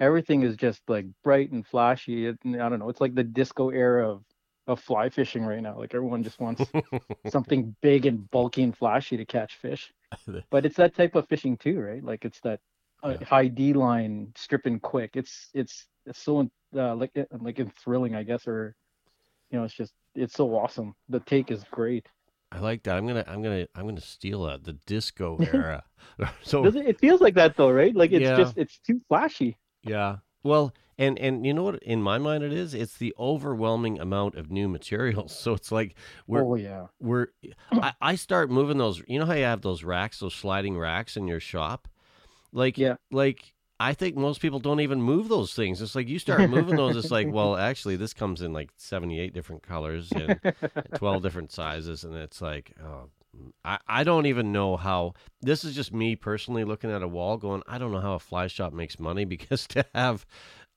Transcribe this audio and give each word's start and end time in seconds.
everything 0.00 0.42
is 0.42 0.56
just 0.56 0.82
like 0.88 1.06
bright 1.22 1.50
and 1.52 1.66
flashy 1.66 2.26
it, 2.26 2.38
i 2.44 2.68
don't 2.68 2.78
know 2.78 2.88
it's 2.88 3.00
like 3.00 3.14
the 3.14 3.24
disco 3.24 3.70
era 3.70 4.08
of 4.10 4.22
of 4.66 4.80
fly 4.80 5.08
fishing 5.08 5.44
right 5.44 5.62
now 5.62 5.78
like 5.78 5.94
everyone 5.94 6.22
just 6.22 6.40
wants 6.40 6.64
something 7.28 7.74
big 7.82 8.06
and 8.06 8.30
bulky 8.30 8.62
and 8.62 8.76
flashy 8.76 9.16
to 9.16 9.24
catch 9.24 9.56
fish 9.56 9.92
but 10.50 10.66
it's 10.66 10.76
that 10.76 10.94
type 10.94 11.14
of 11.14 11.28
fishing 11.28 11.56
too 11.56 11.80
right 11.80 12.04
like 12.04 12.24
it's 12.24 12.40
that 12.40 12.60
uh, 13.02 13.14
Yeah. 13.14 13.24
high 13.24 13.48
d 13.48 13.72
line 13.72 14.32
stripping 14.36 14.78
quick 14.80 15.10
it's 15.14 15.48
it's 15.54 15.86
it's 16.06 16.20
so 16.22 16.48
uh, 16.76 16.94
like 16.94 17.10
like 17.40 17.60
thrilling 17.76 18.14
i 18.14 18.22
guess 18.22 18.46
or 18.46 18.74
you 19.50 19.58
know 19.58 19.64
it's 19.64 19.74
just 19.74 19.94
it's 20.14 20.34
so 20.34 20.56
awesome 20.56 20.94
the 21.08 21.20
take 21.20 21.50
is 21.50 21.64
great 21.72 22.06
I 22.52 22.58
like 22.60 22.82
that. 22.84 22.96
I'm 22.96 23.06
gonna, 23.06 23.24
I'm 23.26 23.42
gonna, 23.42 23.66
I'm 23.74 23.86
gonna 23.86 24.00
steal 24.00 24.44
that. 24.44 24.64
The 24.64 24.74
disco 24.74 25.38
era. 25.42 25.84
so 26.42 26.66
it, 26.68 26.76
it 26.76 27.00
feels 27.00 27.20
like 27.20 27.34
that 27.34 27.56
though 27.56 27.70
right 27.70 27.94
like 27.94 28.12
it's 28.12 28.30
Yeah. 28.30 28.30
just 28.30 28.56
it's 28.56 28.78
too 28.80 29.00
flashy 29.08 29.58
yeah. 29.82 30.16
Well, 30.42 30.74
and 31.02 31.18
and 31.18 31.44
you 31.44 31.52
know 31.52 31.64
what? 31.64 31.82
In 31.82 32.00
my 32.00 32.18
mind, 32.18 32.44
it 32.44 32.52
is. 32.52 32.74
It's 32.74 32.96
the 32.96 33.14
overwhelming 33.18 33.98
amount 33.98 34.36
of 34.36 34.50
new 34.50 34.68
materials. 34.68 35.32
So 35.42 35.54
it's 35.54 35.72
like 35.72 35.96
we're 36.28 36.44
oh 36.44 36.54
yeah 36.54 36.86
we're. 37.00 37.28
I, 37.72 37.92
I 38.00 38.14
start 38.14 38.50
moving 38.50 38.78
those. 38.78 39.02
You 39.08 39.18
know 39.18 39.26
how 39.26 39.32
you 39.32 39.44
have 39.44 39.62
those 39.62 39.82
racks, 39.82 40.20
those 40.20 40.34
sliding 40.34 40.78
racks 40.78 41.16
in 41.16 41.26
your 41.26 41.40
shop. 41.40 41.88
Like 42.52 42.78
Yeah. 42.78 42.96
Like 43.10 43.54
I 43.80 43.94
think 43.94 44.16
most 44.16 44.40
people 44.40 44.60
don't 44.60 44.80
even 44.80 45.02
move 45.02 45.28
those 45.28 45.54
things. 45.54 45.82
It's 45.82 45.96
like 45.96 46.08
you 46.08 46.20
start 46.20 46.48
moving 46.48 46.76
those. 46.76 46.96
It's 46.96 47.10
like, 47.10 47.26
well, 47.28 47.56
actually, 47.70 47.96
this 47.96 48.14
comes 48.14 48.40
in 48.40 48.52
like 48.52 48.70
seventy-eight 48.76 49.34
different 49.34 49.62
colors 49.64 50.12
and 50.12 50.38
12 50.94 51.22
different 51.22 51.50
sizes 51.50 52.04
and 52.04 52.14
it's 52.14 52.40
like 52.40 52.72
oh 52.84 53.08
I, 53.64 53.78
I 53.88 54.04
don't 54.04 54.26
even 54.26 54.52
know 54.52 54.76
how 54.76 55.14
this 55.40 55.64
is 55.64 55.74
just 55.74 55.92
me 55.92 56.16
personally 56.16 56.64
looking 56.64 56.90
at 56.90 57.02
a 57.02 57.08
wall 57.08 57.38
going 57.38 57.62
i 57.66 57.78
don't 57.78 57.92
know 57.92 58.00
how 58.00 58.14
a 58.14 58.18
fly 58.18 58.46
shop 58.46 58.72
makes 58.72 58.98
money 59.00 59.24
because 59.24 59.66
to 59.68 59.84
have 59.94 60.26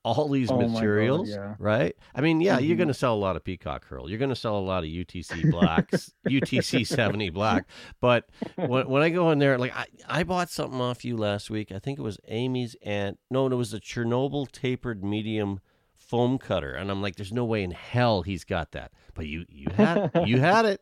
all 0.05 0.29
these 0.29 0.51
Oh 0.51 0.57
my 0.57 0.63
God, 0.66 0.71
materials 0.73 1.29
yeah. 1.29 1.55
right? 1.57 1.95
I 2.13 2.21
mean 2.21 2.39
yeah 2.39 2.59
you're 2.59 2.75
Mhm. 2.75 2.79
going 2.79 2.88
to 2.89 2.93
sell 2.93 3.16
a 3.16 3.17
lot 3.27 3.35
of 3.35 3.43
peacock 3.43 3.85
herl 3.88 4.07
you're 4.09 4.19
going 4.19 4.29
to 4.29 4.35
sell 4.35 4.57
a 4.57 4.61
lot 4.61 4.83
of 4.83 4.89
utc 4.89 5.49
blacks 5.51 6.13
utc 6.29 6.85
70 6.85 7.29
black. 7.31 7.66
But 7.99 8.29
when, 8.55 8.88
when 8.88 9.01
i 9.01 9.09
go 9.09 9.31
in 9.31 9.39
there 9.39 9.57
like 9.57 9.75
I, 9.75 9.85
I 10.07 10.23
bought 10.23 10.49
something 10.51 10.79
off 10.79 11.03
you 11.03 11.17
last 11.17 11.49
week. 11.49 11.71
I 11.71 11.79
think 11.79 11.97
it 11.97 12.03
was 12.03 12.19
amy's 12.27 12.75
and 12.83 13.17
no 13.31 13.47
it 13.47 13.53
was 13.55 13.73
a 13.73 13.79
chernobyl 13.79 14.51
tapered 14.51 15.03
medium 15.03 15.59
foam 15.95 16.37
cutter. 16.37 16.73
And 16.75 16.91
i'm 16.91 17.01
like 17.01 17.16
there's 17.16 17.33
no 17.33 17.45
way 17.45 17.63
in 17.63 17.72
hell 17.72 18.22
he's 18.22 18.43
got 18.43 18.72
that. 18.73 18.91
But 19.16 19.25
you 19.27 19.45
you 19.49 19.67
had 19.75 20.11
you 20.25 20.39
had 20.39 20.66
it. 20.66 20.81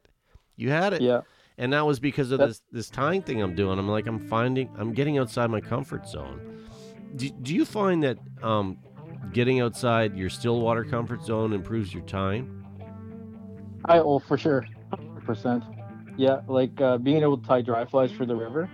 You 0.57 0.69
had 0.69 0.91
it. 0.93 1.01
Yeah. 1.01 1.21
And 1.57 1.71
that 1.73 1.85
was 1.85 1.99
because 1.99 2.31
of 2.31 2.39
That- 2.39 2.47
this 2.47 2.61
this 2.71 2.89
tying 2.89 3.21
thing 3.21 3.41
I'm 3.41 3.55
doing. 3.55 3.79
I'm 3.79 3.87
like 3.87 4.05
I'm 4.07 4.19
finding 4.19 4.69
I'm 4.77 4.91
getting 4.91 5.17
outside 5.17 5.49
my 5.49 5.61
comfort 5.61 6.07
zone. 6.09 6.39
Do, 7.15 7.29
do 7.29 7.53
you 7.53 7.63
find 7.63 8.01
that 8.03 8.17
um, 8.41 8.79
getting 9.31 9.61
outside 9.61 10.15
your 10.17 10.29
still 10.29 10.61
water 10.61 10.83
comfort 10.83 11.23
zone 11.23 11.53
improves 11.53 11.93
your 11.93 12.03
time? 12.03 12.65
i 13.85 13.99
oh 13.99 14.19
for 14.19 14.37
sure. 14.37 14.65
100% 14.93 16.15
yeah 16.17 16.41
like 16.47 16.79
uh, 16.79 16.97
being 16.97 17.21
able 17.21 17.37
to 17.37 17.47
tie 17.47 17.61
dry 17.61 17.85
flies 17.85 18.11
for 18.11 18.25
the 18.25 18.35
river 18.35 18.69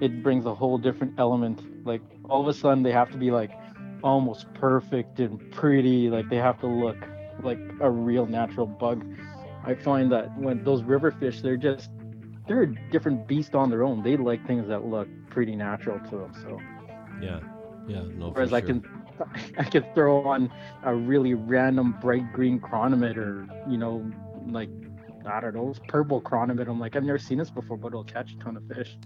it 0.00 0.22
brings 0.22 0.46
a 0.46 0.54
whole 0.54 0.78
different 0.78 1.14
element. 1.18 1.86
Like 1.86 2.02
all 2.28 2.40
of 2.40 2.48
a 2.48 2.54
sudden 2.54 2.82
they 2.82 2.92
have 2.92 3.10
to 3.12 3.16
be 3.16 3.30
like 3.30 3.50
almost 4.02 4.52
perfect 4.54 5.20
and 5.20 5.50
pretty. 5.52 6.10
Like 6.10 6.28
they 6.28 6.36
have 6.36 6.60
to 6.60 6.66
look 6.66 6.96
like 7.42 7.58
a 7.80 7.90
real 7.90 8.26
natural 8.26 8.66
bug. 8.66 9.04
I 9.64 9.74
find 9.74 10.12
that 10.12 10.36
when 10.38 10.62
those 10.64 10.82
river 10.82 11.10
fish 11.10 11.40
they're 11.40 11.56
just 11.56 11.90
they're 12.46 12.62
a 12.62 12.90
different 12.90 13.26
beast 13.26 13.54
on 13.54 13.70
their 13.70 13.82
own. 13.82 14.02
They 14.02 14.16
like 14.16 14.46
things 14.46 14.68
that 14.68 14.84
look 14.84 15.08
pretty 15.30 15.56
natural 15.56 15.98
to 16.10 16.16
them 16.16 16.32
so. 16.42 16.60
Yeah, 17.20 17.40
yeah, 17.86 18.02
no. 18.16 18.30
whereas 18.30 18.50
for 18.50 18.56
i 18.56 18.60
sure. 18.60 18.68
can 18.68 18.84
i 19.58 19.64
could 19.64 19.94
throw 19.94 20.22
on 20.24 20.50
a 20.84 20.94
really 20.94 21.34
random 21.34 21.96
bright 22.00 22.32
green 22.32 22.60
chronomid, 22.60 23.16
you 23.70 23.78
know 23.78 24.04
like 24.48 24.70
i 25.26 25.40
don't 25.40 25.54
know 25.54 25.74
purple 25.88 26.20
chronomid. 26.20 26.68
i'm 26.68 26.78
like 26.78 26.96
i've 26.96 27.04
never 27.04 27.18
seen 27.18 27.38
this 27.38 27.50
before 27.50 27.76
but 27.76 27.88
it'll 27.88 28.04
catch 28.04 28.32
a 28.32 28.38
ton 28.38 28.56
of 28.56 28.66
fish 28.66 28.96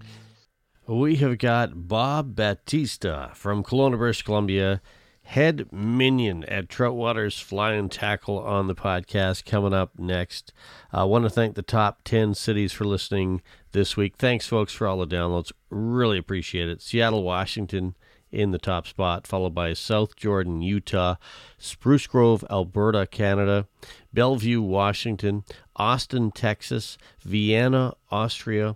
We 0.87 1.15
have 1.17 1.37
got 1.37 1.87
Bob 1.87 2.35
Batista 2.35 3.33
from 3.33 3.63
Kelowna, 3.63 3.97
British 3.97 4.23
Columbia, 4.23 4.81
head 5.23 5.71
minion 5.71 6.43
at 6.45 6.67
Troutwater's 6.67 7.39
Fly 7.39 7.73
and 7.73 7.89
Tackle 7.89 8.39
on 8.39 8.67
the 8.67 8.75
podcast 8.75 9.45
coming 9.45 9.73
up 9.73 9.97
next. 9.97 10.51
I 10.91 11.03
want 11.05 11.23
to 11.23 11.29
thank 11.29 11.55
the 11.55 11.61
top 11.61 12.01
10 12.03 12.33
cities 12.33 12.73
for 12.73 12.83
listening 12.85 13.41
this 13.71 13.95
week. 13.95 14.15
Thanks, 14.17 14.47
folks, 14.47 14.73
for 14.73 14.87
all 14.87 14.97
the 14.97 15.07
downloads. 15.07 15.51
Really 15.69 16.17
appreciate 16.17 16.67
it. 16.67 16.81
Seattle, 16.81 17.23
Washington 17.23 17.95
in 18.31 18.51
the 18.51 18.59
top 18.59 18.87
spot, 18.87 19.27
followed 19.27 19.53
by 19.55 19.73
South 19.73 20.15
Jordan, 20.15 20.61
Utah, 20.61 21.15
Spruce 21.57 22.07
Grove, 22.07 22.45
Alberta, 22.49 23.07
Canada, 23.07 23.67
Bellevue, 24.13 24.61
Washington, 24.61 25.43
Austin, 25.75 26.31
Texas, 26.31 26.97
Vienna, 27.21 27.93
Austria, 28.09 28.75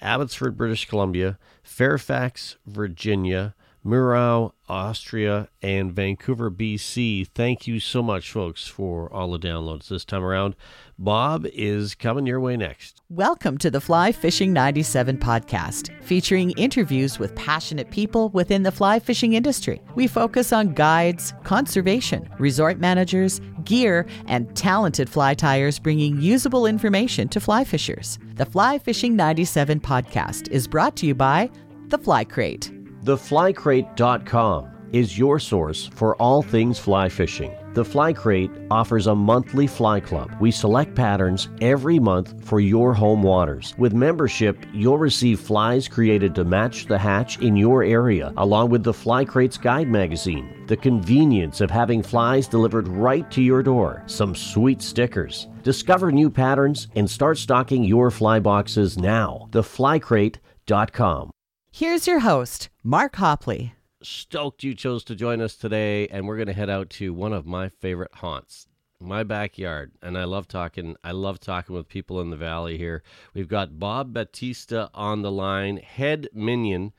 Abbotsford, 0.00 0.56
British 0.56 0.88
Columbia, 0.88 1.38
Fairfax, 1.62 2.56
Virginia, 2.66 3.54
Murau, 3.86 4.52
Austria, 4.68 5.48
and 5.62 5.92
Vancouver, 5.92 6.50
BC. 6.50 7.28
Thank 7.28 7.68
you 7.68 7.78
so 7.78 8.02
much, 8.02 8.32
folks, 8.32 8.66
for 8.66 9.10
all 9.12 9.30
the 9.30 9.38
downloads 9.38 9.86
this 9.86 10.04
time 10.04 10.24
around. 10.24 10.56
Bob 10.98 11.46
is 11.52 11.94
coming 11.94 12.26
your 12.26 12.40
way 12.40 12.56
next. 12.56 13.00
Welcome 13.10 13.58
to 13.58 13.70
the 13.70 13.80
Fly 13.80 14.10
Fishing 14.10 14.52
97 14.52 15.18
podcast, 15.18 15.92
featuring 16.02 16.50
interviews 16.52 17.20
with 17.20 17.36
passionate 17.36 17.92
people 17.92 18.30
within 18.30 18.64
the 18.64 18.72
fly 18.72 18.98
fishing 18.98 19.34
industry. 19.34 19.80
We 19.94 20.08
focus 20.08 20.52
on 20.52 20.74
guides, 20.74 21.32
conservation, 21.44 22.28
resort 22.40 22.78
managers, 22.78 23.40
gear, 23.62 24.04
and 24.26 24.54
talented 24.56 25.08
fly 25.08 25.34
tyers 25.34 25.78
bringing 25.78 26.20
usable 26.20 26.66
information 26.66 27.28
to 27.28 27.40
fly 27.40 27.62
fishers. 27.62 28.18
The 28.34 28.46
Fly 28.46 28.80
Fishing 28.80 29.14
97 29.14 29.78
podcast 29.78 30.48
is 30.48 30.66
brought 30.66 30.96
to 30.96 31.06
you 31.06 31.14
by 31.14 31.50
The 31.86 31.98
Fly 31.98 32.24
Crate. 32.24 32.75
TheFlyCrate.com 33.06 34.72
is 34.92 35.16
your 35.16 35.38
source 35.38 35.86
for 35.86 36.16
all 36.16 36.42
things 36.42 36.76
fly 36.80 37.08
fishing. 37.08 37.54
The 37.74 37.84
Fly 37.84 38.12
Crate 38.12 38.50
offers 38.68 39.06
a 39.06 39.14
monthly 39.14 39.68
fly 39.68 40.00
club. 40.00 40.34
We 40.40 40.50
select 40.50 40.96
patterns 40.96 41.48
every 41.60 42.00
month 42.00 42.44
for 42.44 42.58
your 42.58 42.94
home 42.94 43.22
waters. 43.22 43.74
With 43.78 43.92
membership, 43.92 44.56
you'll 44.72 44.98
receive 44.98 45.38
flies 45.38 45.86
created 45.86 46.34
to 46.34 46.44
match 46.44 46.86
the 46.86 46.98
hatch 46.98 47.38
in 47.38 47.54
your 47.54 47.84
area, 47.84 48.32
along 48.38 48.70
with 48.70 48.82
the 48.82 48.94
Fly 48.94 49.24
Crates 49.24 49.56
Guide 49.56 49.88
magazine. 49.88 50.64
The 50.66 50.76
convenience 50.76 51.60
of 51.60 51.70
having 51.70 52.02
flies 52.02 52.48
delivered 52.48 52.88
right 52.88 53.30
to 53.30 53.40
your 53.40 53.62
door. 53.62 54.02
Some 54.06 54.34
sweet 54.34 54.82
stickers. 54.82 55.46
Discover 55.62 56.10
new 56.10 56.28
patterns 56.28 56.88
and 56.96 57.08
start 57.08 57.38
stocking 57.38 57.84
your 57.84 58.10
fly 58.10 58.40
boxes 58.40 58.98
now. 58.98 59.48
TheFlyCrate.com. 59.52 61.30
Here's 61.78 62.06
your 62.06 62.20
host, 62.20 62.70
Mark 62.82 63.16
Hopley. 63.16 63.72
Stoked 64.02 64.64
you 64.64 64.74
chose 64.74 65.04
to 65.04 65.14
join 65.14 65.42
us 65.42 65.56
today, 65.56 66.08
and 66.08 66.26
we're 66.26 66.38
going 66.38 66.46
to 66.46 66.54
head 66.54 66.70
out 66.70 66.88
to 66.88 67.12
one 67.12 67.34
of 67.34 67.44
my 67.44 67.68
favorite 67.68 68.14
haunts, 68.14 68.66
my 68.98 69.22
backyard. 69.22 69.92
And 70.00 70.16
I 70.16 70.24
love 70.24 70.48
talking. 70.48 70.96
I 71.04 71.10
love 71.10 71.38
talking 71.38 71.76
with 71.76 71.86
people 71.86 72.18
in 72.22 72.30
the 72.30 72.36
valley 72.38 72.78
here. 72.78 73.02
We've 73.34 73.46
got 73.46 73.78
Bob 73.78 74.14
Batista 74.14 74.88
on 74.94 75.20
the 75.20 75.30
line, 75.30 75.76
head 75.76 76.28
minion 76.32 76.94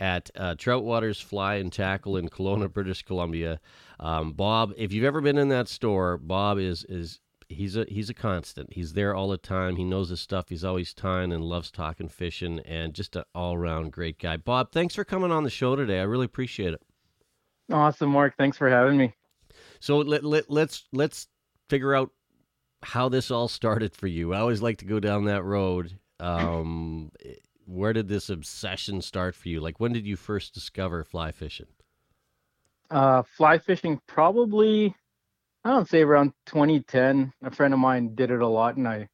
at 0.00 0.32
uh, 0.34 0.56
Troutwaters 0.56 1.22
Fly 1.22 1.54
and 1.54 1.72
Tackle 1.72 2.16
in 2.16 2.28
Kelowna, 2.28 2.72
British 2.72 3.04
Columbia. 3.04 3.60
Um, 4.00 4.32
Bob, 4.32 4.72
if 4.76 4.92
you've 4.92 5.04
ever 5.04 5.20
been 5.20 5.38
in 5.38 5.48
that 5.50 5.68
store, 5.68 6.18
Bob 6.18 6.58
is 6.58 6.84
is 6.88 7.20
he's 7.48 7.76
a 7.76 7.86
he's 7.88 8.10
a 8.10 8.14
constant. 8.14 8.72
He's 8.72 8.92
there 8.92 9.14
all 9.14 9.28
the 9.28 9.36
time. 9.36 9.76
He 9.76 9.84
knows 9.84 10.10
his 10.10 10.20
stuff. 10.20 10.48
He's 10.48 10.64
always 10.64 10.94
tying 10.94 11.32
and 11.32 11.44
loves 11.44 11.70
talking 11.70 12.08
fishing, 12.08 12.60
and 12.60 12.94
just 12.94 13.16
an 13.16 13.24
all 13.34 13.54
around 13.54 13.92
great 13.92 14.18
guy. 14.18 14.36
Bob, 14.36 14.72
thanks 14.72 14.94
for 14.94 15.04
coming 15.04 15.32
on 15.32 15.44
the 15.44 15.50
show 15.50 15.76
today. 15.76 16.00
I 16.00 16.04
really 16.04 16.26
appreciate 16.26 16.74
it. 16.74 16.82
Awesome, 17.70 18.10
Mark. 18.10 18.36
Thanks 18.36 18.56
for 18.56 18.68
having 18.68 18.96
me. 18.96 19.14
So 19.80 19.98
let, 19.98 20.24
let 20.24 20.50
let's 20.50 20.84
let's 20.92 21.28
figure 21.68 21.94
out 21.94 22.10
how 22.82 23.08
this 23.08 23.30
all 23.30 23.48
started 23.48 23.94
for 23.94 24.06
you. 24.06 24.32
I 24.32 24.38
always 24.38 24.62
like 24.62 24.78
to 24.78 24.84
go 24.84 25.00
down 25.00 25.24
that 25.24 25.44
road. 25.44 25.98
Um, 26.20 27.10
where 27.66 27.92
did 27.92 28.08
this 28.08 28.30
obsession 28.30 29.02
start 29.02 29.34
for 29.34 29.48
you? 29.48 29.60
Like 29.60 29.78
when 29.80 29.92
did 29.92 30.06
you 30.06 30.16
first 30.16 30.54
discover 30.54 31.04
fly 31.04 31.32
fishing? 31.32 31.66
Uh, 32.90 33.22
fly 33.22 33.58
fishing 33.58 34.00
probably, 34.06 34.96
I 35.68 35.72
don't 35.72 35.86
say 35.88 36.00
around 36.00 36.32
2010. 36.46 37.30
A 37.42 37.50
friend 37.50 37.74
of 37.74 37.80
mine 37.80 38.14
did 38.14 38.30
it 38.30 38.40
a 38.40 38.46
lot, 38.46 38.78
and 38.78 38.88
I, 38.88 39.06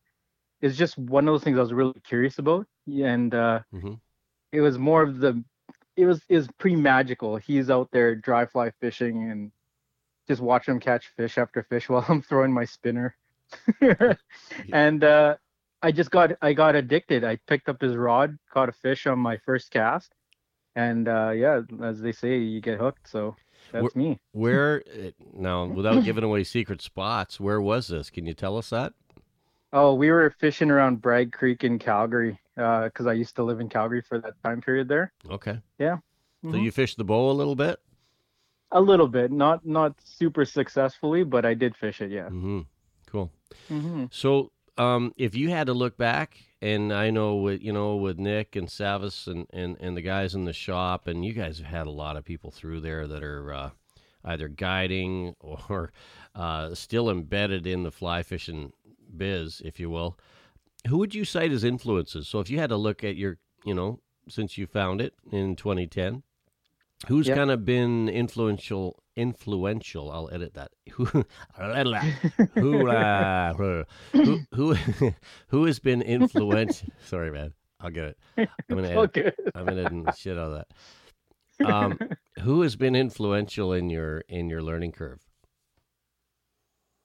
it's 0.60 0.76
just 0.76 0.96
one 0.96 1.26
of 1.26 1.32
those 1.32 1.42
things 1.42 1.58
I 1.58 1.62
was 1.62 1.72
really 1.72 1.98
curious 2.04 2.38
about. 2.38 2.68
And 2.86 3.34
uh, 3.34 3.60
Mhm. 3.74 3.98
it 4.52 4.60
was 4.60 4.78
more 4.78 5.02
of 5.02 5.18
the, 5.18 5.42
it 5.96 6.06
was 6.06 6.22
is 6.28 6.46
pretty 6.58 6.76
magical. 6.76 7.36
He's 7.38 7.70
out 7.70 7.90
there 7.90 8.14
dry 8.14 8.46
fly 8.46 8.70
fishing 8.80 9.32
and 9.32 9.50
just 10.28 10.40
watch 10.40 10.68
him 10.68 10.78
catch 10.78 11.08
fish 11.08 11.38
after 11.38 11.64
fish 11.64 11.88
while 11.90 12.06
I'm 12.08 12.22
throwing 12.22 12.52
my 12.52 12.66
spinner. 12.66 13.16
and 14.72 15.02
uh, 15.02 15.36
I 15.82 15.90
just 15.90 16.12
got 16.12 16.36
I 16.40 16.52
got 16.52 16.76
addicted. 16.76 17.24
I 17.24 17.36
picked 17.48 17.68
up 17.68 17.80
his 17.80 17.96
rod, 17.96 18.38
caught 18.52 18.68
a 18.68 18.72
fish 18.72 19.08
on 19.08 19.18
my 19.18 19.38
first 19.38 19.72
cast, 19.72 20.14
and 20.76 21.08
uh, 21.08 21.30
yeah, 21.30 21.62
as 21.82 22.00
they 22.00 22.12
say, 22.12 22.38
you 22.38 22.60
get 22.60 22.78
hooked. 22.78 23.08
So 23.10 23.34
that's 23.82 23.96
me. 23.96 24.18
Where 24.32 24.82
uh, 24.92 25.10
now, 25.32 25.66
without 25.66 26.04
giving 26.04 26.24
away 26.24 26.44
secret 26.44 26.80
spots, 26.82 27.38
where 27.38 27.60
was 27.60 27.88
this? 27.88 28.10
Can 28.10 28.26
you 28.26 28.34
tell 28.34 28.56
us 28.56 28.70
that? 28.70 28.92
Oh, 29.72 29.94
we 29.94 30.10
were 30.10 30.30
fishing 30.38 30.70
around 30.70 31.02
Bragg 31.02 31.32
Creek 31.32 31.64
in 31.64 31.78
Calgary 31.78 32.38
because 32.54 33.06
I 33.06 33.12
used 33.12 33.34
to 33.36 33.42
live 33.42 33.58
in 33.60 33.68
Calgary 33.68 34.02
for 34.02 34.20
that 34.20 34.34
time 34.44 34.60
period 34.60 34.88
there. 34.88 35.12
Okay. 35.28 35.58
Yeah. 35.78 35.98
So 36.42 36.50
Mhm. 36.50 36.62
you 36.62 36.70
fished 36.70 36.96
the 36.98 37.04
bow 37.04 37.30
a 37.30 37.32
little 37.32 37.56
bit. 37.56 37.80
A 38.70 38.80
little 38.80 39.08
bit, 39.08 39.30
not 39.30 39.64
not 39.64 39.94
super 40.04 40.44
successfully, 40.44 41.24
but 41.24 41.44
I 41.44 41.54
did 41.54 41.76
fish 41.76 42.00
it. 42.00 42.10
Yeah. 42.10 42.26
Mm-hmm. 42.26 42.60
Cool. 43.06 43.30
hmm 43.68 44.06
So, 44.10 44.50
um, 44.78 45.12
if 45.16 45.34
you 45.36 45.50
had 45.50 45.66
to 45.68 45.74
look 45.74 45.96
back, 45.96 46.38
and 46.64 46.94
I 46.94 47.10
know 47.10 47.36
with 47.36 47.60
you 47.62 47.74
know 47.74 47.96
with 47.96 48.18
Nick 48.18 48.56
and 48.56 48.68
Savis 48.68 49.26
and, 49.26 49.46
and, 49.52 49.76
and 49.80 49.94
the 49.94 50.00
guys 50.00 50.34
in 50.34 50.46
the 50.46 50.54
shop, 50.54 51.06
and 51.06 51.22
you 51.22 51.34
guys 51.34 51.58
have 51.58 51.66
had 51.66 51.86
a 51.86 51.90
lot 51.90 52.16
of 52.16 52.24
people 52.24 52.50
through 52.50 52.80
there 52.80 53.06
that 53.06 53.22
are 53.22 53.52
uh, 53.52 53.70
either 54.24 54.48
guiding 54.48 55.36
or 55.40 55.92
uh, 56.34 56.74
still 56.74 57.10
embedded 57.10 57.66
in 57.66 57.82
the 57.82 57.90
fly 57.90 58.22
fishing 58.22 58.72
biz, 59.14 59.60
if 59.62 59.78
you 59.78 59.90
will. 59.90 60.18
Who 60.88 60.96
would 60.98 61.14
you 61.14 61.26
cite 61.26 61.52
as 61.52 61.64
influences? 61.64 62.28
So, 62.28 62.40
if 62.40 62.48
you 62.48 62.58
had 62.58 62.70
to 62.70 62.76
look 62.76 63.04
at 63.04 63.16
your, 63.16 63.36
you 63.66 63.74
know, 63.74 64.00
since 64.26 64.56
you 64.56 64.66
found 64.66 65.02
it 65.02 65.12
in 65.30 65.56
2010, 65.56 66.22
who's 67.08 67.26
Yeah. 67.28 67.34
kind 67.36 67.50
of 67.50 67.64
been 67.64 68.08
influential? 68.08 69.02
Influential. 69.16 70.10
I'll 70.10 70.28
edit 70.32 70.54
that. 70.54 70.70
Who, 70.94 71.04
who, 71.04 72.88
uh, 72.88 73.52
who, 73.54 73.84
who, 74.52 74.76
who 75.48 75.64
has 75.66 75.78
been 75.78 76.02
influential? 76.02 76.88
Sorry, 77.04 77.30
man. 77.30 77.52
I'll 77.80 77.90
get 77.90 78.04
it. 78.04 78.18
I'm 78.38 78.76
gonna 78.76 78.88
edit. 78.88 79.34
I'm 79.54 79.64
gonna 79.66 79.84
edit 79.84 80.16
shit 80.18 80.38
out 80.38 80.52
of 80.52 80.54
that. 80.54 80.66
Um, 81.64 81.96
who 82.40 82.62
has 82.62 82.74
been 82.74 82.96
influential 82.96 83.72
in 83.72 83.88
your 83.88 84.18
in 84.28 84.48
your 84.50 84.60
learning 84.60 84.90
curve? 84.90 85.20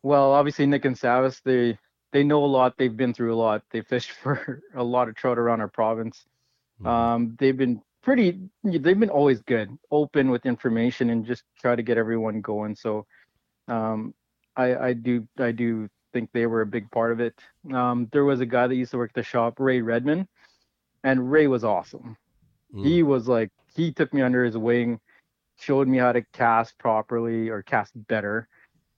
Well, 0.02 0.32
obviously 0.32 0.66
Nick 0.66 0.86
and 0.86 0.96
Savis, 0.96 1.42
they 1.44 1.78
they 2.14 2.24
know 2.24 2.44
a 2.44 2.48
lot. 2.48 2.74
They've 2.78 2.96
been 2.96 3.14
through 3.14 3.34
a 3.34 3.38
lot. 3.38 3.62
They 3.70 3.82
fished 3.82 4.12
for 4.12 4.62
a 4.74 4.84
lot 4.84 5.08
of 5.10 5.14
trout 5.16 5.38
around 5.38 5.62
our 5.62 5.68
province. 5.68 6.26
Mhm. 6.82 6.88
Um, 6.88 7.36
they've 7.38 7.56
been 7.58 7.82
pretty. 8.02 8.40
They've 8.64 9.00
been 9.00 9.10
always 9.10 9.42
good, 9.42 9.78
open 9.92 10.30
with 10.30 10.46
information, 10.46 11.10
and 11.10 11.26
just 11.26 11.44
try 11.60 11.76
to 11.76 11.84
get 11.84 11.98
everyone 11.98 12.42
going. 12.42 12.76
So, 12.76 13.06
um, 13.68 14.14
I 14.56 14.76
I 14.76 14.94
do 14.94 15.28
I 15.38 15.52
do 15.52 15.90
think 16.14 16.30
they 16.34 16.48
were 16.48 16.62
a 16.62 16.66
big 16.66 16.90
part 16.92 17.12
of 17.12 17.20
it. 17.20 17.40
Um, 17.74 18.08
there 18.12 18.26
was 18.26 18.42
a 18.42 18.46
guy 18.46 18.68
that 18.68 18.76
used 18.76 18.92
to 18.92 18.98
work 18.98 19.12
at 19.12 19.16
the 19.16 19.24
shop, 19.24 19.60
Ray 19.60 19.82
Redmond, 19.82 20.28
and 21.04 21.32
Ray 21.32 21.48
was 21.48 21.64
awesome. 21.64 22.18
Mm. 22.74 22.86
He 22.86 23.04
was 23.04 23.28
like 23.28 23.52
he 23.76 23.92
took 23.92 24.14
me 24.14 24.22
under 24.22 24.44
his 24.44 24.58
wing, 24.58 25.00
showed 25.60 25.88
me 25.88 25.98
how 25.98 26.12
to 26.12 26.24
cast 26.34 26.78
properly 26.78 27.50
or 27.50 27.62
cast 27.62 27.92
better, 28.08 28.48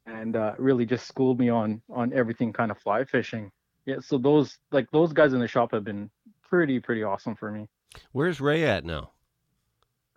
and 0.06 0.36
uh, 0.36 0.54
really 0.58 0.86
just 0.86 1.08
schooled 1.08 1.40
me 1.40 1.50
on 1.50 1.82
on 1.90 2.14
everything 2.14 2.54
kind 2.54 2.72
of 2.72 2.78
fly 2.80 3.04
fishing. 3.04 3.52
Yeah, 3.86 3.98
so 4.00 4.18
those 4.18 4.58
like 4.72 4.90
those 4.92 5.14
guys 5.14 5.34
in 5.34 5.40
the 5.40 5.48
shop 5.48 5.72
have 5.74 5.84
been 5.84 6.10
pretty 6.44 6.80
pretty 6.80 7.04
awesome 7.04 7.36
for 7.36 7.52
me. 7.52 7.68
Where's 8.12 8.40
Ray 8.42 8.64
at 8.64 8.86
now? 8.86 9.12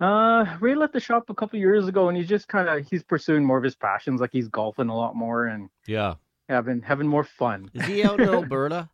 Uh, 0.00 0.44
Ray 0.61 0.75
left 0.75 0.93
the 0.93 1.00
shop 1.00 1.31
a 1.31 1.35
couple 1.35 1.59
years 1.59 1.87
ago, 1.87 2.09
and 2.09 2.17
he's 2.17 2.29
just 2.29 2.49
kind 2.49 2.69
of 2.69 2.87
he's 2.87 3.03
pursuing 3.03 3.44
more 3.44 3.59
of 3.59 3.65
his 3.65 3.76
passions. 3.76 4.21
Like 4.21 4.31
he's 4.32 4.49
golfing 4.49 4.88
a 4.88 4.97
lot 4.97 5.15
more 5.15 5.47
and 5.47 5.69
Yeah. 5.87 6.15
having 6.49 6.82
having 6.82 7.06
more 7.06 7.25
fun. 7.25 7.71
Is 7.75 7.87
he 7.87 8.03
out 8.05 8.21
in 8.21 8.29
Alberta? 8.35 8.88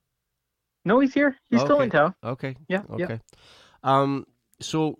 No, 0.85 1.01
he's 1.01 1.13
here. 1.15 1.37
He's 1.51 1.61
still 1.61 1.81
in 1.81 1.91
town. 1.91 2.15
Okay. 2.25 2.57
Yeah, 2.69 2.83
yeah. 2.97 3.05
Okay. 3.05 3.21
Um. 3.83 4.27
So, 4.61 4.99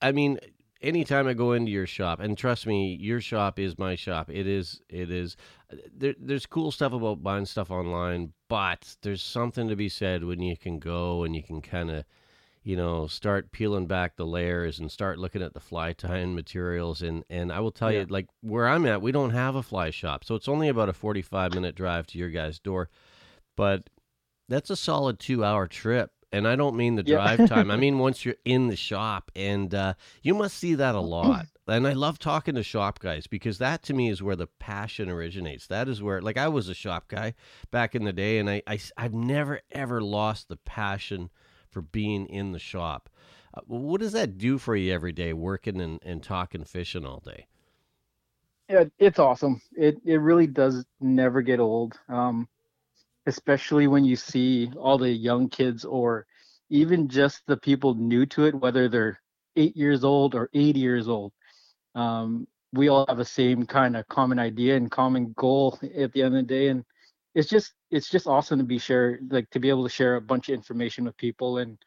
I 0.00 0.12
mean, 0.12 0.38
anytime 0.82 1.26
I 1.26 1.34
go 1.34 1.52
into 1.52 1.70
your 1.72 1.86
shop, 1.86 2.20
and 2.20 2.38
trust 2.38 2.66
me, 2.66 2.96
your 3.00 3.20
shop 3.20 3.58
is 3.58 3.76
my 3.78 3.96
shop. 3.96 4.30
It 4.30 4.46
is. 4.46 4.80
It 4.88 5.10
is. 5.10 5.36
There, 5.96 6.14
there's 6.18 6.46
cool 6.46 6.70
stuff 6.70 6.92
about 6.92 7.22
buying 7.22 7.44
stuff 7.46 7.70
online, 7.70 8.32
but 8.48 8.96
there's 9.02 9.22
something 9.22 9.68
to 9.68 9.76
be 9.76 9.88
said 9.88 10.24
when 10.24 10.40
you 10.40 10.56
can 10.56 10.78
go 10.78 11.24
and 11.24 11.34
you 11.36 11.42
can 11.44 11.60
kind 11.60 11.90
of, 11.90 12.04
you 12.62 12.76
know, 12.76 13.06
start 13.06 13.52
peeling 13.52 13.86
back 13.86 14.16
the 14.16 14.26
layers 14.26 14.78
and 14.78 14.90
start 14.90 15.18
looking 15.18 15.42
at 15.42 15.54
the 15.54 15.60
fly 15.60 15.92
tying 15.92 16.34
materials. 16.34 17.02
And 17.02 17.24
and 17.30 17.52
I 17.52 17.60
will 17.60 17.72
tell 17.72 17.92
Yeah. 17.92 18.00
you, 18.00 18.06
like 18.06 18.26
where 18.42 18.68
I'm 18.68 18.86
at, 18.86 19.02
we 19.02 19.12
don't 19.12 19.30
have 19.30 19.54
a 19.54 19.62
fly 19.62 19.90
shop, 19.90 20.24
so 20.24 20.34
it's 20.34 20.48
only 20.48 20.68
about 20.68 20.88
a 20.88 20.92
45 20.92 21.54
minute 21.54 21.74
drive 21.74 22.06
to 22.08 22.18
your 22.18 22.30
guys' 22.30 22.58
door, 22.58 22.88
but 23.56 23.88
that's 24.48 24.70
a 24.70 24.76
solid 24.76 25.18
two 25.18 25.44
hour 25.44 25.66
trip. 25.66 26.12
And 26.32 26.46
I 26.46 26.54
don't 26.54 26.76
mean 26.76 26.94
the 26.94 27.02
Yeah. 27.02 27.16
drive 27.16 27.48
time. 27.48 27.70
I 27.72 27.76
mean 27.76 27.98
once 27.98 28.24
you're 28.24 28.36
in 28.44 28.68
the 28.68 28.76
shop, 28.76 29.32
and 29.34 29.74
uh, 29.74 29.94
you 30.22 30.34
must 30.34 30.56
see 30.56 30.74
that 30.74 30.94
a 30.94 31.00
lot. 31.00 31.46
And 31.66 31.86
I 31.86 31.92
love 31.92 32.18
talking 32.18 32.56
to 32.56 32.62
shop 32.64 32.98
guys 32.98 33.26
because 33.28 33.58
that 33.58 33.82
to 33.84 33.94
me 33.94 34.10
is 34.10 34.22
where 34.22 34.34
the 34.36 34.48
passion 34.48 35.08
originates. 35.08 35.68
That 35.68 35.88
is 35.88 36.02
where, 36.02 36.20
like, 36.20 36.36
I 36.36 36.48
was 36.48 36.68
a 36.68 36.74
shop 36.74 37.06
guy 37.08 37.34
back 37.70 37.94
in 37.94 38.04
the 38.04 38.12
day, 38.12 38.38
and 38.38 38.50
I, 38.50 38.62
I, 38.66 38.78
I 38.96 39.02
have 39.02 39.14
never 39.14 39.60
ever 39.70 40.00
lost 40.00 40.48
the 40.48 40.56
passion 40.56 41.30
for 41.70 41.82
being 41.82 42.26
in 42.26 42.52
the 42.52 42.58
shop. 42.58 43.08
Uh, 43.54 43.60
what 43.66 44.00
does 44.00 44.12
that 44.12 44.38
do 44.38 44.58
for 44.58 44.76
you 44.76 44.92
every 44.92 45.12
day, 45.12 45.32
working 45.32 45.80
and, 45.80 46.00
and 46.04 46.22
talking 46.22 46.64
fishing 46.64 47.04
all 47.04 47.20
day? 47.20 47.46
Yeah, 48.68 48.84
it's 48.98 49.18
awesome. 49.18 49.60
It 49.76 49.98
it 50.04 50.18
really 50.18 50.46
does 50.46 50.84
never 51.00 51.42
get 51.42 51.58
old. 51.58 51.98
Um, 52.08 52.48
especially 53.26 53.86
when 53.86 54.04
you 54.04 54.16
see 54.16 54.70
all 54.78 54.98
the 54.98 55.10
young 55.10 55.48
kids 55.48 55.84
or 55.84 56.26
even 56.70 57.08
just 57.08 57.42
the 57.46 57.56
people 57.56 57.94
new 57.94 58.26
to 58.26 58.44
it, 58.46 58.54
whether 58.54 58.88
they're 58.88 59.20
eight 59.56 59.76
years 59.76 60.04
old 60.04 60.34
or 60.34 60.48
80 60.54 60.80
years 60.80 61.08
old. 61.08 61.32
Um, 61.94 62.46
we 62.72 62.88
all 62.88 63.04
have 63.08 63.18
the 63.18 63.24
same 63.24 63.66
kind 63.66 63.96
of 63.96 64.06
common 64.08 64.38
idea 64.38 64.76
and 64.76 64.90
common 64.90 65.32
goal 65.36 65.78
at 65.96 66.12
the 66.12 66.22
end 66.22 66.36
of 66.36 66.46
the 66.46 66.54
day, 66.54 66.68
and 66.68 66.84
it's 67.34 67.48
just 67.48 67.74
it's 67.90 68.08
just 68.10 68.26
awesome 68.26 68.58
to 68.58 68.64
be 68.64 68.78
share 68.78 69.18
like 69.30 69.48
to 69.50 69.60
be 69.60 69.68
able 69.68 69.82
to 69.84 69.88
share 69.90 70.16
a 70.16 70.20
bunch 70.20 70.48
of 70.48 70.54
information 70.54 71.04
with 71.04 71.16
people 71.16 71.58
and 71.58 71.78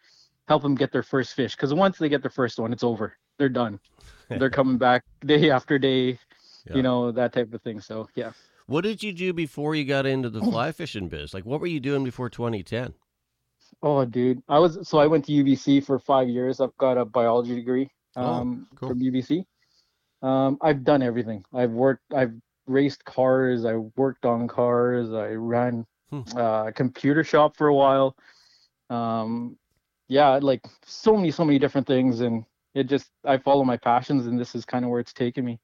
help 0.48 0.62
them 0.62 0.76
get 0.76 0.92
their 0.92 1.04
first 1.04 1.34
fish. 1.36 1.56
Because 1.56 1.74
once 1.74 1.98
they 1.98 2.10
get 2.10 2.22
their 2.22 2.32
first 2.32 2.60
one, 2.60 2.72
it's 2.74 2.84
over. 2.84 3.18
They're 3.38 3.50
done. 3.50 3.80
They're 4.30 4.50
coming 4.50 4.78
back 4.78 5.04
day 5.26 5.50
after 5.52 5.78
day 5.78 6.18
Yeah. 6.66 6.76
you 6.78 6.82
know 6.84 7.12
that 7.12 7.34
type 7.34 7.54
of 7.54 7.62
thing 7.62 7.82
so 7.82 8.08
yeah 8.16 8.32
What 8.68 8.82
did 8.82 9.04
you 9.04 9.12
do 9.14 9.34
before 9.34 9.76
you 9.76 9.84
got 9.86 10.06
into 10.06 10.30
the 10.30 10.42
fly 10.42 10.72
fishing 10.72 11.08
biz? 11.10 11.34
Like, 11.34 11.46
what 11.46 11.60
were 11.60 11.68
you 11.68 11.80
doing 11.82 12.04
before 12.04 12.30
2010? 12.30 12.94
Oh, 13.82 14.06
dude, 14.06 14.42
I 14.48 14.60
was 14.60 14.88
so 14.88 14.98
I 15.00 15.08
went 15.08 15.26
to 15.26 15.32
UBC 15.34 15.84
for 15.86 16.00
five 16.00 16.30
years. 16.30 16.62
I've 16.62 16.76
got 16.78 16.98
a 16.98 17.04
biology 17.06 17.54
degree 17.56 17.90
Oh, 18.16 18.24
um, 18.24 18.68
cool. 18.76 18.90
from 18.90 19.00
UBC. 19.02 19.44
Um, 20.22 20.58
I've 20.62 20.84
done 20.84 21.02
everything. 21.04 21.44
I've 21.54 21.72
worked. 21.72 22.04
I've 22.16 22.34
raced 22.68 23.04
cars. 23.06 23.66
I 23.66 23.76
worked 23.96 24.26
on 24.26 24.48
cars. 24.48 25.12
I 25.12 25.30
ran 25.32 25.86
Hmm. 26.10 26.22
uh, 26.38 26.66
a 26.68 26.72
computer 26.72 27.24
shop 27.24 27.58
for 27.58 27.68
a 27.68 27.76
while. 27.76 28.16
Um, 28.90 29.58
yeah, 30.08 30.38
like 30.42 30.62
so 30.86 31.16
many, 31.16 31.32
so 31.32 31.44
many 31.44 31.58
different 31.60 31.88
things, 31.88 32.20
and 32.22 32.46
it 32.76 32.86
just 32.86 33.10
I 33.26 33.38
follow 33.38 33.64
my 33.64 33.78
passions, 33.78 34.28
and 34.28 34.40
this 34.40 34.56
is 34.56 34.66
kind 34.66 34.86
of 34.86 34.92
where 34.92 35.00
it's 35.00 35.14
taken 35.14 35.44
me. 35.46 35.60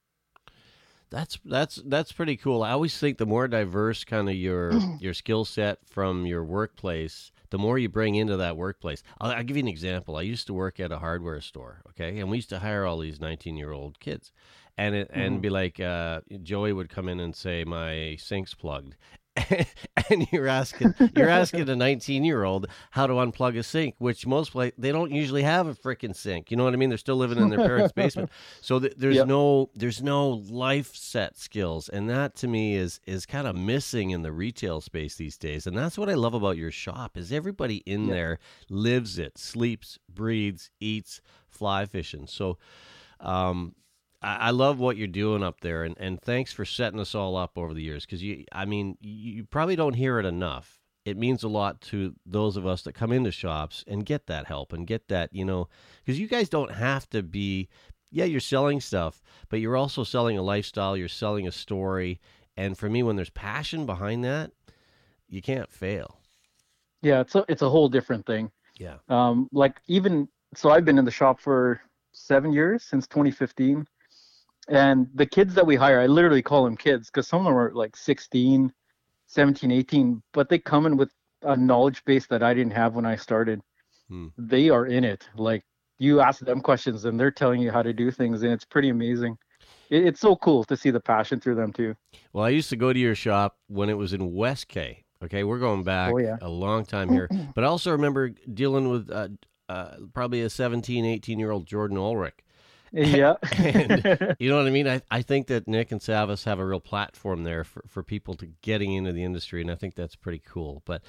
That's 1.12 1.40
that's 1.44 1.76
that's 1.86 2.12
pretty 2.12 2.38
cool. 2.38 2.64
I 2.64 2.72
always 2.72 2.98
think 2.98 3.18
the 3.18 3.26
more 3.26 3.48
diverse 3.48 4.04
kind 4.04 4.30
of 4.30 4.36
your 4.36 4.72
your 5.00 5.14
skill 5.14 5.44
set 5.46 5.80
from 5.86 6.26
your 6.26 6.44
workplace, 6.44 7.32
the 7.52 7.58
more 7.58 7.78
you 7.78 7.90
bring 7.90 8.16
into 8.16 8.38
that 8.38 8.58
workplace. 8.58 9.04
I'll, 9.20 9.32
I'll 9.32 9.44
give 9.44 9.58
you 9.58 9.64
an 9.64 9.68
example. 9.68 10.16
I 10.18 10.22
used 10.22 10.48
to 10.48 10.54
work 10.54 10.80
at 10.80 10.92
a 10.92 11.00
hardware 11.00 11.42
store, 11.42 11.82
okay, 11.90 12.20
and 12.20 12.30
we 12.30 12.38
used 12.38 12.50
to 12.50 12.60
hire 12.60 12.86
all 12.86 13.00
these 13.00 13.20
nineteen 13.20 13.58
year 13.58 13.72
old 13.72 14.00
kids, 14.00 14.32
and 14.78 14.96
it, 14.96 15.10
and 15.12 15.40
Mhm. 15.40 15.42
be 15.42 15.50
like, 15.50 15.80
uh, 15.80 16.22
Joey 16.44 16.74
would 16.74 16.90
come 16.90 17.10
in 17.10 17.20
and 17.20 17.36
say, 17.36 17.64
"My 17.64 18.16
sink's 18.20 18.54
plugged." 18.54 18.96
and 20.10 20.28
you're 20.32 20.48
asking 20.48 20.94
you're 21.16 21.30
asking 21.30 21.68
a 21.70 21.76
19 21.76 22.24
year 22.24 22.44
old 22.44 22.68
how 22.92 23.08
to 23.08 23.14
unplug 23.14 23.58
a 23.58 23.64
sink 23.64 23.96
which 24.00 24.26
most 24.28 24.52
play 24.52 24.72
they 24.78 24.92
don't 24.92 25.12
usually 25.12 25.44
have 25.44 25.68
a 25.68 25.74
freaking 25.74 26.16
sink 26.16 26.52
you 26.52 26.58
know 26.58 26.64
what 26.64 26.74
i 26.74 26.78
mean 26.78 26.90
they're 26.90 26.98
still 26.98 27.16
living 27.16 27.38
in 27.38 27.50
their 27.50 27.60
parents 27.60 27.92
basement 27.94 28.30
so 28.62 28.80
th- 28.80 28.94
there's 28.98 29.16
Yep. 29.18 29.28
no 29.28 29.70
there's 29.76 30.02
no 30.02 30.30
life 30.30 30.96
set 30.96 31.38
skills, 31.38 31.90
and 31.90 32.10
that 32.10 32.36
to 32.38 32.48
me 32.48 32.76
is 32.76 33.00
is 33.06 33.26
kind 33.26 33.48
of 33.48 33.56
missing 33.56 34.12
in 34.12 34.22
the 34.22 34.32
retail 34.32 34.80
space 34.82 35.16
these 35.16 35.38
days. 35.38 35.68
And 35.68 35.78
that's 35.78 35.98
what 35.98 36.10
I 36.10 36.14
love 36.14 36.34
about 36.34 36.58
your 36.58 36.72
shop 36.72 37.18
is 37.18 37.32
everybody 37.32 37.78
in 37.86 38.06
Yeah. 38.06 38.14
there 38.14 38.40
lives 38.70 39.20
it, 39.20 39.38
sleeps, 39.38 39.98
breathes, 40.14 40.70
eats 40.80 41.22
fly 41.50 41.86
fishing. 41.86 42.28
So, 42.28 42.58
um, 43.20 43.76
I, 44.22 44.36
I 44.36 44.50
love 44.52 44.80
what 44.80 44.98
you're 44.98 45.08
doing 45.08 45.44
up 45.44 45.62
there, 45.62 45.84
and 45.84 45.96
and 46.00 46.22
thanks 46.22 46.54
for 46.54 46.66
setting 46.66 47.00
us 47.00 47.16
all 47.16 47.36
up 47.36 47.58
over 47.58 47.74
the 47.74 47.84
years 47.84 48.06
because 48.06 48.24
you, 48.24 48.46
I 48.52 48.66
mean, 48.66 48.98
you, 49.02 49.34
you 49.34 49.44
probably 49.44 49.76
don't 49.76 49.96
hear 49.96 50.20
it 50.20 50.26
enough. 50.26 50.80
It 51.06 51.18
means 51.18 51.44
a 51.44 51.48
lot 51.48 51.82
to 51.82 52.14
those 52.26 52.56
of 52.58 52.68
us 52.68 52.84
that 52.84 52.94
come 52.94 53.12
into 53.12 53.32
shops 53.32 53.84
and 53.88 54.06
get 54.06 54.28
that 54.28 54.46
help 54.46 54.74
and 54.74 54.86
get 54.86 55.08
that, 55.08 55.34
you 55.34 55.46
know, 55.46 55.68
because 56.04 56.20
you 56.20 56.28
guys 56.28 56.50
don't 56.50 56.72
have 56.72 57.10
to 57.12 57.24
be 57.24 57.70
yeah, 58.12 58.26
you're 58.26 58.40
selling 58.40 58.82
stuff, 58.82 59.22
but 59.50 59.60
you're 59.60 59.78
also 59.78 60.04
selling 60.04 60.38
a 60.38 60.42
lifestyle, 60.42 60.98
you're 60.98 61.08
selling 61.08 61.48
a 61.48 61.52
story. 61.52 62.20
And 62.58 62.78
for 62.78 62.90
me, 62.90 63.04
when 63.04 63.16
there's 63.16 63.30
passion 63.30 63.86
behind 63.86 64.24
that, 64.24 64.52
you 65.28 65.42
can't 65.42 65.72
fail. 65.72 66.18
Yeah, 67.02 67.22
it's 67.22 67.36
a 67.36 67.46
it's 67.48 67.62
a 67.62 67.70
whole 67.70 67.88
different 67.88 68.26
thing. 68.26 68.52
Yeah. 68.78 68.96
Um, 69.08 69.48
like 69.54 69.80
even 69.88 70.28
so, 70.56 70.70
I've 70.70 70.86
been 70.86 70.98
in 70.98 71.06
the 71.06 71.12
shop 71.12 71.40
for 71.40 71.80
seven 72.12 72.52
years 72.52 72.84
since 72.84 73.08
2015, 73.08 73.88
and 74.70 75.08
the 75.16 75.26
kids 75.26 75.54
that 75.56 75.66
we 75.66 75.76
hire, 75.76 76.00
I 76.00 76.06
literally 76.08 76.42
call 76.42 76.64
them 76.64 76.78
kids 76.78 77.08
because 77.08 77.28
some 77.28 77.40
of 77.40 77.46
them 77.46 77.58
are 77.58 77.72
like 77.74 77.96
16, 77.96 78.72
17, 79.28 79.72
18, 79.72 80.22
but 80.34 80.50
they 80.50 80.60
come 80.60 80.86
in 80.86 80.96
with 80.96 81.12
a 81.42 81.56
knowledge 81.58 82.04
base 82.06 82.28
that 82.28 82.44
I 82.44 82.54
didn't 82.54 82.74
have 82.74 82.94
when 82.96 83.06
I 83.06 83.16
started. 83.16 83.62
Hmm. 84.08 84.28
They 84.38 84.70
are 84.70 84.86
in 84.86 85.04
it. 85.04 85.28
Like 85.36 85.64
you 85.98 86.22
ask 86.22 86.40
them 86.40 86.62
questions 86.62 87.06
and 87.06 87.20
they're 87.20 87.32
telling 87.32 87.62
you 87.62 87.72
how 87.72 87.82
to 87.82 87.94
do 87.94 88.12
things, 88.12 88.44
and 88.44 88.52
it's 88.52 88.66
pretty 88.66 88.90
amazing. 88.90 89.38
It, 89.90 90.06
it's 90.06 90.20
so 90.20 90.36
cool 90.36 90.64
to 90.66 90.78
see 90.78 90.92
the 90.92 91.00
passion 91.00 91.40
through 91.40 91.56
them 91.56 91.74
too. 91.74 91.96
Well, 92.34 92.46
I 92.46 92.50
used 92.50 92.70
to 92.70 92.76
go 92.76 92.94
to 92.94 93.00
your 93.00 93.16
shop 93.16 93.58
when 93.68 93.90
it 93.90 93.98
was 93.98 94.14
in 94.14 94.34
West 94.34 94.68
K. 94.68 95.04
Okay, 95.22 95.44
we're 95.44 95.60
going 95.60 95.84
back 95.84 96.14
Oh, 96.14 96.18
yeah. 96.18 96.38
a 96.42 96.48
long 96.48 96.86
time 96.86 97.10
here. 97.10 97.28
but 97.56 97.64
I 97.64 97.68
also 97.68 97.92
remember 97.92 98.30
dealing 98.54 98.90
with 98.90 99.10
uh, 99.12 99.30
uh, 99.68 99.96
probably 100.14 100.42
a 100.42 100.50
17, 100.50 101.06
18 101.06 101.40
year 101.40 101.52
old 101.52 101.66
Jordan 101.66 101.98
Ulrich. 101.98 102.40
Yeah. 102.92 103.36
And- 103.58 104.36
You 104.40 104.50
know 104.50 104.58
what 104.58 104.68
I 104.68 104.72
mean? 104.72 104.88
I, 104.88 105.02
I 105.12 105.22
think 105.22 105.48
that 105.48 105.68
Nick 105.68 105.92
and 105.92 106.02
Savas 106.02 106.46
have 106.46 106.60
a 106.60 106.66
real 106.66 106.80
platform 106.80 107.44
there 107.44 107.64
for, 107.64 107.84
for 107.88 108.04
people 108.04 108.34
to 108.36 108.48
getting 108.62 108.94
into 108.94 109.12
the 109.12 109.24
industry, 109.24 109.62
and 109.62 109.70
I 109.72 109.76
think 109.76 109.96
that's 109.96 110.16
pretty 110.16 110.40
cool. 110.46 110.82
But 110.86 111.02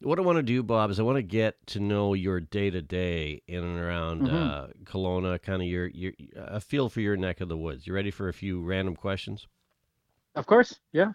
what 0.00 0.18
I 0.18 0.22
want 0.22 0.36
to 0.38 0.42
do, 0.42 0.62
Bob, 0.62 0.90
is 0.90 0.98
I 0.98 1.04
want 1.04 1.16
to 1.16 1.22
get 1.22 1.64
to 1.68 1.80
know 1.80 2.14
your 2.14 2.40
day 2.40 2.70
to 2.70 2.82
day 2.82 3.42
in 3.46 3.62
and 3.62 3.78
around 3.78 4.22
Mhm. 4.22 4.32
uh, 4.32 4.66
Kelowna, 4.84 5.40
kind 5.40 5.62
of 5.62 5.68
your 5.68 5.86
your 5.88 6.12
a 6.36 6.60
feel 6.60 6.88
for 6.88 7.00
your 7.00 7.16
neck 7.16 7.40
of 7.40 7.48
the 7.48 7.56
woods. 7.56 7.86
You 7.86 7.94
ready 7.94 8.10
for 8.10 8.28
a 8.28 8.32
few 8.34 8.60
random 8.62 8.96
questions? 8.96 9.46
of 10.34 10.46
course. 10.46 10.78
Yeah. 10.92 11.12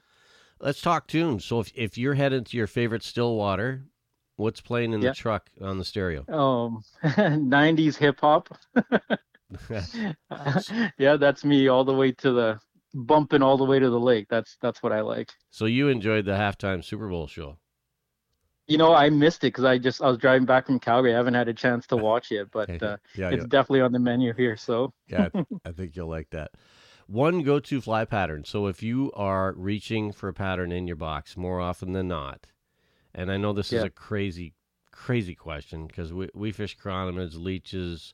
Let's 0.59 0.79
talk 0.81 1.07
tunes. 1.07 1.43
So 1.43 1.59
if 1.59 1.71
if 1.75 1.97
you're 1.97 2.13
headed 2.13 2.45
to 2.47 2.57
your 2.57 2.67
favorite 2.67 3.03
Stillwater, 3.03 3.83
what's 4.37 4.61
playing 4.61 4.93
in 4.93 5.01
Yeah. 5.01 5.09
the 5.09 5.15
truck 5.15 5.49
on 5.61 5.79
the 5.79 5.85
stereo? 5.85 6.23
Um, 6.31 6.83
90s 7.03 7.97
hip 7.97 8.19
hop. 8.21 8.57
yeah, 10.98 11.18
that's 11.18 11.46
me 11.46 11.68
all 11.68 11.84
the 11.84 11.94
way 11.94 12.12
to 12.12 12.32
the 12.32 12.60
bumping 12.94 13.42
all 13.42 13.58
the 13.58 13.66
way 13.66 13.80
to 13.80 13.89
the 13.89 14.00
lake. 14.00 14.27
That's 14.30 14.58
that's 14.62 14.82
what 14.84 14.92
I 14.92 15.01
like. 15.01 15.32
so 15.50 15.66
you 15.66 15.88
enjoyed 15.89 16.25
the 16.25 16.34
halftime 16.34 16.84
Super 16.84 17.08
Bowl 17.10 17.27
show. 17.27 17.58
You 18.68 18.77
know, 18.77 18.94
I 18.94 19.10
missed 19.10 19.44
it 19.46 19.48
because 19.54 19.63
I 19.63 19.77
just 19.77 20.01
I 20.01 20.10
was 20.10 20.18
driving 20.18 20.46
back 20.46 20.66
from 20.66 20.80
Calgary. 20.80 21.13
I 21.13 21.18
haven't 21.18 21.36
had 21.36 21.48
a 21.48 21.54
chance 21.54 21.88
to 21.88 21.98
watch 21.98 22.32
it, 22.32 22.50
but 22.51 22.70
uh, 22.84 22.98
yeah, 23.16 23.30
it's 23.30 23.46
definitely 23.46 23.82
on 23.82 23.94
the 23.94 24.00
menu 24.00 24.34
here. 24.34 24.58
So 24.58 24.94
Yeah, 25.08 25.30
I- 25.66 25.72
think 25.72 25.96
you'll 25.96 26.10
like 26.10 26.30
that. 26.32 26.51
One 27.08 27.42
go 27.44 27.62
to 27.62 27.80
fly 27.80 28.04
pattern. 28.04 28.44
So 28.44 28.68
if 28.68 28.84
you 28.84 29.13
are 29.13 29.54
reaching 29.54 30.12
for 30.12 30.27
a 30.27 30.34
pattern 30.34 30.74
in 30.74 30.88
your 30.88 30.98
box 30.98 31.38
more 31.38 31.62
often 31.62 31.94
than 31.94 32.10
not, 32.10 32.48
and 33.16 33.32
I 33.32 33.38
know 33.38 33.54
this 33.54 33.72
is 33.72 33.84
a 33.84 33.89
crazy, 33.89 34.54
crazy 34.92 35.34
question 35.34 35.88
because 35.88 36.12
we, 36.12 36.27
we 36.34 36.51
fish 36.51 36.77
chironomids, 36.77 37.42
leeches, 37.42 38.13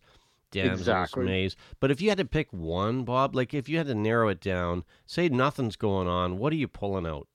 damsels, 0.53 0.81
Exactly. 0.81 1.25
mays. 1.25 1.55
But 1.79 1.91
if 1.91 2.01
you 2.01 2.09
had 2.09 2.17
to 2.19 2.25
pick 2.25 2.51
one, 2.53 3.03
Bob, 3.03 3.35
like 3.35 3.53
if 3.53 3.67
you 3.67 3.77
had 3.77 3.87
to 3.87 3.95
narrow 3.95 4.29
it 4.29 4.39
down, 4.41 4.83
say 5.05 5.27
nothing's 5.29 5.75
going 5.75 6.07
on, 6.07 6.37
what 6.37 6.53
are 6.53 6.57
you 6.57 6.67
pulling 6.67 7.05
out? 7.05 7.27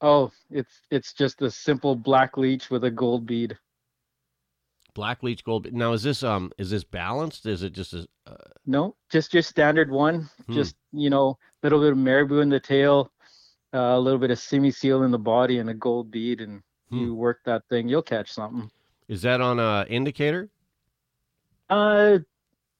oh, 0.00 0.30
it's 0.50 0.82
it's 0.92 1.12
just 1.12 1.42
a 1.42 1.50
simple 1.50 1.96
black 1.96 2.36
leech 2.36 2.70
with 2.70 2.84
a 2.84 2.90
gold 2.90 3.26
bead. 3.26 3.58
Black 4.94 5.22
leech 5.22 5.44
gold. 5.44 5.72
Now 5.72 5.92
is 5.92 6.02
this 6.02 6.22
um 6.22 6.52
is 6.58 6.70
this 6.70 6.84
balanced? 6.84 7.46
Is 7.46 7.62
it 7.62 7.72
just 7.72 7.94
a 7.94 8.06
uh, 8.26 8.34
No, 8.66 8.96
just 9.10 9.30
just 9.32 9.48
standard 9.48 9.90
one. 9.90 10.28
Hmm. 10.46 10.54
Just 10.54 10.76
you 10.92 11.10
know, 11.10 11.30
a 11.30 11.36
little 11.66 11.80
bit 11.80 11.92
of 11.92 11.98
marabou 11.98 12.40
in 12.40 12.48
the 12.48 12.58
tail, 12.60 13.12
uh, 13.74 13.78
a 13.78 14.00
little 14.00 14.18
bit 14.18 14.30
of 14.30 14.38
semi 14.38 14.70
seal 14.70 15.02
in 15.02 15.10
the 15.10 15.18
body, 15.18 15.58
and 15.58 15.70
a 15.70 15.74
gold 15.74 16.10
bead, 16.10 16.40
and 16.40 16.62
Hmm. 16.90 16.98
you 17.00 17.14
work 17.14 17.40
that 17.44 17.62
thing, 17.68 17.88
you'll 17.88 18.00
catch 18.02 18.32
something. 18.32 18.70
is 19.08 19.22
that 19.22 19.40
on 19.40 19.58
a 19.58 19.84
indicator? 19.88 20.48
Uh, 21.70 22.18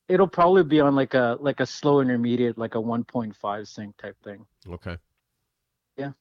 it'll 0.09 0.29
probably 0.29 0.65
be 0.65 0.81
on 0.81 0.95
like 0.95 1.15
a 1.15 1.37
like 1.41 1.61
a 1.61 1.67
slow 1.67 2.01
intermediate, 2.01 2.59
like 2.59 2.75
a 2.75 2.79
1.5 2.79 3.69
sink 3.69 3.97
type 3.97 4.17
thing. 4.23 4.47
Okay. 4.71 4.97
Yeah. 5.97 6.13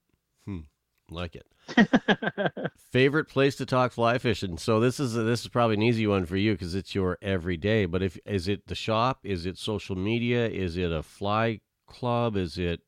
Hmm. 0.45 0.62
Like 1.09 1.36
it. 1.36 1.45
Favorite 2.91 3.27
place 3.27 3.55
to 3.57 3.65
talk 3.65 3.91
fly 3.91 4.17
fishing. 4.17 4.57
So 4.57 4.79
this 4.79 5.00
is 5.00 5.13
this 5.13 5.41
is 5.41 5.47
probably 5.47 5.75
an 5.75 5.81
easy 5.83 6.07
one 6.07 6.25
for 6.25 6.38
you 6.38 6.53
because 6.53 6.75
it's 6.75 6.95
your 6.95 7.17
everyday. 7.21 7.86
But 7.86 8.01
if 8.01 8.17
is 8.25 8.47
it 8.47 8.67
the 8.67 8.75
shop? 8.75 9.19
Is 9.24 9.45
it 9.45 9.57
social 9.57 9.95
media? 9.95 10.47
Is 10.47 10.77
it 10.77 10.91
a 10.91 11.03
fly 11.03 11.62
club? 11.88 12.36
Is 12.38 12.57
it 12.57 12.81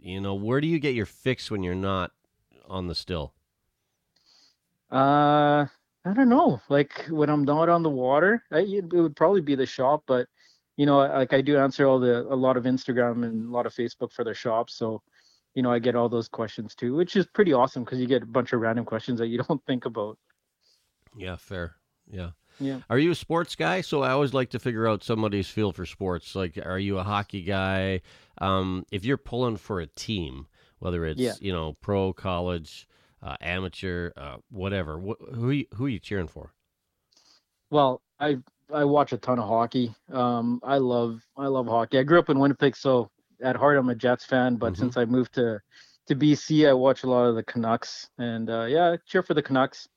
you 0.00 0.20
know 0.20 0.34
where 0.34 0.60
do 0.60 0.66
you 0.66 0.78
get 0.78 0.94
your 0.94 1.06
fix 1.06 1.50
when 1.50 1.62
you're 1.62 1.74
not 1.74 2.12
on 2.68 2.86
the 2.88 2.94
still? 2.94 3.34
uh, 4.90 5.66
I 6.04 6.14
don't 6.14 6.28
know. 6.28 6.60
Like 6.68 7.06
when 7.10 7.28
I'm 7.28 7.44
not 7.44 7.68
on 7.68 7.82
the 7.82 7.90
water, 7.90 8.42
I, 8.50 8.60
it 8.60 8.92
would 8.92 9.16
probably 9.16 9.42
be 9.42 9.54
the 9.54 9.66
shop, 9.66 10.04
but 10.06 10.26
you 10.76 10.86
know, 10.86 10.98
like 10.98 11.32
I 11.34 11.42
do 11.42 11.58
answer 11.58 11.86
all 11.86 12.00
the 12.00 12.22
a 12.22 12.34
lot 12.34 12.56
of 12.56 12.64
Instagram 12.64 13.24
and 13.24 13.48
a 13.48 13.50
lot 13.52 13.66
of 13.66 13.74
Facebook 13.74 14.12
for 14.12 14.24
their 14.24 14.34
shops, 14.34 14.74
so 14.74 15.02
you 15.54 15.62
know, 15.62 15.70
I 15.70 15.78
get 15.78 15.96
all 15.96 16.08
those 16.08 16.28
questions 16.28 16.74
too, 16.74 16.94
which 16.94 17.16
is 17.16 17.26
pretty 17.26 17.52
awesome 17.52 17.84
because 17.84 17.98
you 17.98 18.06
get 18.06 18.22
a 18.22 18.26
bunch 18.26 18.52
of 18.52 18.60
random 18.60 18.84
questions 18.84 19.18
that 19.18 19.26
you 19.26 19.42
don't 19.48 19.64
think 19.66 19.84
about. 19.84 20.16
Yeah, 21.16 21.36
fair. 21.36 21.76
Yeah. 22.10 22.30
Yeah. 22.58 22.80
Are 22.90 22.98
you 22.98 23.10
a 23.10 23.14
sports 23.14 23.54
guy? 23.56 23.80
So 23.80 24.02
I 24.02 24.10
always 24.10 24.34
like 24.34 24.50
to 24.50 24.58
figure 24.58 24.86
out 24.86 25.02
somebody's 25.02 25.48
feel 25.48 25.72
for 25.72 25.86
sports. 25.86 26.34
Like, 26.34 26.58
are 26.64 26.78
you 26.78 26.98
a 26.98 27.02
hockey 27.02 27.42
guy? 27.42 28.02
Um, 28.38 28.84
if 28.92 29.04
you're 29.04 29.16
pulling 29.16 29.56
for 29.56 29.80
a 29.80 29.86
team, 29.86 30.46
whether 30.78 31.04
it's 31.04 31.20
Yeah. 31.20 31.34
you 31.40 31.52
know 31.52 31.74
pro, 31.80 32.12
college, 32.12 32.86
uh, 33.22 33.36
amateur, 33.40 34.12
uh, 34.16 34.38
whatever, 34.50 34.98
wh- 35.00 35.34
who 35.34 35.50
you, 35.50 35.66
who 35.74 35.86
are 35.86 35.90
you 35.90 35.98
cheering 36.00 36.28
for? 36.28 36.52
Well, 37.70 38.02
I 38.18 38.38
I 38.72 38.84
watch 38.84 39.12
a 39.12 39.18
ton 39.18 39.38
of 39.38 39.48
hockey. 39.48 39.94
Um, 40.12 40.60
I 40.62 40.78
love 40.78 41.22
I 41.36 41.46
love 41.46 41.66
hockey. 41.66 41.98
I 41.98 42.02
grew 42.02 42.18
up 42.18 42.30
in 42.30 42.38
Winnipeg, 42.38 42.76
so 42.76 43.10
at 43.42 43.56
heart 43.56 43.78
I'm 43.78 43.88
a 43.88 43.94
Jets 43.94 44.24
fan. 44.24 44.56
But 44.56 44.76
Mhm. 44.76 44.76
since 44.76 44.96
I 44.96 45.04
moved 45.04 45.34
to 45.34 45.60
to 46.06 46.14
BC, 46.14 46.66
I 46.68 46.72
watch 46.72 47.04
a 47.04 47.08
lot 47.10 47.26
of 47.26 47.34
the 47.36 47.42
Canucks, 47.44 48.10
and 48.18 48.50
uh, 48.50 48.64
yeah, 48.64 48.92
I 48.92 48.98
cheer 49.06 49.22
for 49.22 49.34
the 49.34 49.42
Canucks. 49.42 49.88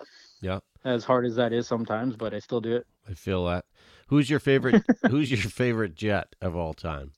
Yeah. 0.42 0.60
As 0.86 1.04
hard 1.04 1.26
as 1.26 1.36
that 1.36 1.54
is 1.54 1.68
sometimes, 1.68 2.16
but 2.16 2.34
I 2.34 2.40
still 2.40 2.62
do 2.62 2.76
it. 2.76 2.88
I 3.08 3.14
feel 3.14 3.46
that. 3.46 3.66
Who's 4.08 4.30
your 4.30 4.40
favorite? 4.40 4.84
who's 5.10 5.32
your 5.32 5.50
favorite 5.50 5.96
jet 5.96 6.36
of 6.42 6.56
all 6.56 6.74
time? 6.74 7.14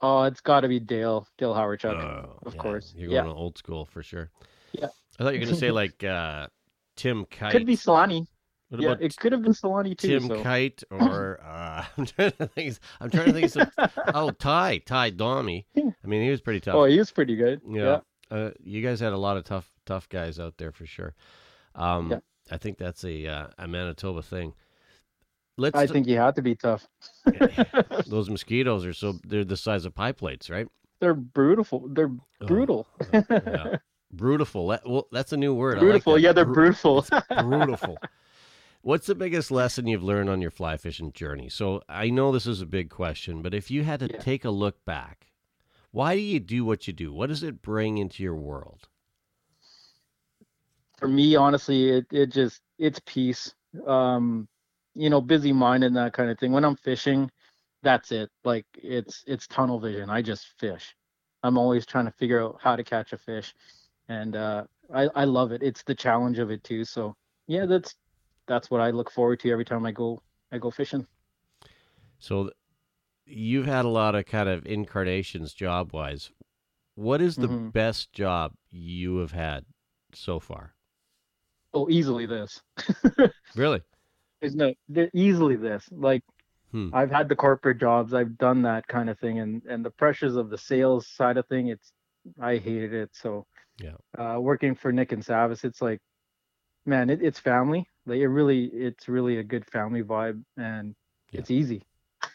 Oh, 0.00 0.22
it's 0.24 0.40
got 0.40 0.60
to 0.60 0.68
be 0.68 0.78
Dale, 0.78 1.26
Dale 1.38 1.54
Hawerchuk. 1.54 1.96
Oh, 1.96 2.38
of 2.44 2.54
yeah, 2.54 2.60
course. 2.62 2.94
You're 2.94 3.10
Yeah. 3.10 3.22
going 3.22 3.26
to 3.26 3.32
old 3.34 3.58
school 3.58 3.84
for 3.86 4.02
sure. 4.02 4.30
Yeah. 4.72 4.88
I 5.18 5.24
thought 5.24 5.34
you 5.34 5.40
were 5.40 5.46
going 5.46 5.54
to 5.54 5.60
say 5.60 5.70
like 5.82 6.02
uh, 6.04 6.48
Tim 6.96 7.24
Kite. 7.26 7.52
Could 7.52 7.66
be 7.66 7.76
Selanne. 7.76 8.26
What 8.68 8.80
Yeah, 8.80 8.94
it 9.00 9.16
could 9.16 9.32
have 9.32 9.42
been 9.42 9.52
Selanne 9.52 9.96
too. 9.96 10.08
Tim 10.08 10.28
so. 10.28 10.42
Kite 10.42 10.82
or 10.90 11.40
uh, 11.42 11.84
I'm 11.98 12.06
trying 12.06 12.32
to 12.32 12.46
think. 12.48 12.76
I'm 13.00 13.10
trying 13.10 13.26
to 13.26 13.32
think. 13.32 13.50
Some, 13.50 13.70
oh, 14.14 14.30
Ty, 14.30 14.78
Ty 14.78 15.10
Domi. 15.10 15.66
I 15.76 16.06
mean, 16.06 16.22
he 16.22 16.30
was 16.30 16.40
pretty 16.40 16.60
tough. 16.60 16.74
Oh, 16.74 16.84
he 16.84 16.98
was 16.98 17.10
pretty 17.10 17.36
good. 17.36 17.60
yeah. 17.68 18.00
Uh, 18.28 18.50
you 18.60 18.82
guys 18.82 18.98
had 18.98 19.12
a 19.12 19.16
lot 19.16 19.36
of 19.36 19.44
tough, 19.44 19.70
tough 19.84 20.08
guys 20.08 20.40
out 20.40 20.54
there 20.58 20.72
for 20.72 20.84
sure. 20.84 21.14
Um, 21.76 22.10
Yeah. 22.10 22.18
I 22.50 22.58
think 22.58 22.78
that's 22.78 23.04
a 23.04 23.26
uh, 23.26 23.46
a 23.58 23.66
Manitoba 23.68 24.22
thing. 24.22 24.52
Let's. 25.58 25.76
I 25.76 25.86
think 25.86 26.06
he 26.06 26.12
had 26.12 26.36
to 26.36 26.42
be 26.42 26.54
tough. 26.54 26.86
those 28.06 28.30
mosquitoes 28.30 28.84
are 28.84 28.92
so 28.92 29.18
they're 29.24 29.44
the 29.44 29.56
size 29.56 29.84
of 29.84 29.94
pie 29.94 30.12
plates, 30.12 30.48
right? 30.50 30.68
They're 31.00 31.14
brutal. 31.14 31.88
They're 31.88 32.10
Oh, 32.40 32.46
brutal. 32.46 32.86
yeah. 33.12 33.78
Brutiful. 34.14 34.70
That, 34.70 34.88
well, 34.88 35.08
that's 35.12 35.32
a 35.32 35.36
new 35.36 35.54
word. 35.54 35.78
I 35.78 35.82
like 35.82 36.06
yeah, 36.06 36.32
they're 36.32 36.44
Bru- 36.44 36.54
brutal. 36.54 37.06
brutal. 37.42 37.98
What's 38.82 39.06
the 39.08 39.16
biggest 39.16 39.50
lesson 39.50 39.88
you've 39.88 40.02
learned 40.02 40.30
on 40.30 40.40
your 40.40 40.52
fly 40.52 40.76
fishing 40.76 41.12
journey? 41.12 41.48
So 41.48 41.82
I 41.88 42.08
know 42.08 42.30
this 42.30 42.46
is 42.46 42.60
a 42.60 42.66
big 42.66 42.88
question, 42.88 43.42
but 43.42 43.52
if 43.52 43.70
you 43.70 43.82
had 43.82 44.00
to 44.00 44.08
Yeah. 44.08 44.18
take 44.18 44.44
a 44.44 44.50
look 44.50 44.84
back, 44.84 45.32
why 45.90 46.14
do 46.14 46.20
you 46.20 46.38
do 46.38 46.64
what 46.64 46.86
you 46.86 46.92
do? 46.92 47.12
What 47.12 47.28
does 47.28 47.42
it 47.42 47.62
bring 47.62 47.98
into 47.98 48.22
your 48.22 48.36
world? 48.36 48.88
For 50.98 51.08
me, 51.08 51.36
honestly, 51.36 51.90
it, 51.90 52.06
it 52.12 52.26
just 52.30 52.62
it's 52.78 53.00
peace. 53.06 53.54
Um, 53.86 54.48
you 54.94 55.10
know, 55.10 55.20
busy 55.20 55.52
mind 55.52 55.84
and 55.84 55.96
that 55.96 56.12
kind 56.14 56.30
of 56.30 56.38
thing. 56.38 56.52
When 56.52 56.64
I'm 56.64 56.76
fishing, 56.76 57.30
that's 57.82 58.12
it. 58.12 58.30
Like 58.44 58.66
it's 58.76 59.22
it's 59.26 59.46
tunnel 59.46 59.78
vision. 59.80 60.08
I 60.10 60.22
just 60.22 60.46
fish. 60.58 60.94
I'm 61.42 61.58
always 61.58 61.84
trying 61.86 62.06
to 62.06 62.12
figure 62.12 62.42
out 62.42 62.58
how 62.60 62.76
to 62.76 62.84
catch 62.84 63.12
a 63.12 63.18
fish, 63.18 63.54
and 64.08 64.36
uh, 64.36 64.64
I 64.94 65.08
I 65.14 65.24
love 65.24 65.52
it. 65.52 65.62
It's 65.62 65.82
the 65.84 65.94
challenge 65.94 66.38
of 66.38 66.50
it 66.50 66.64
too. 66.64 66.84
So 66.84 67.14
yeah, 67.46 67.66
that's 67.66 67.94
that's 68.48 68.70
what 68.70 68.80
I 68.80 68.90
look 68.90 69.10
forward 69.10 69.40
to 69.40 69.50
every 69.50 69.64
time 69.64 69.86
I 69.86 69.92
go 69.92 70.22
I 70.52 70.58
go 70.58 70.70
fishing. 70.70 71.06
So 72.18 72.50
you've 73.26 73.66
had 73.66 73.84
a 73.84 73.90
lot 73.90 74.14
of 74.14 74.26
kind 74.26 74.48
of 74.48 74.66
incarnations 74.66 75.54
job 75.54 75.92
wise. 75.94 76.32
What 76.94 77.22
is 77.22 77.38
the 77.38 77.48
Mhm. 77.48 77.70
best 77.72 78.12
job 78.12 78.54
you 78.70 79.18
have 79.18 79.32
had 79.32 79.66
so 80.14 80.40
far? 80.40 80.74
Oh, 81.74 81.88
easily 81.90 82.26
this. 82.26 82.60
Really? 83.54 83.82
There's 84.40 84.54
no 84.54 84.74
easily 85.14 85.56
this. 85.56 85.88
Like 85.90 86.22
Hmm. 86.72 86.90
I've 86.92 87.10
had 87.10 87.28
the 87.28 87.36
corporate 87.36 87.78
jobs, 87.78 88.14
I've 88.14 88.38
done 88.38 88.62
that 88.62 88.86
kind 88.88 89.10
of 89.10 89.18
thing, 89.18 89.40
and 89.40 89.62
and 89.66 89.84
the 89.84 89.90
pressures 89.92 90.36
of 90.36 90.50
the 90.50 90.58
sales 90.58 91.08
side 91.08 91.36
of 91.38 91.46
thing, 91.48 91.68
it's 91.68 91.92
I 92.40 92.58
hated 92.58 92.94
it. 92.94 93.10
So 93.14 93.46
Yeah. 93.78 93.96
uh, 94.18 94.38
working 94.40 94.74
for 94.74 94.92
Nick 94.92 95.12
and 95.12 95.22
Savis, 95.22 95.64
it's 95.64 95.82
like, 95.82 96.00
man, 96.86 97.10
it, 97.10 97.22
it's 97.22 97.38
family. 97.40 97.88
Like 98.06 98.18
it 98.20 98.28
really, 98.28 98.66
it's 98.66 99.08
really 99.08 99.38
a 99.38 99.44
good 99.44 99.66
family 99.66 100.02
vibe, 100.02 100.42
and 100.56 100.94
Yeah. 101.32 101.40
it's 101.40 101.50
easy. 101.50 101.82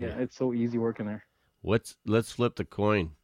Yeah, 0.00 0.08
Yeah. 0.08 0.18
it's 0.18 0.36
so 0.36 0.52
easy 0.54 0.78
working 0.78 1.06
there. 1.06 1.24
What's 1.62 1.96
let's 2.06 2.30
flip 2.32 2.54
the 2.56 2.64
coin. 2.64 3.16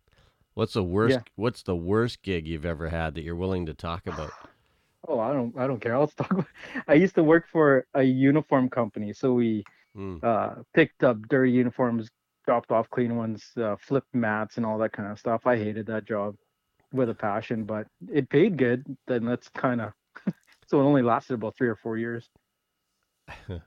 What's 0.54 0.74
the 0.74 0.84
worst 0.84 1.18
Yeah. 1.18 1.22
what's 1.36 1.62
the 1.62 1.76
worst 1.76 2.22
gig 2.22 2.46
you've 2.46 2.66
ever 2.66 2.88
had 2.88 3.14
that 3.14 3.22
you're 3.22 3.36
willing 3.36 3.66
to 3.66 3.74
talk 3.74 4.06
about? 4.06 4.34
Oh, 5.08 5.18
I 5.18 5.32
don't, 5.32 5.56
I 5.58 5.66
don't 5.66 5.80
care. 5.80 5.94
I'll 5.94 6.08
talk. 6.08 6.30
About, 6.30 6.46
I 6.88 6.94
used 6.94 7.14
to 7.14 7.24
work 7.24 7.46
for 7.50 7.86
a 7.94 8.02
uniform 8.02 8.68
company, 8.68 9.12
so 9.12 9.32
we 9.32 9.64
Hmm. 9.94 10.18
uh, 10.22 10.56
picked 10.74 11.04
up 11.04 11.18
dirty 11.28 11.52
uniforms, 11.52 12.08
dropped 12.46 12.70
off 12.70 12.90
clean 12.90 13.16
ones, 13.16 13.44
uh, 13.56 13.76
flipped 13.76 14.14
mats, 14.14 14.56
and 14.58 14.66
all 14.66 14.78
that 14.78 14.92
kind 14.92 15.10
of 15.10 15.18
stuff. 15.18 15.46
I 15.46 15.56
hated 15.56 15.86
that 15.86 16.04
job 16.06 16.36
with 16.92 17.09
a 17.11 17.14
passion, 17.14 17.64
but 17.64 17.87
it 18.12 18.28
paid 18.28 18.56
good. 18.56 18.85
Then 19.06 19.25
that's 19.25 19.49
kind 19.50 19.80
of 19.80 19.92
so 20.66 20.80
it 20.80 20.85
only 20.85 21.02
lasted 21.02 21.35
about 21.35 21.56
three 21.56 21.68
or 21.68 21.76
four 21.76 21.97
years. 21.97 22.28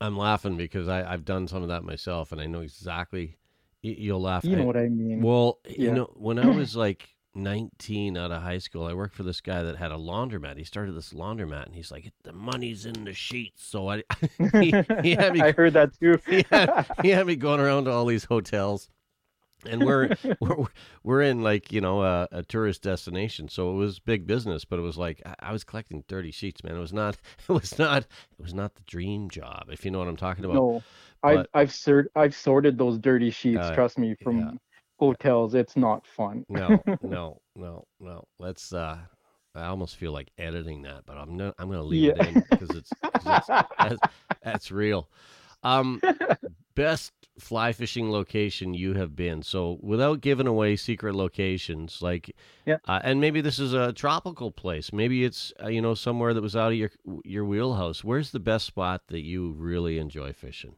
I'm 0.00 0.16
laughing 0.18 0.56
because 0.56 0.88
I, 0.88 1.10
I've 1.10 1.24
done 1.24 1.48
some 1.48 1.62
of 1.62 1.68
that 1.68 1.84
myself, 1.84 2.32
and 2.32 2.40
I 2.40 2.46
know 2.46 2.60
exactly. 2.60 3.38
You'll 3.82 4.20
laugh. 4.20 4.44
you 4.44 4.56
know 4.56 4.62
I- 4.62 4.66
what 4.66 4.76
I 4.76 4.88
mean? 4.88 5.20
Well, 5.22 5.60
you 5.68 5.92
know, 5.92 6.10
when 6.14 6.38
I 6.38 6.46
was 6.46 6.74
like 6.76 7.08
19 7.34 8.16
out 8.16 8.30
of 8.32 8.42
high 8.42 8.58
school, 8.58 8.86
I 8.86 8.94
worked 8.94 9.14
for 9.14 9.22
this 9.22 9.40
guy 9.40 9.62
that 9.62 9.76
had 9.76 9.92
a 9.92 9.96
laundromat. 9.96 10.56
He 10.56 10.64
started 10.64 10.92
this 10.92 11.12
laundromat, 11.12 11.66
and 11.66 11.74
he's 11.74 11.90
like, 11.90 12.12
"The 12.22 12.32
money's 12.32 12.86
in 12.86 13.04
the 13.04 13.12
sheets." 13.12 13.64
So 13.64 13.88
I, 13.90 14.02
he, 14.60 14.74
he 15.02 15.14
had 15.14 15.32
me 15.32 15.40
I 15.40 15.52
heard 15.52 15.74
that 15.74 15.98
too. 15.98 16.18
he 16.26 16.44
had, 16.50 16.86
he 17.02 17.10
had 17.10 17.26
me 17.26 17.36
going 17.36 17.60
around 17.60 17.84
to 17.84 17.90
all 17.92 18.06
these 18.06 18.24
hotels 18.24 18.88
and 19.66 19.84
we're 19.84 20.16
we're, 20.40 20.66
we're 21.02 21.22
in 21.22 21.42
like 21.42 21.72
you 21.72 21.80
know 21.80 22.02
a, 22.02 22.28
a 22.32 22.42
tourist 22.42 22.82
destination 22.82 23.48
so 23.48 23.70
it 23.70 23.74
was 23.74 23.98
big 23.98 24.26
business 24.26 24.64
but 24.64 24.78
it 24.78 24.82
was 24.82 24.96
like 24.96 25.20
I- 25.26 25.34
i 25.48 25.52
was 25.52 25.64
collecting 25.64 26.04
30 26.08 26.30
sheets 26.30 26.62
man 26.64 26.76
it 26.76 26.80
was 26.80 26.92
not 26.92 27.16
it 27.48 27.52
was 27.52 27.78
not 27.78 28.02
it 28.02 28.42
was 28.42 28.54
not 28.54 28.74
the 28.74 28.82
dream 28.86 29.30
job 29.30 29.64
if 29.70 29.84
you 29.84 29.90
know 29.90 29.98
what 29.98 30.08
i'm 30.08 30.16
talking 30.16 30.44
about 30.44 30.54
no, 30.56 30.82
I've 31.22 31.36
but- 31.36 31.50
I've 31.54 31.72
sort 31.72 32.10
I've 32.14 32.34
sorted 32.34 32.76
those 32.78 32.98
dirty 32.98 33.30
sheets. 33.30 33.60
Uh, 33.60 33.74
trust 33.74 33.98
me, 33.98 34.14
from 34.22 34.38
yeah. 34.40 34.50
hotels. 34.98 35.54
It's 35.54 35.74
not 35.76 36.06
fun. 36.06 36.44
no 36.48 36.78
no 37.02 37.40
no 37.56 37.86
no 38.00 38.24
let's 38.38 38.72
uh 38.72 38.98
i 39.54 39.64
almost 39.66 39.96
feel 39.96 40.12
like 40.12 40.28
editing 40.36 40.82
that 40.82 41.06
but 41.06 41.16
i'm 41.16 41.36
not 41.36 41.54
i'm 41.58 41.68
gonna 41.70 41.82
leave 41.82 42.14
Yeah. 42.16 42.22
it 42.24 42.36
in 42.36 42.44
because 42.50 42.70
it's, 42.76 42.90
'cause 43.02 43.22
it's 43.38 43.46
that's, 43.78 44.00
that's 44.42 44.70
real 44.70 45.08
um 45.62 46.00
best 46.74 47.12
fly 47.38 47.72
fishing 47.72 48.10
location 48.10 48.74
you 48.74 48.94
have 48.94 49.16
been 49.16 49.42
so 49.42 49.78
without 49.82 50.20
giving 50.20 50.46
away 50.46 50.76
secret 50.76 51.14
locations 51.14 52.00
like 52.02 52.34
Yeah. 52.66 52.78
uh, 52.86 53.00
and 53.02 53.20
maybe 53.20 53.40
this 53.40 53.58
is 53.58 53.72
a 53.74 53.92
tropical 53.92 54.50
place 54.52 54.92
maybe 54.92 55.24
it's 55.24 55.52
uh, 55.62 55.68
you 55.68 55.80
know 55.82 55.94
somewhere 55.94 56.32
that 56.34 56.42
was 56.42 56.56
out 56.56 56.72
of 56.72 56.78
your 56.78 56.90
your 57.24 57.44
wheelhouse 57.44 58.04
where's 58.04 58.30
the 58.30 58.40
best 58.40 58.66
spot 58.66 59.02
that 59.08 59.22
you 59.22 59.52
really 59.52 59.98
enjoy 59.98 60.32
fishing 60.32 60.76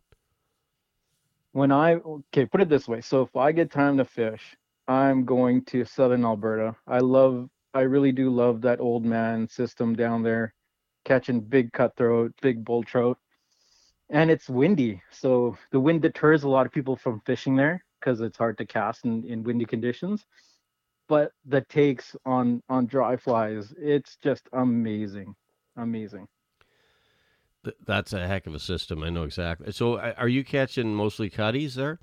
when 1.53 1.73
I 1.73 1.95
okay, 1.95 2.47
put 2.47 2.61
it 2.61 2.69
this 2.69 2.89
way. 2.89 3.01
So 3.01 3.23
if 3.23 3.35
I 3.37 3.53
get 3.53 3.71
time 3.71 3.97
to 3.99 4.05
fish, 4.05 4.57
I'm 4.89 5.25
going 5.25 5.65
to 5.67 5.85
southern 5.85 6.25
Alberta. 6.25 6.77
I 6.87 6.99
love 6.99 7.49
I 7.75 7.83
really 7.83 8.13
do 8.13 8.31
love 8.31 8.61
that 8.63 8.81
old 8.81 9.05
man 9.05 9.49
system 9.49 9.95
down 9.95 10.23
there, 10.23 10.55
catching 11.05 11.41
big 11.41 11.73
cutthroat, 11.73 12.33
big 12.43 12.65
bull 12.65 12.83
trout. 12.85 13.19
And 14.11 14.31
it's 14.31 14.49
windy. 14.49 15.03
So 15.11 15.57
the 15.73 15.81
wind 15.81 16.03
deters 16.03 16.45
a 16.45 16.49
lot 16.49 16.67
of 16.67 16.73
people 16.73 16.97
from 16.97 17.21
fishing 17.27 17.57
there 17.57 17.85
because 18.01 18.21
it's 18.21 18.39
hard 18.39 18.59
to 18.59 18.67
cast 18.67 19.05
in, 19.05 19.25
in 19.25 19.43
windy 19.43 19.65
conditions. 19.65 20.27
But 21.09 21.33
the 21.45 21.63
takes 21.63 22.17
on 22.25 22.63
on 22.69 22.87
dry 22.87 23.17
flies, 23.17 23.75
it's 23.79 24.17
just 24.23 24.49
amazing. 24.53 25.35
Amazing. 25.77 26.29
That's 27.85 28.13
a 28.13 28.27
heck 28.27 28.47
of 28.47 28.55
a 28.55 28.61
system 28.61 29.03
i 29.03 29.11
know 29.11 29.25
exactly 29.25 29.73
so 29.73 29.99
are 29.99 30.29
you 30.29 30.45
catching 30.45 30.95
mostly 30.95 31.29
cutties 31.29 31.75
there 31.75 31.99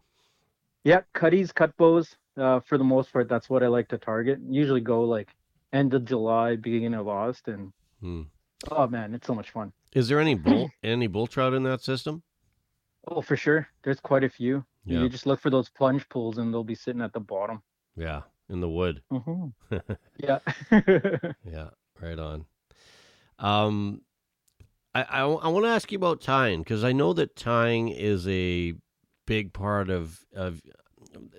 Yeah, 0.84 1.02
cutties, 1.13 1.52
cutbows. 1.54 2.16
Uh, 2.38 2.60
for 2.62 2.78
the 2.78 2.84
most 2.84 3.12
part, 3.13 3.30
that's 3.30 3.50
what 3.50 3.63
I 3.63 3.68
like 3.68 3.88
to 3.89 3.98
target. 3.98 4.39
Usually 4.50 4.82
go 4.82 5.04
like 5.04 5.30
end 5.72 5.94
of 5.94 6.06
July, 6.06 6.56
beginning 6.56 6.94
of 6.96 7.08
August, 7.08 7.48
and 7.48 7.72
Hmm. 8.00 8.24
oh 8.72 8.88
man, 8.88 9.13
it's 9.13 9.28
so 9.28 9.36
much 9.36 9.52
fun. 9.52 9.74
Is 9.96 10.08
there 10.08 10.20
any 10.20 10.36
bull 10.36 10.70
any 10.84 11.08
bull 11.08 11.28
trout 11.28 11.54
in 11.54 11.64
that 11.64 11.82
system 11.82 12.24
Oh, 13.06 13.22
for 13.22 13.36
sure. 13.36 13.68
There's 13.84 14.00
quite 14.00 14.24
a 14.24 14.30
few. 14.30 14.64
Yeah. 14.86 15.02
You 15.02 15.10
just 15.10 15.26
look 15.26 15.42
for 15.42 15.50
those 15.50 15.68
plunge 15.68 16.08
pools, 16.08 16.38
and 16.38 16.54
they'll 16.54 16.64
be 16.64 16.74
sitting 16.74 17.02
at 17.02 17.12
the 17.12 17.20
bottom. 17.20 17.62
yeah 17.98 18.22
in 18.50 18.60
the 18.62 18.70
wood 18.70 19.02
hmm 19.12 19.48
yeah. 20.18 20.40
Yeah, 21.46 21.70
right 22.02 22.20
on. 22.20 22.46
Um, 23.40 24.02
I 24.96 25.04
I, 25.04 25.22
I 25.22 25.48
want 25.50 25.66
to 25.66 25.70
ask 25.70 25.92
you 25.92 25.98
about 25.98 26.22
tying 26.22 26.62
because 26.64 26.84
I 26.84 26.92
know 26.92 27.14
that 27.14 27.36
tying 27.36 27.90
is 27.90 28.28
a 28.28 28.74
big 29.26 29.54
part 29.54 29.90
of 29.90 30.20
of. 30.34 30.62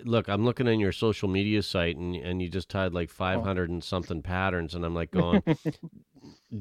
Look, 0.04 0.28
I'm 0.28 0.44
looking 0.44 0.68
on 0.68 0.78
your 0.78 0.92
social 0.92 1.28
media 1.28 1.62
site 1.62 1.96
and 1.96 2.14
and 2.14 2.40
you 2.42 2.48
just 2.48 2.68
tied 2.68 2.92
like 2.92 3.10
500 3.10 3.70
and 3.70 3.82
something 3.82 4.22
patterns, 4.22 4.74
and 4.74 4.84
I'm 4.84 4.94
like 4.94 5.10
going, 5.22 5.42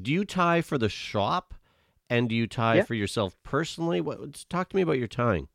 do 0.02 0.12
you 0.12 0.24
tie 0.24 0.62
for 0.62 0.78
the 0.78 0.88
shop, 0.88 1.54
and 2.14 2.28
do 2.28 2.34
you 2.34 2.46
tie 2.46 2.76
Yeah. 2.76 2.84
for 2.84 2.94
yourself 2.94 3.36
personally? 3.42 4.00
What? 4.00 4.44
Talk 4.48 4.68
to 4.70 4.76
me 4.76 4.82
about 4.82 4.98
your 4.98 5.08
tying. 5.08 5.48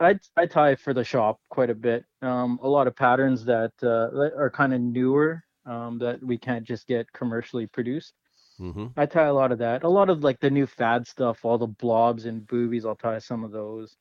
I 0.00 0.18
I 0.36 0.46
tie 0.46 0.76
for 0.76 0.94
the 0.94 1.04
shop 1.04 1.40
quite 1.48 1.70
a 1.70 1.74
bit. 1.74 2.04
Um, 2.22 2.58
a 2.62 2.68
lot 2.68 2.86
of 2.86 2.94
patterns 2.94 3.44
that 3.46 3.72
uh, 3.82 4.38
are 4.38 4.50
kind 4.50 4.72
of 4.74 4.80
newer 4.80 5.42
um, 5.66 5.98
that 5.98 6.22
we 6.22 6.38
can't 6.38 6.64
just 6.64 6.86
get 6.86 7.12
commercially 7.12 7.66
produced. 7.66 8.14
Mm-hmm. 8.60 8.86
I 8.96 9.06
tie 9.06 9.26
a 9.26 9.32
lot 9.34 9.52
of 9.52 9.58
that. 9.58 9.84
A 9.84 9.88
lot 9.88 10.10
of 10.10 10.22
like 10.24 10.40
the 10.40 10.50
new 10.50 10.66
fad 10.66 11.06
stuff, 11.06 11.44
all 11.44 11.58
the 11.58 11.66
blobs 11.66 12.26
and 12.26 12.46
boobies. 12.46 12.84
I'll 12.84 12.96
tie 12.96 13.18
some 13.18 13.44
of 13.44 13.50
those. 13.50 13.96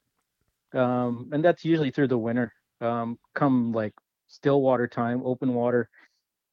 Um, 0.73 1.29
and 1.31 1.43
that's 1.43 1.63
usually 1.65 1.91
through 1.91 2.07
the 2.09 2.17
winter. 2.17 2.51
Um, 2.81 3.17
come 3.33 3.71
like 3.71 3.93
still 4.27 4.61
water 4.61 4.87
time, 4.87 5.21
open 5.25 5.53
water. 5.53 5.89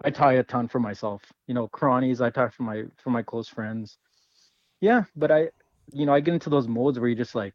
I 0.04 0.10
tie 0.10 0.34
a 0.34 0.42
ton 0.42 0.68
for 0.68 0.80
myself. 0.80 1.22
You 1.46 1.54
know, 1.54 1.68
cronies. 1.68 2.20
I 2.20 2.30
tie 2.30 2.48
for 2.48 2.62
my 2.62 2.84
for 2.96 3.10
my 3.10 3.22
close 3.22 3.48
friends. 3.48 3.98
Yeah, 4.84 5.04
but 5.16 5.30
I, 5.30 5.48
you 5.94 6.04
know, 6.04 6.12
I 6.12 6.20
get 6.20 6.34
into 6.34 6.50
those 6.50 6.68
modes 6.68 6.98
where 6.98 7.08
you 7.08 7.14
just 7.14 7.34
like, 7.34 7.54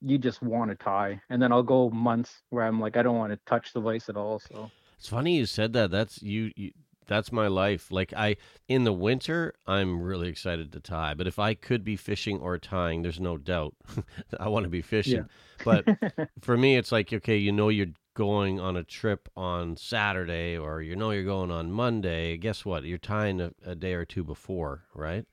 you 0.00 0.16
just 0.16 0.40
want 0.40 0.70
to 0.70 0.74
tie, 0.74 1.20
and 1.28 1.42
then 1.42 1.52
I'll 1.52 1.62
go 1.62 1.90
months 1.90 2.40
where 2.48 2.64
I'm 2.64 2.80
like 2.80 2.96
I 2.96 3.02
don't 3.02 3.18
want 3.18 3.34
to 3.34 3.38
touch 3.44 3.74
the 3.74 3.80
vise 3.80 4.08
at 4.08 4.16
all. 4.16 4.38
So 4.38 4.70
It's 4.96 5.06
funny 5.06 5.36
you 5.36 5.44
said 5.44 5.74
that. 5.74 5.90
That's 5.90 6.22
you, 6.22 6.50
you. 6.56 6.70
That's 7.06 7.32
my 7.32 7.48
life. 7.48 7.90
Like 7.90 8.14
I, 8.16 8.36
in 8.66 8.84
the 8.84 8.94
winter, 8.94 9.52
I'm 9.66 10.00
really 10.00 10.28
excited 10.30 10.72
to 10.72 10.80
tie. 10.80 11.12
But 11.12 11.26
if 11.26 11.38
I 11.38 11.52
could 11.52 11.84
be 11.84 11.96
fishing 11.96 12.38
or 12.38 12.56
tying, 12.56 13.02
there's 13.02 13.20
no 13.20 13.36
doubt 13.36 13.74
I 14.40 14.48
want 14.48 14.64
to 14.64 14.70
be 14.70 14.80
fishing. 14.80 15.26
But 15.62 15.84
for 16.40 16.56
me, 16.56 16.78
it's 16.78 16.92
like 16.92 17.12
okay, 17.12 17.36
you 17.36 17.52
know, 17.52 17.68
you're 17.68 17.88
going 18.14 18.58
on 18.58 18.78
a 18.78 18.84
trip 18.84 19.28
on 19.36 19.76
Saturday, 19.76 20.56
or 20.56 20.80
you 20.80 20.96
know, 20.96 21.10
you're 21.10 21.24
going 21.24 21.50
on 21.50 21.70
Monday. 21.70 22.38
Guess 22.38 22.64
what? 22.64 22.84
You're 22.84 22.96
tying 22.96 23.38
a, 23.38 23.52
a 23.66 23.74
day 23.74 23.92
or 23.92 24.06
two 24.06 24.24
before, 24.24 24.84
right? 24.94 25.26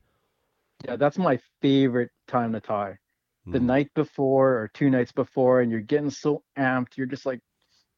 Yeah, 0.84 0.96
that's 0.96 1.18
my 1.18 1.38
favorite 1.60 2.10
time 2.26 2.52
to 2.52 2.60
tie. 2.60 2.98
The 3.46 3.58
Mm. 3.58 3.64
night 3.64 3.90
before 3.94 4.58
or 4.58 4.70
two 4.74 4.90
nights 4.90 5.12
before, 5.12 5.62
and 5.62 5.70
you're 5.70 5.80
getting 5.80 6.10
so 6.10 6.42
amped. 6.58 6.96
You're 6.96 7.06
just 7.06 7.24
like, 7.24 7.40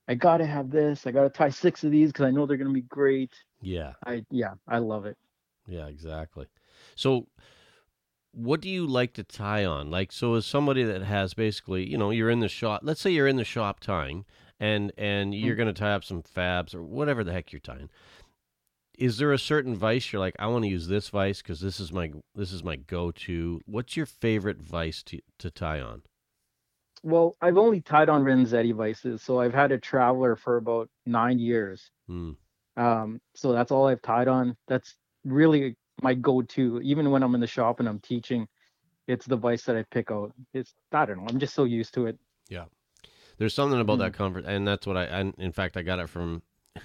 I 0.07 0.14
gotta 0.14 0.47
have 0.47 0.71
this. 0.71 1.07
I 1.07 1.11
gotta 1.11 1.31
tie 1.31 1.51
six 1.51 1.83
of 1.83 1.90
these 1.90 2.11
because 2.12 2.27
I 2.27 2.31
know 2.31 2.47
they're 2.47 2.57
gonna 2.57 2.71
be 2.71 2.83
great. 2.83 3.33
Yeah. 3.61 3.95
I 4.07 4.25
yeah, 4.31 4.55
I 4.69 4.79
love 4.79 5.07
it. 5.07 5.16
Yeah, 5.66 5.87
exactly. 5.87 6.47
So, 6.95 7.27
what 8.33 8.61
do 8.61 8.69
you 8.69 8.87
like 8.87 9.12
to 9.14 9.25
tie 9.25 9.64
on? 9.64 9.90
Like, 9.90 10.12
so 10.12 10.35
as 10.35 10.47
somebody 10.47 10.85
that 10.85 11.03
has 11.03 11.35
basically, 11.35 11.88
you 11.88 11.99
know, 11.99 12.11
you're 12.11 12.31
in 12.31 12.40
the 12.40 12.49
shop. 12.49 12.81
Let's 12.85 13.01
say 13.01 13.11
you're 13.11 13.27
in 13.27 13.37
the 13.37 13.45
shop 13.45 13.81
tying, 13.81 14.25
and 14.61 14.93
and 14.97 15.35
you're 15.35 15.57
going 15.57 15.73
to 15.73 15.79
tie 15.79 15.93
up 15.93 16.05
some 16.05 16.23
fabs 16.23 16.75
or 16.75 16.83
whatever 16.83 17.25
the 17.25 17.33
heck 17.33 17.53
you're 17.53 17.61
tying. 17.61 17.90
Is 19.01 19.17
there 19.17 19.33
a 19.33 19.39
certain 19.39 19.75
vice 19.75 20.13
you're 20.13 20.21
like, 20.21 20.37
I 20.39 20.47
want 20.47 20.65
to 20.65 20.71
use 20.71 20.87
this 20.87 21.09
vice 21.09 21.41
because 21.41 21.61
this 21.61 21.81
is 21.81 21.91
my 21.91 22.13
this 22.35 22.53
is 22.53 22.63
my 22.63 22.77
go 22.77 23.11
to. 23.11 23.61
What's 23.65 23.97
your 23.97 24.05
favorite 24.05 24.61
vice 24.61 25.03
to 25.05 25.21
to 25.39 25.51
tie 25.51 25.81
on? 25.81 26.03
Well, 27.03 27.35
I've 27.41 27.57
only 27.57 27.81
tied 27.81 28.11
on 28.11 28.25
Renzetti 28.25 28.75
vices, 28.75 29.23
so 29.23 29.41
I've 29.41 29.55
had 29.55 29.73
a 29.73 29.79
traveler 29.79 30.37
for 30.37 30.59
about 30.59 30.91
nine 31.07 31.39
years. 31.39 31.91
Hmm. 32.07 32.33
Um, 32.77 33.21
so 33.35 33.53
that's 33.53 33.71
all 33.73 33.87
I've 33.87 34.03
tied 34.03 34.29
on. 34.29 34.55
That's 34.69 34.97
really 35.25 35.77
my 36.03 36.13
go-to. 36.13 36.81
Even 36.83 37.11
when 37.11 37.23
I'm 37.23 37.35
in 37.35 37.41
the 37.41 37.47
shop 37.47 37.81
and 37.81 37.89
I'm 37.89 38.01
teaching, 38.01 38.47
it's 39.09 39.25
the 39.25 39.37
vice 39.37 39.65
that 39.65 39.77
I 39.77 39.85
pick 39.91 40.11
out. 40.11 40.35
It's 40.53 40.75
I 40.93 41.07
don't 41.07 41.19
know. 41.19 41.27
I'm 41.27 41.39
just 41.39 41.55
so 41.55 41.65
used 41.65 41.95
to 41.95 42.05
it. 42.05 42.19
Yeah. 42.51 42.67
There's 43.39 43.55
something 43.55 43.81
about 43.81 44.01
that 44.01 44.13
comfort, 44.13 44.45
and 44.47 44.69
that's 44.69 44.87
what 44.87 44.99
I. 44.99 45.05
And 45.05 45.35
in 45.39 45.53
fact, 45.53 45.79
I 45.79 45.83
got 45.83 46.01
it 46.01 46.11
from 46.11 46.43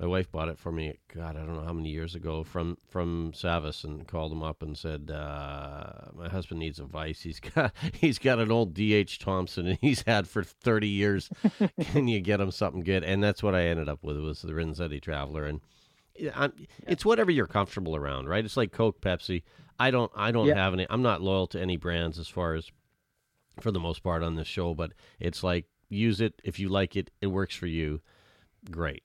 my 0.00 0.06
wife. 0.06 0.32
Bought 0.32 0.48
it 0.48 0.58
for 0.58 0.72
me. 0.72 0.96
God, 1.14 1.36
I 1.36 1.40
don't 1.40 1.54
know 1.54 1.62
how 1.64 1.72
many 1.74 1.90
years 1.90 2.14
ago 2.14 2.42
from 2.42 2.78
from 2.88 3.32
Savis, 3.32 3.84
and 3.84 4.08
called 4.08 4.32
him 4.32 4.42
up 4.42 4.62
and 4.62 4.76
said, 4.76 5.10
uh, 5.12 6.10
"My 6.14 6.28
husband 6.28 6.58
needs 6.58 6.78
a 6.80 6.84
vice. 6.84 7.20
He's 7.20 7.38
got 7.54 7.72
he's 7.92 8.18
got 8.18 8.38
an 8.40 8.50
old 8.50 8.74
DH 8.74 9.18
Thompson, 9.20 9.66
and 9.66 9.78
he's 9.80 10.02
had 10.06 10.26
for 10.26 10.42
30 10.42 10.88
years. 10.88 11.30
Can 11.80 12.08
you 12.08 12.20
get 12.20 12.40
him 12.40 12.50
something 12.50 12.82
good?" 12.82 13.04
And 13.04 13.22
that's 13.22 13.42
what 13.42 13.54
I 13.54 13.64
ended 13.66 13.88
up 13.88 14.02
with 14.02 14.18
was 14.18 14.42
the 14.42 14.52
Renzetti 14.52 15.00
Traveler, 15.00 15.44
and 15.44 15.60
I'm, 16.34 16.52
it's 16.86 17.04
whatever 17.04 17.30
you're 17.30 17.46
comfortable 17.46 17.94
around, 17.94 18.28
right? 18.28 18.44
It's 18.44 18.56
like 18.56 18.72
Coke, 18.72 19.00
Pepsi. 19.00 19.42
I 19.78 19.90
don't 19.90 20.10
I 20.16 20.30
don't 20.32 20.46
Yeah. 20.46 20.54
have 20.56 20.72
any. 20.74 20.86
I'm 20.90 21.02
not 21.02 21.22
loyal 21.22 21.46
to 21.48 21.60
any 21.60 21.76
brands 21.76 22.18
as 22.18 22.28
far 22.28 22.54
as 22.54 22.70
for 23.60 23.70
the 23.70 23.80
most 23.80 24.02
part 24.02 24.22
on 24.22 24.36
this 24.36 24.48
show, 24.48 24.74
but 24.74 24.92
it's 25.18 25.42
like 25.42 25.66
use 25.88 26.20
it 26.20 26.40
if 26.44 26.58
you 26.58 26.68
like 26.68 26.96
it, 26.96 27.10
it 27.20 27.26
works 27.28 27.54
for 27.54 27.66
you. 27.66 28.00
Great. 28.70 29.02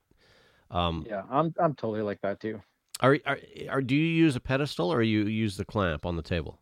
Um, 0.71 1.05
Yeah, 1.07 1.23
I'm 1.29 1.53
I'm 1.59 1.75
totally 1.75 2.01
like 2.01 2.21
that 2.21 2.39
too. 2.39 2.61
are, 3.01 3.17
are 3.25 3.39
are 3.69 3.81
do 3.81 3.95
you 3.95 4.05
use 4.05 4.35
a 4.35 4.39
pedestal 4.39 4.91
or 4.91 5.01
you 5.01 5.25
use 5.27 5.57
the 5.57 5.65
clamp 5.65 6.05
on 6.05 6.15
the 6.15 6.21
table? 6.23 6.59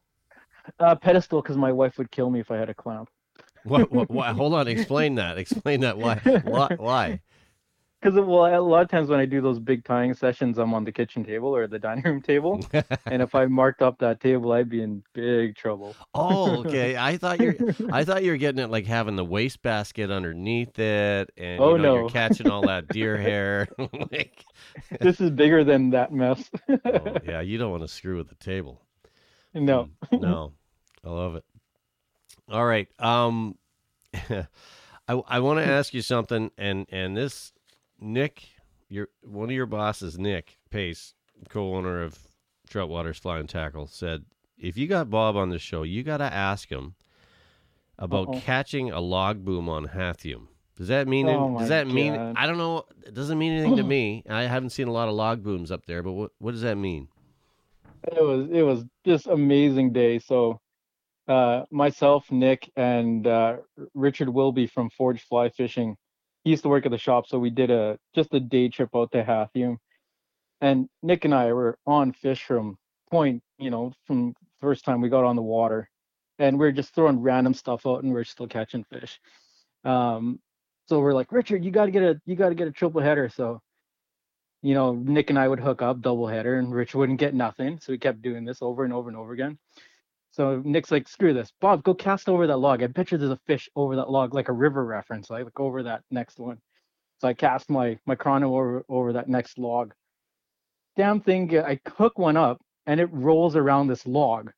Uh, 0.79 0.95
pedestal 0.95 1.41
because 1.41 1.57
my 1.57 1.71
wife 1.71 1.97
would 1.97 2.11
kill 2.11 2.29
me 2.29 2.39
if 2.39 2.51
I 2.51 2.57
had 2.57 2.69
a 2.69 2.73
clamp. 2.73 3.09
What, 3.63 3.91
what, 3.91 4.09
why, 4.09 4.31
hold 4.33 4.53
on, 4.53 4.67
explain 4.67 5.15
that. 5.15 5.37
Explain 5.37 5.81
that. 5.81 5.97
Why? 5.97 6.21
Why? 6.41 6.69
Why? 6.75 7.19
Because 8.03 8.19
well, 8.19 8.45
a 8.45 8.59
lot 8.59 8.81
of 8.81 8.89
times 8.89 9.07
when 9.07 9.19
I 9.21 9.25
do 9.25 9.39
those 9.39 9.59
big 9.59 9.85
tying 9.85 10.13
sessions, 10.13 10.57
I'm 10.57 10.73
on 10.73 10.83
the 10.83 10.91
kitchen 10.91 11.23
table 11.23 11.55
or 11.55 11.67
the 11.67 11.79
dining 11.79 12.03
room 12.03 12.21
table, 12.21 12.59
and 13.05 13.21
if 13.21 13.33
I 13.33 13.45
marked 13.45 13.81
up 13.81 13.99
that 13.99 14.19
table, 14.19 14.51
I'd 14.51 14.67
be 14.67 14.81
in 14.83 15.03
big 15.13 15.55
trouble. 15.55 15.95
Oh, 16.13 16.59
okay. 16.65 16.97
I 16.99 17.15
thought 17.15 17.39
you're. 17.39 17.55
I 17.93 18.03
thought 18.03 18.23
you 18.23 18.31
were 18.31 18.37
getting 18.37 18.61
it 18.61 18.69
like 18.69 18.85
having 18.85 19.15
the 19.15 19.23
waste 19.23 19.61
basket 19.61 20.11
underneath 20.11 20.77
it, 20.79 21.31
and 21.37 21.61
Oh, 21.61 21.75
you 21.75 21.81
know, 21.81 21.93
you're 21.93 22.03
no. 22.03 22.09
catching 22.09 22.49
all 22.49 22.67
that 22.67 22.89
deer 22.89 23.15
hair. 23.21 23.69
like, 24.11 24.43
this 24.99 25.21
is 25.21 25.29
bigger 25.31 25.63
than 25.63 25.91
that 25.91 26.11
mess. 26.11 26.49
oh, 26.69 27.17
yeah, 27.23 27.39
you 27.39 27.57
don't 27.57 27.71
want 27.71 27.83
to 27.83 27.87
screw 27.87 28.17
with 28.17 28.27
the 28.27 28.35
table. 28.35 28.81
no. 29.53 29.87
Mm, 30.11 30.19
no, 30.19 30.51
I 31.05 31.09
love 31.09 31.35
it. 31.35 31.45
All 32.51 32.65
right. 32.65 32.89
Um, 32.99 33.57
I 34.29 34.43
I 35.07 35.39
want 35.39 35.59
to 35.59 35.65
ask 35.65 35.93
you 35.93 36.01
something, 36.01 36.51
and 36.57 36.85
and 36.89 37.15
this 37.15 37.53
Nick, 38.03 38.49
your 38.89 39.07
one 39.23 39.49
of 39.49 39.55
your 39.55 39.65
bosses, 39.65 40.19
Nick 40.19 40.57
Pace, 40.69 41.13
co-owner 41.49 42.03
of 42.03 42.19
Troutwater's 42.69 43.17
Fly 43.17 43.39
and 43.39 43.49
Tackle, 43.49 43.87
said 43.87 44.25
if 44.57 44.77
you 44.77 44.87
got 44.87 45.09
Bob 45.09 45.35
on 45.35 45.49
the 45.49 45.59
show, 45.59 45.83
you 45.83 46.03
got 46.03 46.17
to 46.17 46.25
ask 46.25 46.69
him 46.69 46.95
about 47.97 48.27
Uh-oh. 48.29 48.39
catching 48.41 48.91
a 48.91 48.99
log 48.99 49.45
boom 49.45 49.69
on 49.69 49.87
Hatheume. 49.87 50.47
Does 50.75 50.87
that 50.89 51.07
mean? 51.07 51.27
Oh 51.29 51.57
does 51.57 51.69
that 51.69 51.87
mean? 51.87 52.13
I 52.13 52.45
don't 52.45 52.57
know. 52.57 52.83
It 53.05 53.13
doesn't 53.13 53.37
mean 53.37 53.53
anything 53.53 53.77
to 53.77 53.83
me. 53.95 54.23
I 54.29 54.43
haven't 54.43 54.71
seen 54.71 54.87
a 54.87 54.91
lot 54.91 55.07
of 55.07 55.15
log 55.15 55.43
booms 55.43 55.71
up 55.71 55.85
there, 55.85 56.03
but 56.03 56.13
what 56.13 56.31
what 56.39 56.51
does 56.51 56.61
that 56.61 56.75
mean? 56.77 57.07
it 58.11 58.21
was 58.21 58.49
it 58.51 58.63
was 58.63 58.83
just 59.05 59.27
amazing 59.27 59.93
day 59.93 60.19
so 60.19 60.59
uh 61.29 61.63
myself 61.71 62.29
nick 62.31 62.69
and 62.75 63.25
uh 63.27 63.55
richard 63.93 64.27
wilby 64.27 64.67
from 64.67 64.89
forge 64.89 65.21
fly 65.21 65.47
fishing 65.47 65.95
he 66.43 66.51
used 66.51 66.63
to 66.63 66.69
work 66.69 66.85
at 66.85 66.91
the 66.91 66.97
shop 66.97 67.27
so 67.27 67.39
we 67.39 67.49
did 67.49 67.71
a 67.71 67.97
just 68.15 68.33
a 68.33 68.39
day 68.39 68.69
trip 68.69 68.89
out 68.95 69.11
to 69.11 69.23
hatheume 69.23 69.77
and 70.61 70.87
nick 71.01 71.25
and 71.25 71.33
i 71.33 71.51
were 71.51 71.77
on 71.85 72.11
fish 72.11 72.43
from 72.43 72.77
point 73.11 73.41
you 73.57 73.69
know 73.69 73.91
from 74.05 74.33
first 74.61 74.85
time 74.85 75.01
we 75.01 75.09
got 75.09 75.23
on 75.23 75.35
the 75.35 75.41
water 75.41 75.89
and 76.39 76.57
we 76.57 76.65
are 76.65 76.71
just 76.71 76.95
throwing 76.95 77.21
random 77.21 77.53
stuff 77.53 77.85
out 77.85 78.03
and 78.03 78.13
we 78.13 78.19
are 78.19 78.25
still 78.25 78.47
catching 78.47 78.83
fish 78.85 79.19
um 79.85 80.39
so 80.87 80.99
we're 80.99 81.13
like 81.13 81.31
richard 81.31 81.63
you 81.63 81.71
got 81.71 81.85
to 81.85 81.91
get 81.91 82.03
a 82.03 82.19
you 82.25 82.35
got 82.35 82.49
to 82.49 82.55
get 82.55 82.67
a 82.67 82.71
triple 82.71 83.01
header 83.01 83.29
so 83.29 83.61
you 84.63 84.73
know, 84.73 84.93
Nick 84.93 85.29
and 85.29 85.37
I 85.37 85.47
would 85.47 85.59
hook 85.59 85.81
up 85.81 86.01
double 86.01 86.25
header 86.25 86.57
and 86.57 86.73
Rich 86.73 86.95
wouldn't 86.95 87.19
get 87.19 87.35
nothing. 87.35 87.79
So 87.81 87.91
we 87.91 87.97
kept 87.97 88.21
doing 88.21 88.45
this 88.45 88.61
over 88.61 88.85
and 88.85 88.93
over 88.93 89.09
and 89.09 89.17
over 89.17 89.33
again. 89.33 89.59
So 90.33 90.63
Nick's 90.65 90.89
like, 90.89 91.07
screw 91.07 91.31
this. 91.31 91.53
Bob, 91.61 91.83
go 91.83 91.93
cast 91.93 92.27
over 92.27 92.47
that 92.47 92.57
log. 92.57 92.81
I 92.81 92.87
bet 92.87 93.11
you 93.11 93.19
there's 93.19 93.29
a 93.29 93.39
fish 93.45 93.69
over 93.75 93.95
that 93.95 94.09
log, 94.09 94.33
like 94.33 94.49
a 94.49 94.53
river 94.53 94.83
reference, 94.83 95.29
like, 95.29 95.43
like 95.45 95.59
over 95.59 95.83
that 95.83 96.01
next 96.09 96.39
one. 96.39 96.57
So 97.21 97.27
I 97.27 97.33
cast 97.35 97.69
my 97.69 97.99
my 98.07 98.15
chrono 98.15 98.55
over 98.55 98.83
over 98.89 99.13
that 99.13 99.29
next 99.29 99.59
log. 99.59 99.93
Damn 100.97 101.21
thing, 101.21 101.55
uh, 101.55 101.61
I 101.61 101.79
hook 101.87 102.17
one 102.17 102.35
up 102.35 102.59
and 102.87 102.99
it 102.99 103.09
rolls 103.13 103.55
around 103.55 103.87
this 103.87 104.07
log. 104.07 104.51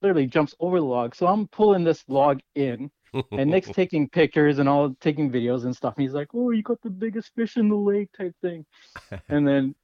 Literally 0.00 0.26
jumps 0.26 0.54
over 0.60 0.80
the 0.80 0.86
log. 0.86 1.14
So 1.14 1.26
I'm 1.26 1.46
pulling 1.48 1.84
this 1.84 2.02
log 2.08 2.40
in 2.54 2.90
and 3.32 3.50
Nick's 3.50 3.68
taking 3.74 4.08
pictures 4.08 4.60
and 4.60 4.68
all 4.68 4.94
taking 5.02 5.30
videos 5.30 5.64
and 5.64 5.76
stuff. 5.76 5.94
And 5.98 6.02
he's 6.04 6.14
like, 6.14 6.28
"Oh, 6.32 6.52
you 6.52 6.62
got 6.62 6.80
the 6.80 6.88
biggest 6.90 7.34
fish 7.34 7.58
in 7.58 7.68
the 7.68 7.76
lake," 7.76 8.08
type 8.16 8.34
thing. 8.40 8.64
and 9.28 9.46
then 9.46 9.74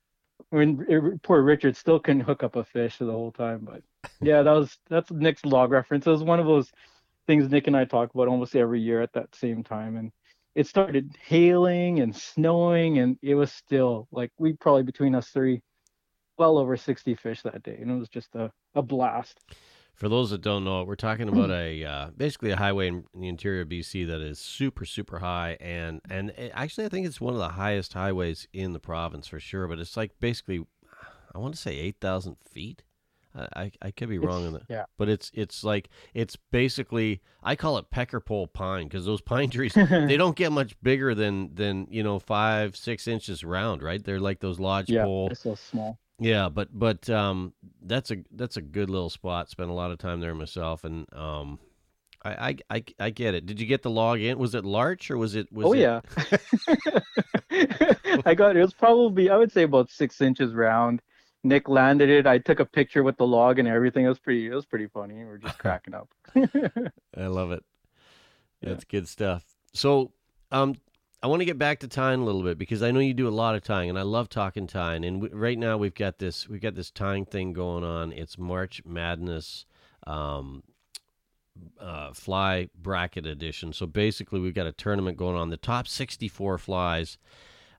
when 0.50 1.18
poor 1.22 1.42
Richard 1.42 1.76
still 1.76 1.98
couldn't 1.98 2.22
hook 2.22 2.42
up 2.42 2.56
a 2.56 2.64
fish 2.64 2.98
the 2.98 3.06
whole 3.06 3.32
time, 3.32 3.60
but 3.62 3.82
yeah, 4.20 4.42
that 4.42 4.52
was 4.52 4.78
that's 4.88 5.10
Nick's 5.10 5.44
log 5.44 5.70
reference. 5.70 6.06
It 6.06 6.10
was 6.10 6.22
one 6.22 6.40
of 6.40 6.46
those 6.46 6.70
things 7.26 7.50
Nick 7.50 7.66
and 7.66 7.76
I 7.76 7.84
talk 7.84 8.14
about 8.14 8.28
almost 8.28 8.54
every 8.54 8.80
year 8.80 9.02
at 9.02 9.12
that 9.14 9.34
same 9.34 9.64
time, 9.64 9.96
and 9.96 10.12
it 10.54 10.66
started 10.66 11.16
hailing 11.20 12.00
and 12.00 12.14
snowing, 12.14 12.98
and 12.98 13.18
it 13.22 13.34
was 13.34 13.52
still 13.52 14.08
like 14.12 14.30
we 14.38 14.52
probably 14.54 14.84
between 14.84 15.14
us 15.14 15.28
three, 15.28 15.62
well 16.38 16.58
over 16.58 16.76
60 16.76 17.14
fish 17.16 17.42
that 17.42 17.62
day, 17.62 17.78
and 17.80 17.90
it 17.90 17.98
was 17.98 18.08
just 18.08 18.34
a 18.34 18.52
a 18.74 18.82
blast. 18.82 19.40
For 19.96 20.08
those 20.10 20.28
that 20.30 20.42
don't 20.42 20.62
know, 20.62 20.84
we're 20.84 20.94
talking 20.94 21.28
about 21.28 21.50
a 21.50 21.82
uh, 21.84 22.10
basically 22.16 22.50
a 22.50 22.56
highway 22.56 22.88
in 22.88 23.04
the 23.14 23.28
interior 23.28 23.62
of 23.62 23.68
BC 23.68 24.06
that 24.08 24.20
is 24.20 24.38
super 24.38 24.84
super 24.84 25.18
high, 25.20 25.56
and 25.58 26.00
and 26.10 26.30
it- 26.30 26.52
actually 26.54 26.84
I 26.84 26.90
think 26.90 27.06
it's 27.06 27.20
one 27.20 27.32
of 27.32 27.40
the 27.40 27.48
highest 27.50 27.94
highways 27.94 28.46
in 28.52 28.72
the 28.74 28.78
province 28.78 29.26
for 29.26 29.40
sure. 29.40 29.66
But 29.66 29.78
it's 29.78 29.96
like 29.96 30.12
basically, 30.20 30.66
I 31.34 31.38
want 31.38 31.54
to 31.54 31.60
say 31.60 31.76
eight 31.76 31.96
thousand 32.00 32.36
feet. 32.44 32.82
I, 33.54 33.70
I 33.82 33.90
could 33.90 34.08
be 34.08 34.16
wrong 34.16 34.46
on 34.46 34.54
that, 34.54 34.62
yeah. 34.70 34.84
but 34.96 35.10
it's 35.10 35.30
it's 35.34 35.62
like 35.62 35.90
it's 36.14 36.36
basically 36.50 37.20
I 37.42 37.54
call 37.54 37.76
it 37.76 37.90
pecker 37.90 38.18
pole 38.18 38.46
pine 38.46 38.88
because 38.88 39.04
those 39.04 39.20
pine 39.20 39.50
trees 39.50 39.74
they 39.90 40.16
don't 40.16 40.34
get 40.36 40.52
much 40.52 40.74
bigger 40.82 41.14
than 41.14 41.54
than 41.54 41.86
you 41.90 42.02
know 42.02 42.18
five 42.18 42.76
six 42.76 43.06
inches 43.06 43.44
round, 43.44 43.82
right? 43.82 44.02
They're 44.02 44.20
like 44.20 44.40
those 44.40 44.58
lodge 44.58 44.88
Yeah, 44.88 45.04
pole. 45.04 45.30
so 45.34 45.54
small. 45.54 45.98
Yeah, 46.18 46.48
but 46.48 46.68
but 46.72 47.10
um, 47.10 47.52
that's 47.86 48.10
a 48.10 48.18
that's 48.32 48.56
a 48.56 48.62
good 48.62 48.90
little 48.90 49.10
spot. 49.10 49.48
Spent 49.48 49.70
a 49.70 49.74
lot 49.74 49.90
of 49.90 49.98
time 49.98 50.20
there 50.20 50.34
myself, 50.34 50.84
and 50.84 51.06
um, 51.12 51.58
I 52.22 52.30
I, 52.30 52.56
I, 52.70 52.84
I 52.98 53.10
get 53.10 53.34
it. 53.34 53.46
Did 53.46 53.60
you 53.60 53.66
get 53.66 53.82
the 53.82 53.90
log 53.90 54.20
in? 54.20 54.38
Was 54.38 54.54
it 54.54 54.64
large 54.64 55.10
or 55.10 55.16
was 55.16 55.34
it? 55.34 55.50
Was 55.52 55.66
oh 55.66 55.72
it, 55.72 55.80
yeah. 55.80 56.00
I 58.26 58.34
got 58.34 58.56
it. 58.56 58.58
It 58.58 58.62
was 58.62 58.74
probably 58.74 59.30
I 59.30 59.36
would 59.36 59.52
say 59.52 59.62
about 59.62 59.90
six 59.90 60.20
inches 60.20 60.54
round. 60.54 61.00
Nick 61.44 61.68
landed 61.68 62.10
it. 62.10 62.26
I 62.26 62.38
took 62.38 62.60
a 62.60 62.64
picture 62.64 63.02
with 63.02 63.16
the 63.16 63.26
log 63.26 63.58
and 63.58 63.68
everything. 63.68 64.04
It 64.04 64.08
was 64.08 64.18
pretty. 64.18 64.46
It 64.46 64.54
was 64.54 64.66
pretty 64.66 64.88
funny. 64.88 65.14
We 65.14 65.22
are 65.22 65.38
just 65.38 65.58
cracking 65.60 65.94
up. 65.94 66.08
I 67.16 67.26
love 67.26 67.52
it. 67.52 67.64
Yeah. 68.60 68.70
That's 68.70 68.84
good 68.84 69.06
stuff. 69.06 69.44
So, 69.72 70.12
um, 70.50 70.76
I 71.22 71.28
want 71.28 71.40
to 71.40 71.46
get 71.46 71.58
back 71.58 71.80
to 71.80 71.88
tying 71.88 72.20
a 72.20 72.24
little 72.24 72.42
bit 72.42 72.58
because 72.58 72.82
I 72.82 72.90
know 72.90 73.00
you 73.00 73.14
do 73.14 73.28
a 73.28 73.30
lot 73.30 73.54
of 73.54 73.62
tying, 73.62 73.88
and 73.88 73.98
I 73.98 74.02
love 74.02 74.28
talking 74.28 74.66
tying. 74.66 75.04
And 75.04 75.22
we, 75.22 75.28
right 75.30 75.58
now 75.58 75.76
we've 75.76 75.94
got 75.94 76.18
this 76.18 76.48
we've 76.48 76.60
got 76.60 76.74
this 76.74 76.90
tying 76.90 77.24
thing 77.24 77.52
going 77.52 77.84
on. 77.84 78.12
It's 78.12 78.36
March 78.36 78.82
Madness, 78.84 79.64
um, 80.06 80.62
uh, 81.80 82.12
fly 82.12 82.68
bracket 82.76 83.26
edition. 83.26 83.72
So 83.72 83.86
basically, 83.86 84.40
we've 84.40 84.54
got 84.54 84.66
a 84.66 84.72
tournament 84.72 85.16
going 85.16 85.36
on. 85.36 85.50
The 85.50 85.56
top 85.56 85.88
sixty 85.88 86.28
four 86.28 86.58
flies. 86.58 87.18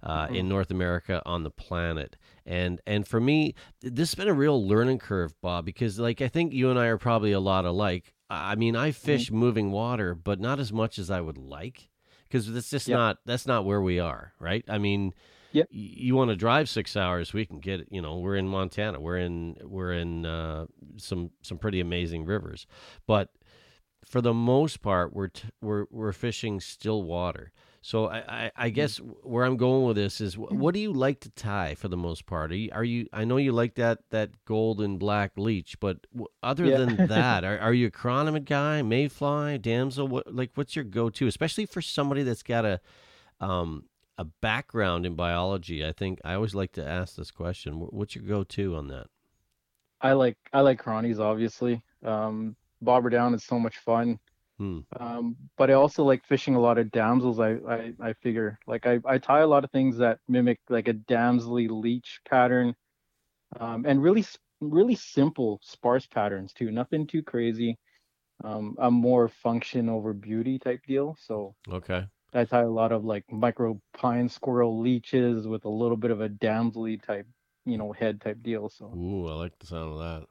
Uh, 0.03 0.27
in 0.29 0.47
North 0.47 0.69
America 0.69 1.23
on 1.25 1.41
the 1.41 1.49
planet, 1.49 2.17
and 2.45 2.79
and 2.85 3.07
for 3.07 3.19
me, 3.19 3.55
this 3.81 4.11
has 4.11 4.15
been 4.15 4.27
a 4.27 4.33
real 4.33 4.65
learning 4.65 4.99
curve, 4.99 5.33
Bob, 5.41 5.65
because 5.65 5.97
like 5.97 6.21
I 6.21 6.27
think 6.27 6.53
you 6.53 6.69
and 6.69 6.77
I 6.77 6.85
are 6.85 6.99
probably 6.99 7.31
a 7.31 7.39
lot 7.39 7.65
alike. 7.65 8.13
I 8.29 8.53
mean, 8.53 8.75
I 8.75 8.91
fish 8.91 9.31
moving 9.31 9.71
water, 9.71 10.13
but 10.13 10.39
not 10.39 10.59
as 10.59 10.71
much 10.71 10.99
as 10.99 11.09
I 11.09 11.19
would 11.19 11.39
like 11.39 11.89
because 12.27 12.51
that's 12.51 12.69
just 12.69 12.87
Yep. 12.87 12.97
not 12.97 13.17
that's 13.25 13.45
not 13.47 13.65
where 13.65 13.81
we 13.81 13.99
are, 13.99 14.33
right? 14.39 14.63
I 14.67 14.77
mean, 14.77 15.13
Yep. 15.53 15.67
y- 15.71 15.77
you 15.97 16.15
want 16.15 16.29
to 16.29 16.35
drive 16.35 16.67
six 16.69 16.95
hours, 16.97 17.33
we 17.33 17.45
can 17.45 17.59
get. 17.59 17.87
You 17.91 18.01
know, 18.01 18.17
we're 18.19 18.35
in 18.35 18.47
Montana, 18.47 18.99
we're 18.99 19.17
in 19.17 19.55
we're 19.63 19.93
in 19.93 20.25
uh, 20.25 20.65
some 20.97 21.31
some 21.41 21.57
pretty 21.57 21.79
amazing 21.79 22.25
rivers, 22.25 22.67
but 23.05 23.29
for 24.05 24.21
the 24.21 24.33
most 24.33 24.81
part, 24.81 25.13
we're 25.13 25.27
t- 25.29 25.49
we're 25.61 25.85
we're 25.91 26.13
fishing 26.13 26.59
still 26.59 27.03
water. 27.03 27.51
So 27.81 28.07
I, 28.07 28.17
I, 28.45 28.51
I 28.55 28.69
guess 28.69 28.97
where 28.97 29.45
I'm 29.45 29.55
going 29.55 29.85
with 29.85 29.95
this 29.95 30.19
is, 30.19 30.37
what 30.37 30.73
do 30.73 30.79
you 30.79 30.91
like 30.91 31.21
to 31.21 31.29
tie 31.29 31.75
for 31.75 31.87
the 31.87 31.95
most 31.97 32.25
part? 32.25 32.51
Are 32.51 32.55
you, 32.55 32.69
are 32.73 32.83
you 32.83 33.07
I 33.13 33.23
know 33.23 33.37
you 33.37 33.51
like 33.53 33.75
that 33.75 33.99
that 34.09 34.43
gold 34.45 34.81
and 34.81 34.99
black 34.99 35.33
leech, 35.37 35.79
but 35.79 36.05
other 36.43 36.69
Yeah. 36.69 36.71
than 36.71 36.97
that, 37.07 37.43
are, 37.45 37.57
are 37.59 37.73
you 37.73 37.87
a 37.87 37.91
chronomid 37.91 38.45
guy, 38.45 38.81
mayfly, 38.81 39.57
damsel? 39.57 40.07
What 40.07 40.33
like 40.35 40.51
what's 40.55 40.75
your 40.75 40.85
go 40.85 41.09
to, 41.11 41.27
especially 41.27 41.65
for 41.65 41.81
somebody 41.81 42.23
that's 42.23 42.43
got 42.43 42.65
a 42.65 42.81
um 43.41 43.85
a 44.17 44.25
background 44.25 45.05
in 45.05 45.15
biology? 45.15 45.85
I 45.85 45.93
think 45.93 46.19
I 46.25 46.35
always 46.35 46.55
like 46.55 46.73
to 46.73 46.85
ask 46.87 47.15
this 47.15 47.31
question. 47.31 47.75
What's 47.75 48.15
your 48.15 48.25
go 48.25 48.43
to 48.43 48.75
on 48.75 48.87
that? 48.89 49.07
I 50.01 50.13
like 50.13 50.37
I 50.53 50.61
like 50.61 50.79
cronies 50.79 51.19
obviously. 51.19 51.81
Um, 52.03 52.55
bobber 52.81 53.09
down 53.09 53.33
is 53.33 53.43
so 53.43 53.59
much 53.59 53.77
fun. 53.79 54.19
Hmm. 54.57 54.79
Um, 54.99 55.35
but 55.57 55.69
I 55.69 55.73
also 55.73 56.03
like 56.03 56.25
fishing 56.25 56.55
a 56.55 56.59
lot 56.59 56.77
of 56.77 56.91
damsels. 56.91 57.39
I 57.39 57.53
I, 57.67 57.93
I 58.01 58.13
figure 58.13 58.57
like 58.67 58.85
I, 58.85 58.99
I 59.05 59.17
tie 59.17 59.41
a 59.41 59.47
lot 59.47 59.63
of 59.63 59.71
things 59.71 59.97
that 59.97 60.19
mimic 60.27 60.59
like 60.69 60.87
a 60.87 60.93
damselly 60.93 61.69
leech 61.69 62.21
pattern, 62.29 62.75
um, 63.59 63.85
and 63.85 64.01
really 64.01 64.25
really 64.61 64.95
simple 64.95 65.59
sparse 65.63 66.05
patterns 66.07 66.53
too. 66.53 66.71
Nothing 66.71 67.07
too 67.07 67.23
crazy. 67.23 67.77
Um, 68.43 68.75
I'm 68.79 68.93
more 68.93 69.27
function 69.29 69.89
over 69.89 70.13
beauty 70.13 70.59
type 70.59 70.81
deal. 70.87 71.15
So 71.19 71.55
Okay. 71.69 72.07
I 72.33 72.45
tie 72.45 72.61
a 72.61 72.69
lot 72.69 72.91
of 72.91 73.03
like 73.05 73.25
micro 73.31 73.81
pine 73.93 74.29
squirrel 74.29 74.79
leeches 74.79 75.47
with 75.47 75.65
a 75.65 75.69
little 75.69 75.97
bit 75.97 76.11
of 76.11 76.21
a 76.21 76.29
damselly 76.29 77.01
type, 77.01 77.27
you 77.65 77.77
know, 77.77 77.91
head 77.93 78.21
type 78.21 78.41
deal. 78.43 78.69
So 78.69 78.97
Ooh, 78.97 79.27
I 79.27 79.33
like 79.35 79.57
the 79.59 79.65
sound 79.67 79.93
of 79.93 79.99
that. 79.99 80.27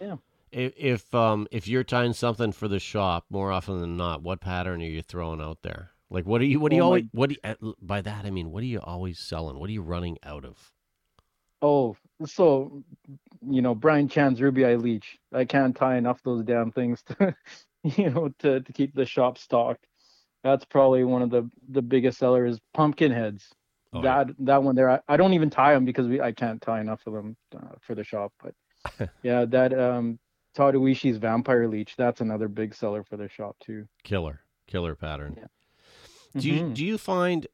yeah. 0.00 0.16
If, 0.52 0.72
if 0.76 1.14
um 1.14 1.46
if 1.50 1.66
you're 1.68 1.84
tying 1.84 2.12
something 2.12 2.52
for 2.52 2.68
the 2.68 2.78
shop, 2.78 3.26
more 3.30 3.50
often 3.52 3.80
than 3.80 3.96
not, 3.96 4.22
what 4.22 4.40
pattern 4.40 4.80
are 4.80 4.84
you 4.86 5.02
throwing 5.02 5.40
out 5.40 5.58
there? 5.62 5.90
Like 6.08 6.24
what 6.26 6.40
are 6.40 6.44
you 6.44 6.60
what 6.60 6.70
do 6.70 6.76
you 6.76 6.82
Oh, 6.82 6.86
my- 6.86 6.88
always 6.88 7.04
what 7.12 7.30
do 7.30 7.36
you, 7.60 7.74
by 7.82 8.00
that 8.00 8.24
I 8.24 8.30
mean 8.30 8.50
what 8.50 8.62
are 8.62 8.66
you 8.66 8.80
always 8.80 9.18
selling? 9.18 9.58
What 9.58 9.68
are 9.68 9.72
you 9.72 9.82
running 9.82 10.18
out 10.22 10.44
of? 10.44 10.72
Oh, 11.62 11.96
so 12.24 12.82
you 13.48 13.62
know, 13.62 13.74
Brian 13.74 14.08
Chan's 14.08 14.40
Ruby 14.40 14.64
Eye 14.64 14.76
Leech. 14.76 15.18
I 15.32 15.44
can't 15.44 15.74
tie 15.76 15.96
enough 15.96 16.18
of 16.18 16.22
those 16.24 16.44
damn 16.44 16.70
things 16.70 17.02
to 17.04 17.34
you 17.82 18.10
know 18.10 18.28
to, 18.40 18.60
to 18.60 18.72
keep 18.72 18.94
the 18.94 19.04
shop 19.06 19.38
stocked. 19.38 19.86
That's 20.44 20.64
probably 20.64 21.02
one 21.04 21.22
of 21.22 21.30
the 21.30 21.50
the 21.70 21.82
biggest 21.82 22.18
sellers. 22.18 22.60
Pumpkin 22.72 23.10
heads. 23.10 23.48
Oh, 23.92 24.02
yeah. 24.02 24.24
that 24.24 24.34
that 24.40 24.62
one 24.62 24.76
there. 24.76 24.90
I, 24.90 25.00
I 25.08 25.16
don't 25.16 25.32
even 25.34 25.50
tie 25.50 25.74
them 25.74 25.84
because 25.84 26.06
we 26.06 26.20
I 26.20 26.32
can't 26.32 26.60
tie 26.62 26.80
enough 26.80 27.00
of 27.06 27.14
them 27.14 27.36
uh, 27.56 27.74
for 27.80 27.94
the 27.94 28.04
shop. 28.04 28.32
But 28.42 29.10
yeah, 29.22 29.44
that 29.46 29.76
um 29.78 30.18
Tadawishi's 30.56 31.18
Vampire 31.18 31.68
Leech. 31.68 31.94
That's 31.96 32.20
another 32.20 32.48
big 32.48 32.74
seller 32.74 33.04
for 33.04 33.16
the 33.16 33.28
shop 33.28 33.56
too. 33.60 33.86
Killer. 34.02 34.40
Killer 34.66 34.94
pattern. 34.94 35.34
Yeah. 35.36 36.40
Do 36.40 36.50
you 36.50 36.62
Mhm. 36.64 36.74
do 36.74 36.84
you 36.84 36.98
find 36.98 37.46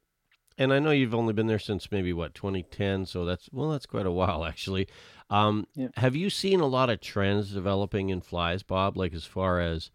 and 0.57 0.71
I 0.71 0.77
know 0.77 0.91
you've 0.91 1.15
only 1.15 1.33
been 1.33 1.47
there 1.47 1.57
since 1.59 1.91
maybe 1.91 2.13
what 2.13 2.35
2010, 2.35 3.05
so 3.07 3.25
that's 3.25 3.49
well 3.51 3.69
that's 3.71 3.85
quite 3.85 4.05
a 4.05 4.11
while 4.11 4.45
actually. 4.51 4.87
Um 5.29 5.67
Yeah. 5.75 5.89
have 5.97 6.15
you 6.15 6.29
seen 6.29 6.59
a 6.59 6.67
lot 6.67 6.89
of 6.89 7.01
trends 7.01 7.51
developing 7.53 8.09
in 8.09 8.21
flies, 8.21 8.63
Bob, 8.63 8.95
like 8.97 9.13
as 9.13 9.25
far 9.25 9.59
as 9.59 9.91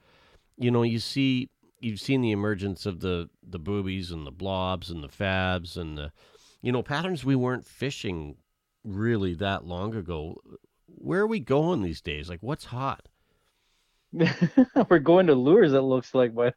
you 0.57 0.71
know, 0.71 0.83
you 0.83 0.99
see 0.99 1.51
you've 1.81 2.01
seen 2.01 2.21
the 2.23 2.33
emergence 2.33 2.87
of 2.87 3.01
the 3.01 3.31
the 3.42 3.59
boobies 3.59 4.11
and 4.11 4.27
the 4.27 4.33
blobs 4.33 4.90
and 4.90 5.03
the 5.03 5.09
fabs 5.09 5.77
and 5.77 5.97
the 5.97 6.12
you 6.61 6.73
know 6.73 6.83
patterns 6.83 7.25
we 7.25 7.37
weren't 7.37 7.64
fishing 7.64 8.37
really 8.85 9.35
that 9.35 9.64
long 9.64 9.94
ago. 9.94 10.37
Where 10.96 11.20
are 11.20 11.27
we 11.27 11.40
going 11.40 11.83
these 11.83 12.01
days? 12.01 12.29
Like 12.29 12.40
what's 12.42 12.64
hot? 12.64 13.09
We're 14.88 14.98
going 14.98 15.27
to 15.27 15.35
lures. 15.35 15.74
It 15.74 15.81
looks 15.81 16.14
like, 16.14 16.35
but 16.35 16.55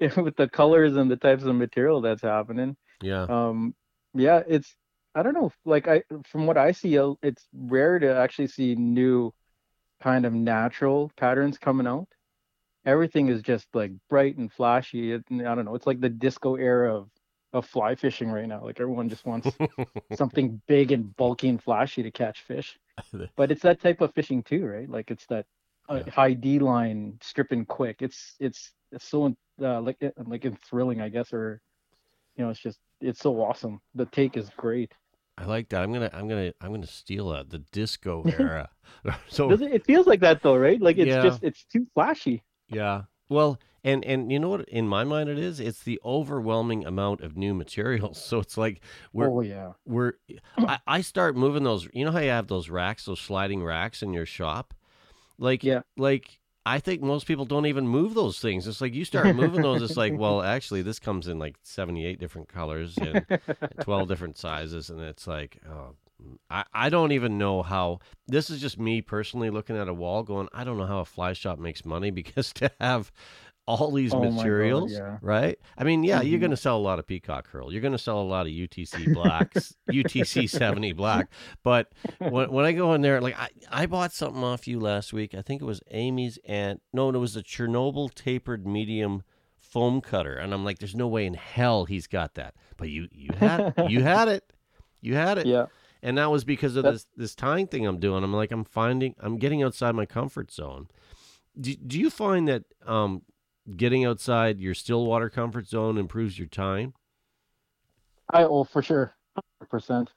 with 0.16 0.36
the 0.36 0.48
colors 0.48 0.96
and 0.96 1.10
the 1.10 1.16
types 1.16 1.44
of 1.44 1.54
material 1.54 2.00
that's 2.00 2.22
happening. 2.22 2.76
Yeah. 3.02 3.22
um 3.24 3.74
yeah 4.14 4.42
it's 4.46 4.76
i 5.14 5.22
don't 5.22 5.34
know 5.34 5.52
like 5.64 5.88
i 5.88 6.02
from 6.24 6.46
what 6.46 6.56
i 6.56 6.72
see 6.72 6.94
it's 7.22 7.46
rare 7.52 7.98
to 7.98 8.16
actually 8.16 8.46
see 8.46 8.74
new 8.76 9.32
kind 10.00 10.24
of 10.24 10.32
natural 10.32 11.10
patterns 11.16 11.58
coming 11.58 11.86
out 11.86 12.08
everything 12.86 13.28
is 13.28 13.42
just 13.42 13.66
like 13.74 13.92
bright 14.08 14.36
and 14.36 14.52
flashy 14.52 15.12
it, 15.12 15.24
i 15.30 15.54
don't 15.54 15.64
know 15.64 15.74
it's 15.74 15.86
like 15.86 16.00
the 16.00 16.08
disco 16.08 16.54
era 16.54 16.94
of 16.94 17.08
of 17.52 17.66
fly 17.66 17.94
fishing 17.94 18.30
right 18.30 18.46
now 18.48 18.64
like 18.64 18.80
everyone 18.80 19.08
just 19.08 19.26
wants 19.26 19.48
something 20.14 20.60
big 20.66 20.92
and 20.92 21.14
bulky 21.16 21.48
and 21.48 21.62
flashy 21.62 22.02
to 22.02 22.10
catch 22.10 22.42
fish 22.42 22.78
but 23.36 23.50
it's 23.50 23.62
that 23.62 23.80
type 23.80 24.00
of 24.00 24.12
fishing 24.14 24.42
too 24.42 24.64
right 24.66 24.88
like 24.88 25.10
it's 25.10 25.26
that 25.26 25.46
uh, 25.88 26.00
Yeah. 26.00 26.10
high 26.10 26.32
d 26.32 26.58
line 26.58 27.18
stripping 27.22 27.64
quick 27.66 27.96
it's 28.00 28.34
it's 28.40 28.72
it's 28.92 29.06
so 29.08 29.34
uh, 29.62 29.80
like 29.80 29.98
like 30.26 30.46
thrilling 30.68 31.00
i 31.00 31.08
guess 31.08 31.32
or 31.32 31.60
you 32.36 32.44
know 32.44 32.50
it's 32.50 32.60
just 32.60 32.80
it's 33.00 33.20
so 33.20 33.40
awesome 33.42 33.80
the 33.94 34.06
take 34.06 34.36
is 34.36 34.50
great 34.56 34.92
I 35.36 35.44
like 35.46 35.68
that. 35.70 35.82
I'm 35.82 35.92
gonna, 35.92 36.10
I'm 36.12 36.28
gonna, 36.28 36.52
I'm 36.60 36.72
gonna 36.72 36.86
steal 36.86 37.30
that. 37.30 37.50
The 37.50 37.58
disco 37.58 38.24
era. 38.28 38.70
so 39.28 39.60
it, 39.60 39.60
it 39.62 39.86
feels 39.86 40.06
like 40.06 40.20
that 40.20 40.42
though 40.42 40.56
right 40.56 40.80
like 40.80 40.98
it's 40.98 41.16
Yeah. 41.16 41.16
just 41.16 41.42
it's 41.42 41.64
too 41.64 41.86
flashy 41.94 42.42
yeah. 42.68 43.04
Well, 43.28 43.58
and 43.82 44.04
and 44.04 44.30
you 44.32 44.38
know 44.38 44.48
what? 44.50 44.68
In 44.68 44.86
my 44.88 45.04
mind, 45.04 45.28
it 45.28 45.38
is. 45.38 45.60
It's 45.60 45.82
the 45.82 46.00
overwhelming 46.04 46.84
amount 46.86 47.20
of 47.20 47.36
new 47.36 47.54
materials. 47.54 48.18
So 48.24 48.38
it's 48.38 48.56
like 48.56 48.80
we're 49.12 49.30
oh 49.30 49.40
yeah 49.40 49.72
we're. 49.86 50.14
I, 50.58 50.78
I 50.86 51.00
start 51.00 51.36
moving 51.36 51.64
those. 51.64 51.88
You 51.92 52.04
know 52.04 52.12
how 52.12 52.20
you 52.20 52.30
have 52.30 52.48
those 52.48 52.68
racks, 52.68 53.04
those 53.04 53.20
sliding 53.20 53.62
racks 53.62 54.02
in 54.02 54.12
your 54.12 54.26
shop, 54.26 54.74
like 55.38 55.62
Yeah. 55.64 55.82
like. 55.96 56.40
I 56.66 56.78
think 56.78 57.02
most 57.02 57.26
people 57.26 57.44
don't 57.44 57.66
even 57.66 57.86
move 57.86 58.14
those 58.14 58.40
things. 58.40 58.66
It's 58.66 58.80
like 58.80 58.94
you 58.94 59.04
start 59.04 59.36
moving 59.36 59.60
those. 59.60 59.82
It's 59.82 59.98
like, 59.98 60.16
well, 60.16 60.40
actually, 60.56 60.80
this 60.80 60.98
comes 60.98 61.28
in 61.28 61.38
like 61.38 61.56
seventy-eight 61.62 62.18
different 62.18 62.48
colors 62.48 62.96
and 62.96 63.26
12 63.82 64.08
different 64.08 64.38
sizes 64.38 64.88
and 64.88 64.98
it's 65.02 65.26
like 65.26 65.58
oh 65.68 65.90
I, 66.48 66.64
I 66.72 66.88
don't 66.90 67.12
even 67.12 67.38
know 67.38 67.62
how 67.62 67.98
this 68.28 68.48
is 68.50 68.60
just 68.60 68.78
me 68.78 69.02
personally 69.02 69.50
looking 69.50 69.76
at 69.76 69.88
a 69.88 69.94
wall 69.94 70.22
going 70.22 70.48
i 70.52 70.62
don't 70.64 70.78
know 70.78 70.86
how 70.86 71.00
a 71.00 71.04
fly 71.04 71.32
shop 71.32 71.58
makes 71.58 71.84
money 71.84 72.10
because 72.20 72.52
to 72.54 72.70
have 72.80 73.10
all 73.66 73.90
these 73.90 74.12
Oh 74.12 74.20
my 74.20 74.26
God, 74.26 74.34
materials 74.36 74.92
yeah. 74.92 75.18
right? 75.22 75.58
I 75.78 75.84
mean 75.84 76.04
yeah 76.04 76.20
you're 76.20 76.36
Mhm. 76.38 76.42
going 76.42 76.50
to 76.50 76.56
sell 76.56 76.76
a 76.76 76.86
lot 76.86 76.98
of 76.98 77.06
peacock 77.06 77.48
herl. 77.48 77.72
You're 77.72 77.80
going 77.80 77.92
to 77.92 77.98
sell 77.98 78.20
a 78.20 78.22
lot 78.22 78.46
of 78.46 78.52
utc 78.52 79.12
blacks 79.14 79.74
utc 79.90 80.48
70 80.50 80.92
black. 80.92 81.28
But 81.62 81.90
when, 82.18 82.50
when 82.52 82.64
i 82.66 82.72
go 82.72 82.92
in 82.92 83.00
there 83.00 83.20
like 83.22 83.38
I, 83.38 83.48
I 83.70 83.86
bought 83.86 84.12
something 84.12 84.44
off 84.44 84.68
you 84.68 84.78
last 84.80 85.12
week. 85.14 85.34
I 85.34 85.40
think 85.42 85.62
it 85.62 85.64
was 85.64 85.80
amy's 85.90 86.38
aunt 86.44 86.82
no 86.92 87.08
it 87.08 87.16
was 87.16 87.36
a 87.36 87.42
chernobyl 87.42 88.12
tapered 88.14 88.66
medium 88.66 89.22
foam 89.58 90.02
cutter. 90.02 90.34
And 90.34 90.52
i'm 90.52 90.62
like 90.64 90.78
there's 90.78 90.94
no 90.94 91.08
way 91.08 91.24
in 91.24 91.32
hell 91.34 91.86
he's 91.86 92.06
got 92.06 92.34
that. 92.34 92.54
But 92.76 92.90
you 92.90 93.08
you 93.10 93.30
had 93.38 93.72
you 93.88 94.02
had 94.02 94.28
it. 94.28 94.52
You 95.00 95.14
had 95.14 95.38
it. 95.38 95.46
Yeah 95.54 95.66
and 96.04 96.18
that 96.18 96.30
was 96.30 96.44
because 96.44 96.76
of 96.76 96.84
That's- 96.84 97.02
this 97.16 97.30
this 97.30 97.34
tying 97.34 97.66
thing 97.66 97.86
i'm 97.86 97.98
doing. 97.98 98.22
I'm 98.22 98.32
like 98.32 98.52
i'm 98.52 98.64
finding 98.64 99.14
i'm 99.18 99.38
getting 99.38 99.62
outside 99.62 99.94
my 99.96 100.06
comfort 100.06 100.52
zone. 100.52 100.86
Do, 101.60 101.74
do 101.74 101.98
you 101.98 102.10
find 102.10 102.46
that 102.46 102.64
um 102.86 103.22
getting 103.76 104.04
outside 104.04 104.60
your 104.60 104.74
still 104.74 105.04
water 105.06 105.30
comfort 105.30 105.66
zone 105.66 105.98
improves 105.98 106.38
your 106.38 106.48
time 106.48 106.94
i 108.30 108.44
oh 108.44 108.62
for 108.64 108.82
sure. 108.82 109.16
100% 109.72 110.08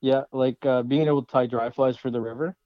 yeah 0.00 0.22
like 0.32 0.64
uh 0.66 0.82
being 0.82 1.06
able 1.06 1.22
to 1.22 1.30
tie 1.30 1.46
dry 1.46 1.70
flies 1.70 1.96
for 1.96 2.10
the 2.10 2.20
river 2.20 2.56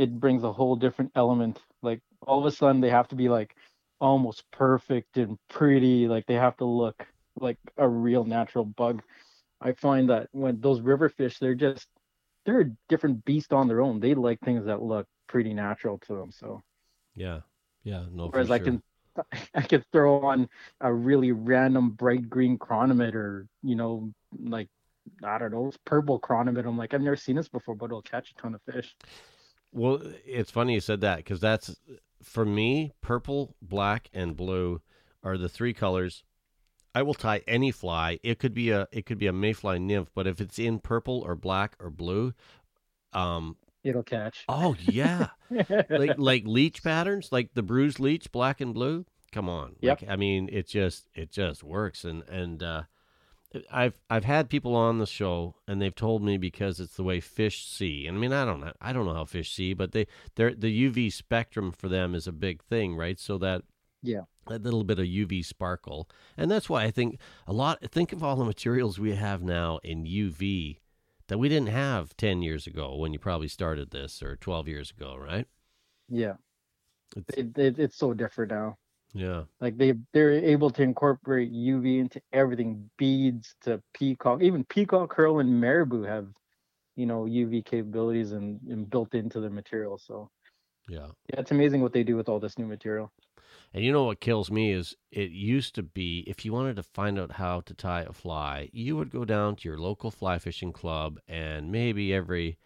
it 0.00 0.18
brings 0.18 0.44
a 0.44 0.52
whole 0.52 0.76
different 0.76 1.12
element. 1.14 1.60
Like 1.82 2.00
all 2.26 2.38
of 2.38 2.46
a 2.46 2.50
sudden 2.50 2.80
they 2.80 2.88
have 2.88 3.08
to 3.08 3.14
be 3.14 3.28
like 3.28 3.54
almost 4.00 4.50
perfect 4.50 5.18
and 5.18 5.38
pretty. 5.50 6.08
Like 6.08 6.24
they 6.24 6.36
have 6.36 6.56
to 6.56 6.64
look 6.64 7.06
like 7.38 7.58
a 7.76 7.86
real 7.86 8.24
natural 8.24 8.64
bug. 8.64 9.02
I 9.60 9.72
find 9.72 10.08
that 10.08 10.28
when 10.32 10.58
those 10.58 10.80
river 10.80 11.10
fish 11.10 11.38
they're 11.38 11.54
just 11.54 11.86
they're 12.44 12.60
a 12.60 12.70
different 12.88 13.24
beast 13.24 13.52
on 13.52 13.68
their 13.68 13.80
own 13.80 14.00
they 14.00 14.14
like 14.14 14.40
things 14.40 14.64
that 14.64 14.82
look 14.82 15.06
pretty 15.28 15.54
natural 15.54 15.98
to 15.98 16.14
them 16.14 16.30
so 16.30 16.62
yeah 17.14 17.40
yeah 17.84 18.04
no 18.12 18.26
for 18.26 18.32
whereas 18.32 18.50
i 18.50 18.58
can 18.58 18.82
I 19.54 19.62
can 19.62 19.84
throw 19.92 20.20
on 20.22 20.48
a 20.80 20.92
really 20.92 21.32
random 21.32 21.90
bright 21.90 22.28
green 22.28 22.58
chronomid 22.58 23.14
or 23.14 23.46
you 23.62 23.74
know 23.74 24.12
like 24.38 24.68
I 25.24 25.38
don't 25.38 25.52
know 25.52 25.68
it's 25.68 25.78
purple 25.84 26.20
chronomid. 26.20 26.66
I'm 26.66 26.76
like 26.76 26.94
I've 26.94 27.00
never 27.00 27.16
seen 27.16 27.36
this 27.36 27.48
before, 27.48 27.74
but 27.74 27.86
it'll 27.86 28.02
catch 28.02 28.30
a 28.30 28.34
ton 28.40 28.54
of 28.54 28.62
fish. 28.72 28.94
Well, 29.72 30.02
it's 30.24 30.50
funny 30.50 30.74
you 30.74 30.80
said 30.80 31.00
that 31.02 31.18
because 31.18 31.40
that's 31.40 31.76
for 32.22 32.44
me. 32.44 32.92
Purple, 33.00 33.54
black, 33.62 34.10
and 34.12 34.36
blue 34.36 34.80
are 35.22 35.38
the 35.38 35.48
three 35.48 35.72
colors. 35.72 36.24
I 36.94 37.02
will 37.02 37.14
tie 37.14 37.42
any 37.46 37.70
fly. 37.70 38.18
It 38.22 38.38
could 38.38 38.54
be 38.54 38.70
a 38.70 38.88
it 38.92 39.06
could 39.06 39.18
be 39.18 39.26
a 39.26 39.32
mayfly 39.32 39.78
nymph, 39.78 40.10
but 40.14 40.26
if 40.26 40.40
it's 40.40 40.58
in 40.58 40.78
purple 40.80 41.22
or 41.24 41.36
black 41.36 41.76
or 41.80 41.90
blue, 41.90 42.34
um, 43.12 43.56
It'll 43.82 44.02
catch. 44.02 44.44
oh 44.48 44.74
yeah, 44.80 45.28
like 45.88 46.18
like 46.18 46.44
leech 46.46 46.82
patterns, 46.82 47.30
like 47.32 47.54
the 47.54 47.62
bruised 47.62 48.00
leech, 48.00 48.30
black 48.32 48.60
and 48.60 48.74
blue. 48.74 49.06
Come 49.32 49.48
on, 49.48 49.76
Yep. 49.80 50.02
Like, 50.02 50.10
I 50.10 50.16
mean, 50.16 50.48
it 50.52 50.66
just 50.66 51.08
it 51.14 51.30
just 51.30 51.62
works, 51.62 52.04
and 52.04 52.24
and 52.28 52.62
uh, 52.62 52.82
I've 53.70 53.98
I've 54.10 54.24
had 54.24 54.50
people 54.50 54.74
on 54.74 54.98
the 54.98 55.06
show, 55.06 55.54
and 55.68 55.80
they've 55.80 55.94
told 55.94 56.22
me 56.22 56.36
because 56.36 56.80
it's 56.80 56.96
the 56.96 57.04
way 57.04 57.20
fish 57.20 57.64
see. 57.66 58.06
And 58.06 58.16
I 58.16 58.20
mean, 58.20 58.32
I 58.32 58.44
don't 58.44 58.60
know, 58.60 58.72
I 58.80 58.92
don't 58.92 59.06
know 59.06 59.14
how 59.14 59.24
fish 59.24 59.52
see, 59.52 59.72
but 59.72 59.92
they 59.92 60.06
they're 60.34 60.54
the 60.54 60.90
UV 60.90 61.12
spectrum 61.12 61.70
for 61.72 61.88
them 61.88 62.14
is 62.14 62.26
a 62.26 62.32
big 62.32 62.62
thing, 62.62 62.96
right? 62.96 63.18
So 63.18 63.38
that 63.38 63.62
Yeah. 64.02 64.22
that 64.48 64.62
little 64.62 64.84
bit 64.84 64.98
of 64.98 65.04
UV 65.06 65.44
sparkle, 65.44 66.08
and 66.36 66.50
that's 66.50 66.68
why 66.68 66.84
I 66.84 66.90
think 66.90 67.18
a 67.46 67.52
lot. 67.52 67.78
Think 67.90 68.12
of 68.12 68.22
all 68.22 68.36
the 68.36 68.44
materials 68.44 68.98
we 68.98 69.14
have 69.14 69.42
now 69.42 69.78
in 69.84 70.04
UV 70.04 70.78
that 71.28 71.38
we 71.38 71.48
didn't 71.48 71.68
have 71.68 72.16
ten 72.16 72.42
years 72.42 72.66
ago 72.66 72.96
when 72.96 73.12
you 73.12 73.18
probably 73.18 73.48
started 73.48 73.90
this, 73.90 74.22
or 74.22 74.36
twelve 74.36 74.66
years 74.68 74.90
ago, 74.90 75.16
right? 75.16 75.46
Yeah, 76.08 76.34
It's, 77.16 77.30
it, 77.36 77.58
it, 77.58 77.78
it's 77.78 77.96
so 77.96 78.14
different 78.14 78.50
now. 78.52 78.78
yeah. 79.12 79.44
Like 79.60 79.76
they 79.78 79.94
they're 80.12 80.32
able 80.32 80.70
to 80.70 80.82
incorporate 80.82 81.52
UV 81.52 82.00
into 82.00 82.20
everything, 82.32 82.90
beads 82.98 83.54
to 83.62 83.82
peacock. 83.94 84.42
Even 84.42 84.64
peacock 84.64 85.14
herl 85.14 85.40
and 85.40 85.60
marabou 85.60 86.02
have, 86.04 86.28
you 86.96 87.06
know, 87.06 87.24
UV 87.24 87.64
capabilities 87.64 88.32
and, 88.32 88.60
and 88.68 88.90
built 88.90 89.14
into 89.14 89.40
their 89.40 89.50
material. 89.50 89.98
So 89.98 90.30
Yeah. 90.88 91.08
yeah, 91.32 91.40
it's 91.40 91.50
amazing 91.52 91.82
what 91.82 91.92
they 91.92 92.02
do 92.04 92.16
with 92.16 92.28
all 92.28 92.40
this 92.40 92.58
new 92.58 92.66
material. 92.66 93.12
And 93.72 93.84
you 93.84 93.92
know 93.92 94.04
what 94.04 94.20
kills 94.20 94.50
me 94.50 94.72
is 94.72 94.96
it 95.12 95.30
used 95.30 95.74
to 95.76 95.82
be 95.82 96.24
if 96.26 96.44
you 96.44 96.52
wanted 96.52 96.76
to 96.76 96.82
find 96.82 97.18
out 97.18 97.32
how 97.32 97.60
to 97.62 97.74
tie 97.74 98.02
a 98.02 98.12
fly, 98.12 98.68
you 98.72 98.96
would 98.96 99.10
go 99.10 99.24
down 99.24 99.56
to 99.56 99.68
your 99.68 99.78
local 99.78 100.10
fly 100.10 100.38
fishing 100.38 100.72
club 100.72 101.18
and 101.28 101.70
maybe 101.70 102.12
every 102.12 102.58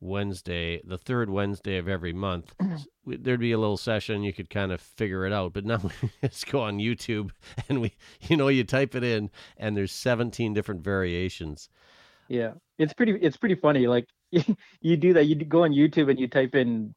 Wednesday, 0.00 0.80
the 0.84 0.98
third 0.98 1.28
Wednesday 1.28 1.76
of 1.76 1.88
every 1.88 2.12
month, 2.12 2.54
mm-hmm. 2.58 3.12
there'd 3.20 3.40
be 3.40 3.52
a 3.52 3.58
little 3.58 3.76
session 3.76 4.22
you 4.22 4.32
could 4.32 4.50
kind 4.50 4.70
of 4.70 4.80
figure 4.80 5.26
it 5.26 5.32
out. 5.32 5.52
But 5.52 5.64
now 5.64 5.80
we 6.02 6.10
just 6.22 6.46
go 6.50 6.60
on 6.60 6.78
YouTube 6.78 7.30
and 7.68 7.80
we 7.80 7.92
you 8.22 8.36
know 8.36 8.48
you 8.48 8.64
type 8.64 8.94
it 8.94 9.04
in 9.04 9.30
and 9.56 9.76
there's 9.76 9.92
17 9.92 10.54
different 10.54 10.82
variations. 10.82 11.68
Yeah, 12.28 12.52
it's 12.78 12.92
pretty 12.92 13.12
it's 13.20 13.36
pretty 13.36 13.56
funny. 13.56 13.86
Like 13.86 14.06
you 14.80 14.96
do 14.96 15.12
that, 15.14 15.26
you 15.26 15.34
go 15.34 15.64
on 15.64 15.72
YouTube 15.72 16.10
and 16.10 16.18
you 16.18 16.28
type 16.28 16.54
in, 16.54 16.94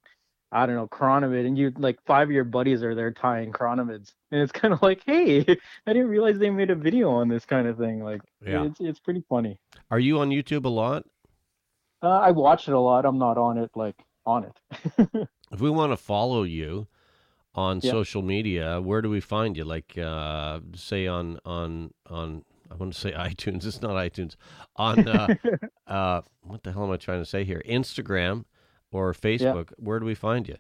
I 0.52 0.66
don't 0.66 0.76
know, 0.76 0.88
chronomid, 0.88 1.46
and 1.48 1.58
you 1.58 1.72
like 1.78 2.00
five 2.06 2.28
of 2.28 2.32
your 2.32 2.44
buddies 2.44 2.84
are 2.84 2.94
there 2.94 3.12
tying 3.12 3.52
chronomids, 3.54 4.14
and 4.32 4.42
it's 4.42 4.52
kind 4.52 4.74
of 4.74 4.82
like, 4.82 5.02
hey, 5.06 5.40
I 5.88 5.94
didn't 5.94 6.10
realize 6.10 6.38
they 6.40 6.50
made 6.50 6.70
a 6.70 6.76
video 6.76 7.10
on 7.10 7.30
this 7.30 7.46
kind 7.46 7.68
of 7.68 7.78
thing. 7.78 8.04
Like, 8.04 8.22
Yeah. 8.46 8.66
it's 8.66 8.80
it's 8.82 9.00
pretty 9.00 9.24
funny. 9.30 9.60
Are 9.90 10.00
you 10.00 10.20
on 10.20 10.30
YouTube 10.30 10.66
a 10.66 10.70
lot? 10.70 11.06
Uh, 12.04 12.10
I 12.10 12.32
watch 12.32 12.68
it 12.68 12.74
a 12.74 12.80
lot. 12.80 13.06
I'm 13.06 13.18
not 13.20 13.38
on 13.38 13.58
it 13.58 13.72
like 13.76 13.96
on 14.26 14.46
it. 14.46 15.28
If 15.52 15.60
we 15.60 15.70
want 15.70 15.92
to 15.92 15.98
follow 15.98 16.44
you 16.44 16.88
on 17.56 17.82
Yeah. 17.84 17.92
social 17.92 18.22
media, 18.22 18.80
where 18.82 19.02
do 19.02 19.10
we 19.10 19.20
find 19.20 19.58
you? 19.58 19.66
Like, 19.66 19.98
uh, 19.98 20.60
say 20.76 21.08
on 21.08 21.40
on 21.46 21.94
on 22.10 22.44
I 22.70 22.76
want 22.76 22.94
to 22.94 23.00
say 23.00 23.12
iTunes. 23.30 23.66
It's 23.66 23.82
not 23.82 23.92
iTunes. 23.92 24.36
On 24.78 25.08
uh, 25.08 25.28
uh, 25.88 26.22
what 26.42 26.64
the 26.64 26.72
hell 26.72 26.84
am 26.86 26.92
I 26.92 26.98
trying 26.98 27.20
to 27.22 27.26
say 27.26 27.44
here? 27.44 27.62
Instagram 27.68 28.46
or 28.92 29.14
Facebook. 29.14 29.72
Where 29.78 30.00
do 30.00 30.06
we 30.06 30.16
find 30.16 30.48
you? 30.48 30.56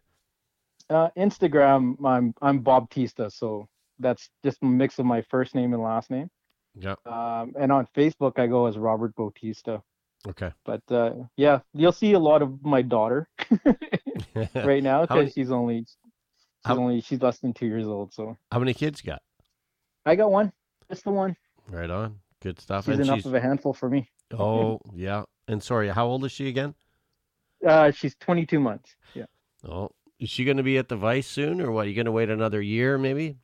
uh, 0.89 1.09
Instagram, 1.17 1.95
I'm 2.05 2.33
I'm 2.41 2.59
Bob 2.59 2.89
Tista, 2.89 3.29
so 3.31 3.67
that's 3.99 4.29
just 4.43 4.61
a 4.61 4.65
mix 4.65 4.99
of 4.99 5.05
my 5.05 5.21
first 5.21 5.55
name 5.55 5.73
and 5.73 5.81
last 5.81 6.09
name. 6.11 6.29
Yeah. 6.75 6.95
Um, 7.05 7.53
and 7.59 7.71
on 7.71 7.87
Facebook, 7.95 8.39
I 8.39 8.47
go 8.47 8.65
as 8.65 8.77
Robert 8.77 9.15
Bautista. 9.15 9.81
Okay. 10.27 10.51
But 10.65 10.81
uh, 10.91 11.13
yeah, 11.37 11.59
you'll 11.73 11.91
see 11.91 12.13
a 12.13 12.19
lot 12.19 12.41
of 12.41 12.63
my 12.63 12.81
daughter 12.81 13.27
right 14.55 14.83
now 14.83 15.01
because 15.05 15.33
she's 15.33 15.51
only 15.51 15.79
she's 15.79 15.97
how- 16.65 16.77
only 16.77 17.01
she's 17.01 17.21
less 17.21 17.39
than 17.39 17.53
two 17.53 17.65
years 17.67 17.85
old. 17.87 18.13
So 18.13 18.37
How 18.51 18.59
many 18.59 18.73
kids 18.73 19.01
you 19.03 19.11
got? 19.11 19.21
I 20.05 20.15
got 20.15 20.31
one, 20.31 20.51
just 20.89 21.03
the 21.03 21.11
one. 21.11 21.35
Right 21.69 21.89
on. 21.89 22.19
Good 22.41 22.59
stuff. 22.59 22.85
She's 22.85 22.95
and 22.95 23.01
enough 23.05 23.17
she's 23.19 23.25
of 23.27 23.33
a 23.35 23.39
handful 23.39 23.73
for 23.73 23.89
me. 23.89 24.09
oh 24.37 24.79
yeah. 24.93 25.23
And 25.47 25.61
sorry, 25.61 25.89
how 25.89 26.07
old 26.07 26.25
is 26.25 26.31
she 26.31 26.47
again? 26.47 26.75
Uh, 27.65 27.91
she's 27.91 28.15
22 28.15 28.59
months. 28.59 28.95
Yeah, 29.13 29.25
Oh, 29.67 29.89
is 30.19 30.29
she 30.29 30.43
going 30.45 30.57
to 30.57 30.63
be 30.63 30.77
at 30.77 30.89
the 30.89 30.95
Vice 30.95 31.27
soon, 31.27 31.61
or 31.61 31.71
what? 31.71 31.87
You 31.87 31.93
going 31.93 32.05
to 32.05 32.11
wait 32.11 32.29
another 32.29 32.61
year, 32.61 32.97
maybe? 32.97 33.37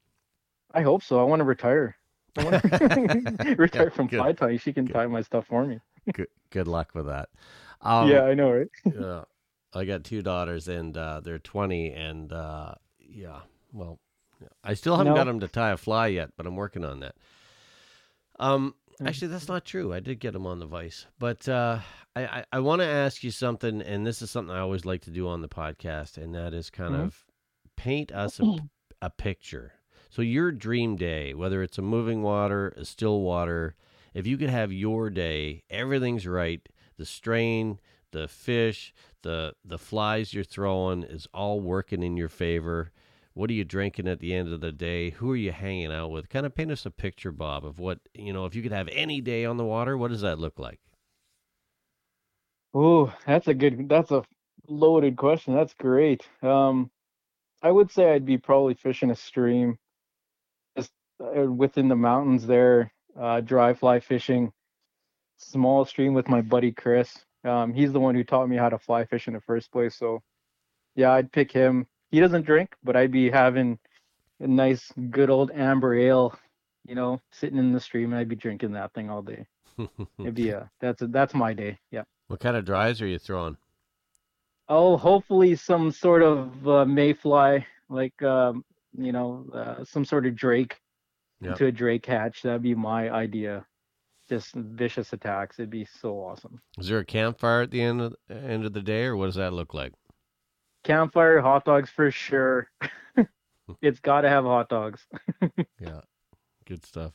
I 0.73 0.81
hope 0.81 1.03
so. 1.03 1.19
I 1.19 1.23
want 1.23 1.39
to 1.39 1.43
retire. 1.45 1.95
I 2.37 2.43
want 2.43 2.61
to 2.63 3.55
retire 3.57 3.85
Good, 3.85 3.93
from 3.93 4.07
good, 4.07 4.17
fly 4.19 4.33
tying. 4.33 4.57
She 4.59 4.73
can 4.73 4.85
good. 4.85 4.93
tie 4.93 5.07
my 5.07 5.21
stuff 5.21 5.47
for 5.47 5.65
me. 5.65 5.79
Good. 6.13 6.27
Good 6.51 6.67
luck 6.67 6.91
with 6.93 7.05
that. 7.07 7.29
Um, 7.79 8.09
yeah, 8.09 8.23
I 8.23 8.33
know, 8.33 8.51
right? 8.51 8.67
yeah. 8.85 9.23
I 9.79 9.85
got 9.85 10.03
two 10.03 10.23
daughters, 10.23 10.67
and 10.67 10.97
uh, 10.97 11.19
they're 11.23 11.37
20, 11.37 11.91
and 11.91 12.33
uh, 12.33 12.73
yeah, 12.99 13.41
well. 13.71 13.99
I 14.63 14.73
still 14.73 14.97
haven't 14.97 15.13
No. 15.13 15.19
got 15.19 15.25
them 15.25 15.39
to 15.41 15.47
tie 15.47 15.71
a 15.71 15.77
fly 15.77 16.07
yet, 16.07 16.31
but 16.35 16.47
I'm 16.47 16.55
working 16.55 16.83
on 16.83 17.01
that. 17.01 17.13
Um. 18.39 18.73
Actually, 19.05 19.27
that's 19.29 19.47
not 19.47 19.65
true. 19.65 19.93
I 19.93 19.99
did 19.99 20.19
get 20.19 20.35
him 20.35 20.45
on 20.47 20.59
the 20.59 20.65
Vice, 20.65 21.05
but 21.19 21.47
uh, 21.47 21.79
I 22.15 22.25
I, 22.25 22.45
I 22.53 22.59
want 22.59 22.81
to 22.81 22.87
ask 22.87 23.23
you 23.23 23.31
something, 23.31 23.81
and 23.81 24.05
this 24.05 24.21
is 24.21 24.31
something 24.31 24.55
I 24.55 24.59
always 24.59 24.85
like 24.85 25.01
to 25.01 25.11
do 25.11 25.27
on 25.27 25.41
the 25.41 25.49
podcast, 25.49 26.17
and 26.17 26.33
that 26.35 26.53
is 26.53 26.69
kind 26.69 26.93
Mhm. 26.93 27.03
of 27.05 27.25
paint 27.75 28.11
us 28.11 28.39
a, 28.39 28.43
a 29.01 29.09
picture. 29.09 29.73
So 30.09 30.21
your 30.21 30.51
dream 30.51 30.95
day, 30.95 31.33
whether 31.33 31.61
it's 31.61 31.77
a 31.77 31.81
moving 31.81 32.23
water, 32.23 32.69
a 32.77 32.85
still 32.85 33.21
water, 33.21 33.75
if 34.13 34.25
you 34.25 34.37
could 34.37 34.49
have 34.49 34.71
your 34.71 35.09
day, 35.09 35.63
everything's 35.69 36.25
right. 36.25 36.67
The 36.97 37.05
strain, 37.05 37.79
the 38.11 38.27
fish, 38.27 38.93
the 39.21 39.53
the 39.63 39.77
flies 39.77 40.33
you're 40.33 40.43
throwing 40.43 41.03
is 41.03 41.27
all 41.33 41.59
working 41.59 42.01
in 42.03 42.17
your 42.17 42.29
favor. 42.29 42.91
What 43.37 43.51
are 43.51 43.53
you 43.53 43.65
drinking 43.65 44.07
at 44.07 44.19
the 44.19 44.33
end 44.33 44.51
of 44.51 44.61
the 44.61 44.71
day? 44.71 45.11
Who 45.11 45.29
are 45.29 45.35
you 45.35 45.51
hanging 45.51 45.91
out 45.91 46.09
with? 46.09 46.27
Kind 46.27 46.47
of 46.47 46.55
paint 46.55 46.71
us 46.71 46.87
a 46.87 46.91
picture, 46.91 47.31
Bob, 47.31 47.65
of 47.65 47.77
what 47.77 47.99
you 48.15 48.33
know. 48.33 48.45
If 48.45 48.55
you 48.55 48.63
could 48.63 48.71
have 48.71 48.89
any 48.91 49.21
day 49.21 49.45
on 49.45 49.57
the 49.57 49.63
water, 49.63 49.95
what 49.95 50.09
does 50.09 50.21
that 50.21 50.39
look 50.39 50.57
like? 50.57 50.79
Oh, 52.73 53.13
that's 53.27 53.47
a 53.47 53.53
good. 53.53 53.87
That's 53.87 54.09
a 54.09 54.23
loaded 54.67 55.17
question. 55.17 55.53
That's 55.53 55.75
great. 55.75 56.27
Um, 56.41 56.89
I 57.61 57.69
would 57.69 57.91
say 57.91 58.11
I'd 58.11 58.25
be 58.25 58.39
probably 58.39 58.73
fishing 58.73 59.11
a 59.11 59.15
stream, 59.15 59.77
just 60.75 60.91
uh, 61.23 61.43
within 61.43 61.89
the 61.89 61.95
mountains 61.95 62.47
there. 62.47 62.91
Uh, 63.15 63.41
dry 63.41 63.75
fly 63.75 63.99
fishing, 63.99 64.51
small 65.37 65.85
stream 65.85 66.15
with 66.15 66.27
my 66.27 66.41
buddy 66.41 66.71
Chris. 66.71 67.15
Um, 67.43 67.71
he's 67.71 67.93
the 67.93 67.99
one 67.99 68.15
who 68.15 68.23
taught 68.23 68.49
me 68.49 68.57
how 68.57 68.69
to 68.69 68.79
fly 68.79 69.05
fish 69.05 69.27
in 69.27 69.35
the 69.35 69.41
first 69.41 69.71
place. 69.71 69.95
So, 69.95 70.23
yeah, 70.95 71.11
I'd 71.11 71.31
pick 71.31 71.51
him. 71.51 71.85
He 72.11 72.19
doesn't 72.19 72.45
drink, 72.45 72.75
but 72.83 72.95
I'd 72.95 73.11
be 73.11 73.29
having 73.29 73.77
a 74.39 74.47
nice, 74.47 74.91
good 75.09 75.29
old 75.29 75.51
amber 75.51 75.93
ale, 75.95 76.37
you 76.87 76.95
know, 76.95 77.21
sitting 77.31 77.57
in 77.59 77.73
the 77.73 77.79
stream, 77.79 78.11
and 78.11 78.19
I'd 78.19 78.29
be 78.29 78.35
drinking 78.35 78.71
that 78.73 78.93
thing 78.93 79.09
all 79.09 79.21
day. 79.21 79.45
It'd 80.19 80.35
be 80.35 80.49
a 80.49 80.69
that's 80.79 81.01
a, 81.01 81.07
that's 81.07 81.33
my 81.33 81.53
day. 81.53 81.77
Yeah. 81.91 82.03
what 82.27 82.39
kind 82.39 82.55
of 82.57 82.65
dries 82.65 83.01
are 83.01 83.07
you 83.07 83.19
throwing? 83.19 83.57
Oh, 84.69 84.97
hopefully 84.97 85.55
some 85.55 85.91
sort 85.91 86.21
of 86.23 86.67
uh, 86.67 86.85
mayfly, 86.85 87.65
like 87.89 88.21
um, 88.23 88.65
you 88.97 89.11
know, 89.11 89.45
uh, 89.53 89.83
some 89.85 90.05
sort 90.05 90.25
of 90.25 90.35
drake 90.35 90.79
Yep. 91.39 91.51
into 91.51 91.65
a 91.67 91.71
drake 91.71 92.05
hatch. 92.07 92.41
That'd 92.41 92.63
be 92.63 92.73
my 92.73 93.11
idea. 93.11 93.63
Just 94.27 94.55
vicious 94.55 95.13
attacks. 95.13 95.59
It'd 95.59 95.69
be 95.69 95.85
so 96.01 96.15
awesome. 96.15 96.59
Is 96.79 96.87
there 96.87 96.97
a 96.97 97.05
campfire 97.05 97.61
at 97.61 97.69
the 97.69 97.79
end 97.79 98.01
of 98.01 98.15
end 98.27 98.65
of 98.65 98.73
the 98.73 98.81
day, 98.81 99.03
or 99.05 99.15
what 99.15 99.27
does 99.27 99.35
that 99.35 99.53
look 99.53 99.75
like? 99.75 99.93
Campfire, 100.83 101.41
hot 101.41 101.65
dogs 101.65 101.89
for 101.89 102.11
sure. 102.11 102.69
it's 103.81 103.99
got 103.99 104.21
to 104.21 104.29
have 104.29 104.45
hot 104.45 104.69
dogs. 104.69 105.05
Yeah, 105.79 106.01
good 106.65 106.85
stuff. 106.85 107.13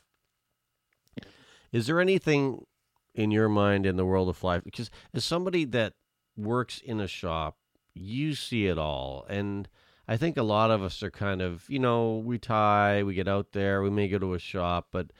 Is 1.73 1.87
there 1.87 2.01
anything 2.01 2.67
in 3.15 3.31
your 3.31 3.49
mind 3.49 3.87
in 3.87 3.97
the 3.97 4.05
world 4.05 4.29
of 4.29 4.37
fly? 4.37 4.59
Because 4.59 4.91
as 5.15 5.25
somebody 5.25 5.65
that 5.65 5.95
works 6.37 6.81
in 6.85 7.01
a 7.01 7.07
shop, 7.07 7.57
you 7.95 8.35
see 8.35 8.67
it 8.67 8.79
all, 8.79 9.27
and 9.29 9.69
I 10.07 10.17
think 10.17 10.37
a 10.37 10.43
lot 10.43 10.71
of 10.71 10.83
us 10.83 11.03
are 11.03 11.11
kind 11.11 11.41
of, 11.41 11.65
you 11.69 11.79
know, 11.79 12.17
we 12.19 12.39
tie, 12.39 13.03
we 13.03 13.15
get 13.15 13.29
out 13.29 13.53
there, 13.53 13.83
we 13.83 13.91
may 13.91 14.09
go 14.09 14.19
to 14.19 14.35
a 14.35 14.39
shop, 14.39 14.89
but 14.93 15.11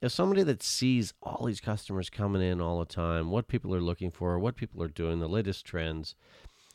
as 0.00 0.14
somebody 0.14 0.42
that 0.44 0.62
sees 0.62 1.12
all 1.22 1.46
these 1.46 1.60
customers 1.60 2.10
coming 2.10 2.42
in 2.42 2.60
all 2.60 2.78
the 2.78 2.84
time, 2.84 3.30
what 3.30 3.48
people 3.48 3.74
are 3.74 3.80
looking 3.80 4.10
for, 4.10 4.38
what 4.38 4.54
people 4.54 4.82
are 4.82 4.88
doing, 4.88 5.18
the 5.18 5.28
latest 5.28 5.64
trends, 5.64 6.14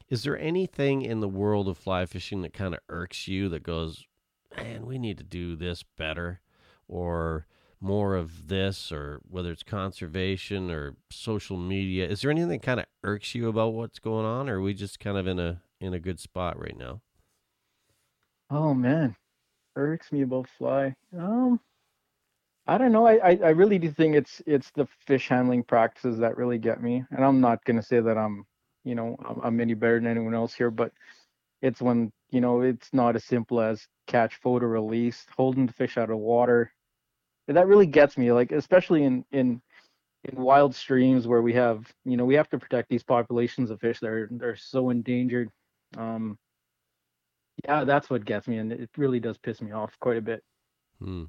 is 0.10 0.24
there 0.24 0.38
anything 0.38 1.02
in 1.02 1.20
the 1.20 1.28
world 1.28 1.68
of 1.68 1.78
fly 1.78 2.06
fishing 2.06 2.42
that 2.42 2.54
kind 2.54 2.74
of 2.74 2.80
irks 2.90 3.28
you 3.28 3.50
that 3.50 3.64
goes, 3.64 4.06
man, 4.56 4.86
we 4.86 4.98
need 4.98 5.18
to 5.18 5.24
do 5.24 5.56
this 5.56 5.84
better, 5.84 6.42
or 6.88 7.48
more 7.80 8.16
of 8.16 8.48
this, 8.48 8.92
or 8.92 9.22
whether 9.30 9.52
it's 9.52 9.64
conservation 9.64 10.72
or 10.72 10.96
social 11.10 11.58
media? 11.58 12.08
Is 12.08 12.22
there 12.22 12.32
anything 12.32 12.50
that 12.50 12.62
kind 12.62 12.80
of 12.80 12.86
irks 13.04 13.36
you 13.36 13.48
about 13.50 13.74
what's 13.74 14.00
going 14.00 14.26
on, 14.26 14.50
or 14.50 14.58
are 14.58 14.62
we 14.62 14.74
just 14.74 15.00
kind 15.00 15.18
of 15.18 15.28
in 15.28 15.40
a 15.40 15.62
in 15.80 15.94
a 15.94 16.00
good 16.00 16.20
spot 16.20 16.58
right 16.60 16.78
now? 16.78 17.02
Oh 18.50 18.74
man, 18.74 19.16
irks 19.76 20.12
me 20.12 20.22
about 20.24 20.48
fly. 20.50 20.96
Um, 21.18 21.60
I 22.68 22.78
don't 22.78 22.92
know. 22.92 23.06
I, 23.06 23.32
I 23.32 23.36
I 23.44 23.50
really 23.50 23.80
do 23.80 23.92
think 23.92 24.16
it's 24.16 24.42
it's 24.46 24.72
the 24.72 24.86
fish 24.86 25.28
handling 25.30 25.64
practices 25.64 26.18
that 26.20 26.38
really 26.38 26.58
get 26.58 26.82
me. 26.82 27.04
And 27.12 27.24
I'm 27.26 27.42
not 27.42 27.64
gonna 27.66 27.82
say 27.82 28.00
that 28.00 28.18
I'm, 28.18 28.46
you 28.84 28.96
know, 28.96 29.16
I'm, 29.26 29.40
I'm 29.44 29.60
any 29.62 29.74
better 29.74 30.00
than 30.00 30.08
anyone 30.08 30.34
else 30.36 30.54
here, 30.54 30.72
but 30.72 30.92
it's 31.62 31.82
when 31.82 32.12
you 32.32 32.42
know 32.42 32.62
it's 32.62 32.90
not 32.94 33.16
as 33.16 33.24
simple 33.26 33.62
as 33.62 33.88
catch, 34.08 34.36
photo, 34.38 34.66
release, 34.68 35.26
holding 35.36 35.66
the 35.68 35.74
fish 35.74 35.98
out 35.98 36.10
of 36.10 36.18
water. 36.20 36.72
That 37.48 37.68
really 37.68 37.88
gets 37.88 38.18
me. 38.18 38.32
Like 38.32 38.52
especially 38.52 39.04
in 39.04 39.26
in 39.32 39.62
in 40.26 40.42
wild 40.42 40.76
streams 40.76 41.28
where 41.28 41.42
we 41.42 41.54
have, 41.54 41.92
you 42.06 42.18
know, 42.18 42.26
we 42.26 42.36
have 42.36 42.50
to 42.50 42.60
protect 42.60 42.90
these 42.90 43.04
populations 43.04 43.70
of 43.72 43.80
fish 43.82 44.00
that 44.00 44.10
are 44.10 44.30
they're 44.32 44.56
so 44.56 44.90
endangered. 44.90 45.50
Um, 45.98 46.38
yeah, 47.66 47.84
that's 47.84 48.10
what 48.10 48.26
gets 48.26 48.48
me, 48.48 48.58
and 48.58 48.72
it 48.72 48.90
really 48.98 49.20
does 49.20 49.38
piss 49.38 49.62
me 49.62 49.72
off 49.72 49.98
quite 50.00 50.18
a 50.18 50.22
bit. 50.22 50.44
Hmm. 51.00 51.26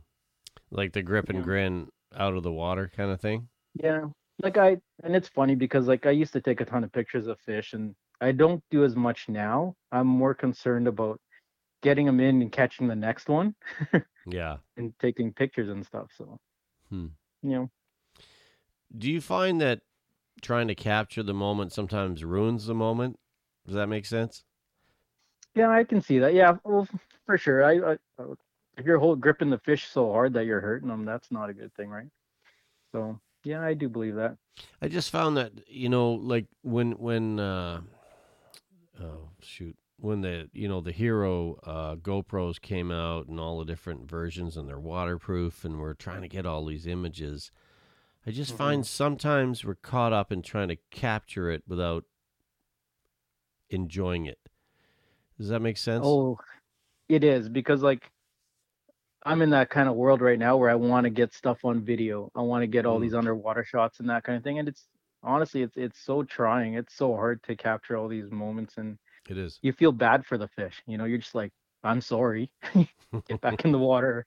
Like 0.71 0.93
the 0.93 1.03
grip 1.03 1.29
and 1.29 1.39
Yeah. 1.39 1.45
grin 1.45 1.91
out 2.15 2.35
of 2.35 2.43
the 2.43 2.53
water 2.53 2.91
kind 2.95 3.11
of 3.11 3.21
thing. 3.21 3.49
Yeah, 3.75 4.07
like 4.43 4.57
I, 4.59 4.77
and 5.03 5.15
it's 5.17 5.29
funny 5.29 5.55
because 5.55 5.87
like 5.87 6.07
I 6.07 6.11
used 6.11 6.33
to 6.35 6.41
take 6.41 6.61
a 6.61 6.65
ton 6.65 6.85
of 6.85 6.93
pictures 6.93 7.27
of 7.27 7.39
fish, 7.41 7.73
and 7.73 7.95
I 8.21 8.33
don't 8.33 8.63
do 8.71 8.85
as 8.85 8.97
much 8.97 9.29
now. 9.29 9.75
I'm 9.93 10.07
more 10.07 10.35
concerned 10.35 10.89
about 10.89 11.21
getting 11.83 12.07
them 12.07 12.21
in 12.21 12.43
and 12.43 12.51
catching 12.53 12.89
the 12.89 12.97
next 12.97 13.29
one 13.29 13.55
Yeah. 14.27 14.59
and 14.77 14.93
taking 15.01 15.33
pictures 15.33 15.69
and 15.69 15.85
stuff. 15.85 16.11
So, 16.17 16.39
Hmm. 16.89 17.09
you 17.43 17.51
know, 17.51 17.71
Do 18.97 19.11
you 19.11 19.21
find 19.21 19.61
that 19.61 19.81
trying 20.43 20.69
to 20.69 20.75
capture 20.75 21.23
the 21.23 21.35
moment 21.35 21.73
sometimes 21.73 22.25
ruins 22.25 22.67
the 22.67 22.75
moment? 22.75 23.19
Does 23.67 23.75
that 23.75 23.89
make 23.89 24.07
sense? 24.07 24.45
yeah, 25.55 25.71
I 25.71 25.85
can 25.85 26.01
see 26.01 26.19
that. 26.19 26.35
Yeah, 26.35 26.57
well, 26.65 26.89
for 27.27 27.39
sure. 27.39 27.65
I, 27.65 27.93
I 27.93 27.97
if 28.77 28.85
you're 28.85 28.99
hold, 28.99 29.21
gripping 29.21 29.51
the 29.51 29.59
fish 29.59 29.87
so 29.87 30.11
hard 30.11 30.35
that 30.35 30.47
you're 30.47 30.61
hurting 30.61 30.89
them, 30.89 31.05
that's 31.05 31.31
not 31.31 31.49
a 31.51 31.55
good 31.55 31.73
thing, 31.75 31.89
right? 31.91 32.09
So, 32.93 33.21
yeah, 33.45 33.63
I 33.63 33.75
do 33.75 33.89
believe 33.89 34.17
that. 34.17 34.37
I 34.81 34.89
just 34.89 35.11
found 35.11 35.37
that 35.37 35.53
you 35.69 35.89
know, 35.89 36.13
like 36.13 36.47
when 36.63 36.93
when 36.93 37.41
uh, 37.41 37.81
oh 39.01 39.31
shoot, 39.41 39.77
when 39.99 40.21
the 40.21 40.49
you 40.53 40.69
know 40.69 40.81
the 40.81 40.93
Hero 40.93 41.59
uh, 41.65 41.97
GoPros 41.97 42.61
came 42.61 42.91
out 42.91 43.27
and 43.29 43.39
all 43.41 43.59
the 43.59 43.65
different 43.65 44.09
versions 44.09 44.57
and 44.57 44.69
they're 44.69 44.79
waterproof 44.79 45.65
and 45.65 45.81
we're 45.81 45.95
trying 45.95 46.23
to 46.23 46.29
get 46.29 46.47
all 46.47 46.65
these 46.65 46.87
images. 46.87 47.51
I 48.27 48.31
just 48.31 48.53
Mhm. 48.53 48.57
find 48.57 48.87
sometimes 48.87 49.65
we're 49.65 49.75
caught 49.75 50.13
up 50.13 50.33
in 50.33 50.43
trying 50.43 50.69
to 50.69 50.77
capture 50.91 51.51
it 51.51 51.63
without 51.67 52.05
enjoying 53.71 54.27
it. 54.27 54.39
Does 55.39 55.49
that 55.49 55.61
make 55.61 55.77
sense? 55.77 56.05
Oh, 56.07 56.39
it 57.09 57.25
is 57.25 57.49
because 57.49 57.83
like 57.83 58.11
I'm 59.25 59.43
in 59.43 59.51
that 59.51 59.71
kind 59.71 59.89
of 59.89 59.95
world 59.95 60.21
right 60.21 60.39
now 60.39 60.57
where 60.57 60.71
I 60.71 60.75
want 60.75 61.05
to 61.05 61.11
get 61.11 61.33
stuff 61.33 61.65
on 61.65 61.81
video. 61.85 62.31
I 62.35 62.41
want 62.43 62.63
to 62.63 62.67
get 62.67 62.85
all 62.87 62.99
Mm. 62.99 63.03
these 63.03 63.15
underwater 63.15 63.65
shots 63.65 64.01
and 64.01 64.09
that 64.11 64.25
kind 64.25 64.37
of 64.37 64.45
thing. 64.45 64.59
And 64.59 64.69
it's 64.69 64.87
honestly, 65.23 65.63
it's 65.63 65.77
it's 65.77 65.99
so 65.99 66.23
trying. 66.23 66.75
It's 66.75 66.95
so 66.95 67.15
hard 67.15 67.43
to 67.45 67.57
capture 67.57 67.97
all 67.97 68.09
these 68.09 68.31
moments, 68.31 68.77
and 68.77 68.99
it 69.29 69.39
is. 69.39 69.59
you 69.63 69.73
feel 69.73 69.93
bad 69.93 70.27
for 70.27 70.37
the 70.39 70.49
fish. 70.49 70.83
You 70.87 70.99
know, 70.99 71.05
you're 71.07 71.19
just 71.19 71.35
like, 71.35 71.53
I'm 71.83 72.01
sorry. 72.01 72.51
get 73.29 73.41
back 73.41 73.65
in 73.65 73.73
the 73.73 73.79
water. 73.79 74.27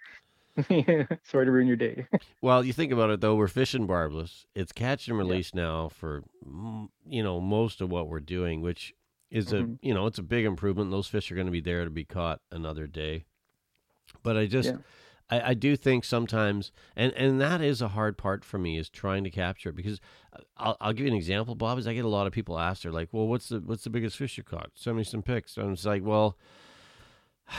sorry 0.67 1.45
to 1.45 1.51
ruin 1.51 1.67
your 1.67 1.75
day. 1.77 2.07
Well, 2.41 2.63
you 2.63 2.71
think 2.73 2.91
about 2.91 3.09
it 3.09 3.19
though, 3.21 3.35
we're 3.35 3.47
fishing 3.47 3.87
barbless. 3.87 4.45
It's 4.55 4.71
catch 4.71 5.07
and 5.07 5.17
release 5.17 5.53
now 5.53 5.89
for 5.89 6.23
mm, 6.47 6.87
you 7.07 7.23
know 7.23 7.39
most 7.39 7.81
of 7.81 7.89
what 7.91 8.07
we're 8.09 8.19
doing, 8.19 8.61
which 8.61 8.93
is 9.31 9.51
a 9.51 9.63
Mhm. 9.63 9.79
you 9.81 9.93
know 9.93 10.05
it's 10.07 10.19
a 10.19 10.23
big 10.23 10.45
improvement. 10.45 10.91
Those 10.91 11.07
fish 11.07 11.31
are 11.31 11.35
going 11.35 11.47
to 11.47 11.51
be 11.51 11.61
there 11.61 11.83
to 11.83 11.89
be 11.89 12.05
caught 12.05 12.41
another 12.51 12.87
day. 12.87 13.25
But 14.23 14.37
I 14.37 14.45
just 14.45 14.69
Yeah. 14.69 14.77
I, 15.29 15.49
I 15.49 15.53
do 15.55 15.75
think 15.75 16.05
sometimes, 16.05 16.71
and 16.95 17.11
and 17.13 17.41
that 17.41 17.61
is 17.61 17.81
a 17.81 17.89
hard 17.89 18.17
part 18.17 18.45
for 18.45 18.57
me 18.57 18.77
is 18.77 18.89
trying 18.89 19.23
to 19.25 19.29
capture 19.29 19.69
it 19.69 19.75
because 19.75 19.99
uh, 20.33 20.39
I'll 20.57 20.77
I'll 20.79 20.93
give 20.93 21.05
you 21.05 21.11
an 21.11 21.17
example, 21.17 21.53
Bob. 21.55 21.77
Is 21.79 21.87
I 21.87 21.93
get 21.93 22.05
a 22.05 22.09
lot 22.09 22.27
of 22.27 22.33
people 22.33 22.57
ask, 22.57 22.83
they're 22.83 22.91
like, 22.93 23.09
"Well, 23.11 23.27
what's 23.27 23.49
the 23.49 23.59
what's 23.59 23.83
the 23.83 23.89
biggest 23.89 24.15
fish 24.17 24.37
you 24.37 24.43
caught? 24.43 24.71
Send 24.75 24.95
me 24.97 25.03
some 25.03 25.21
pics." 25.23 25.57
And 25.57 25.71
it's 25.73 25.85
like, 25.85 26.03
well. 26.05 26.37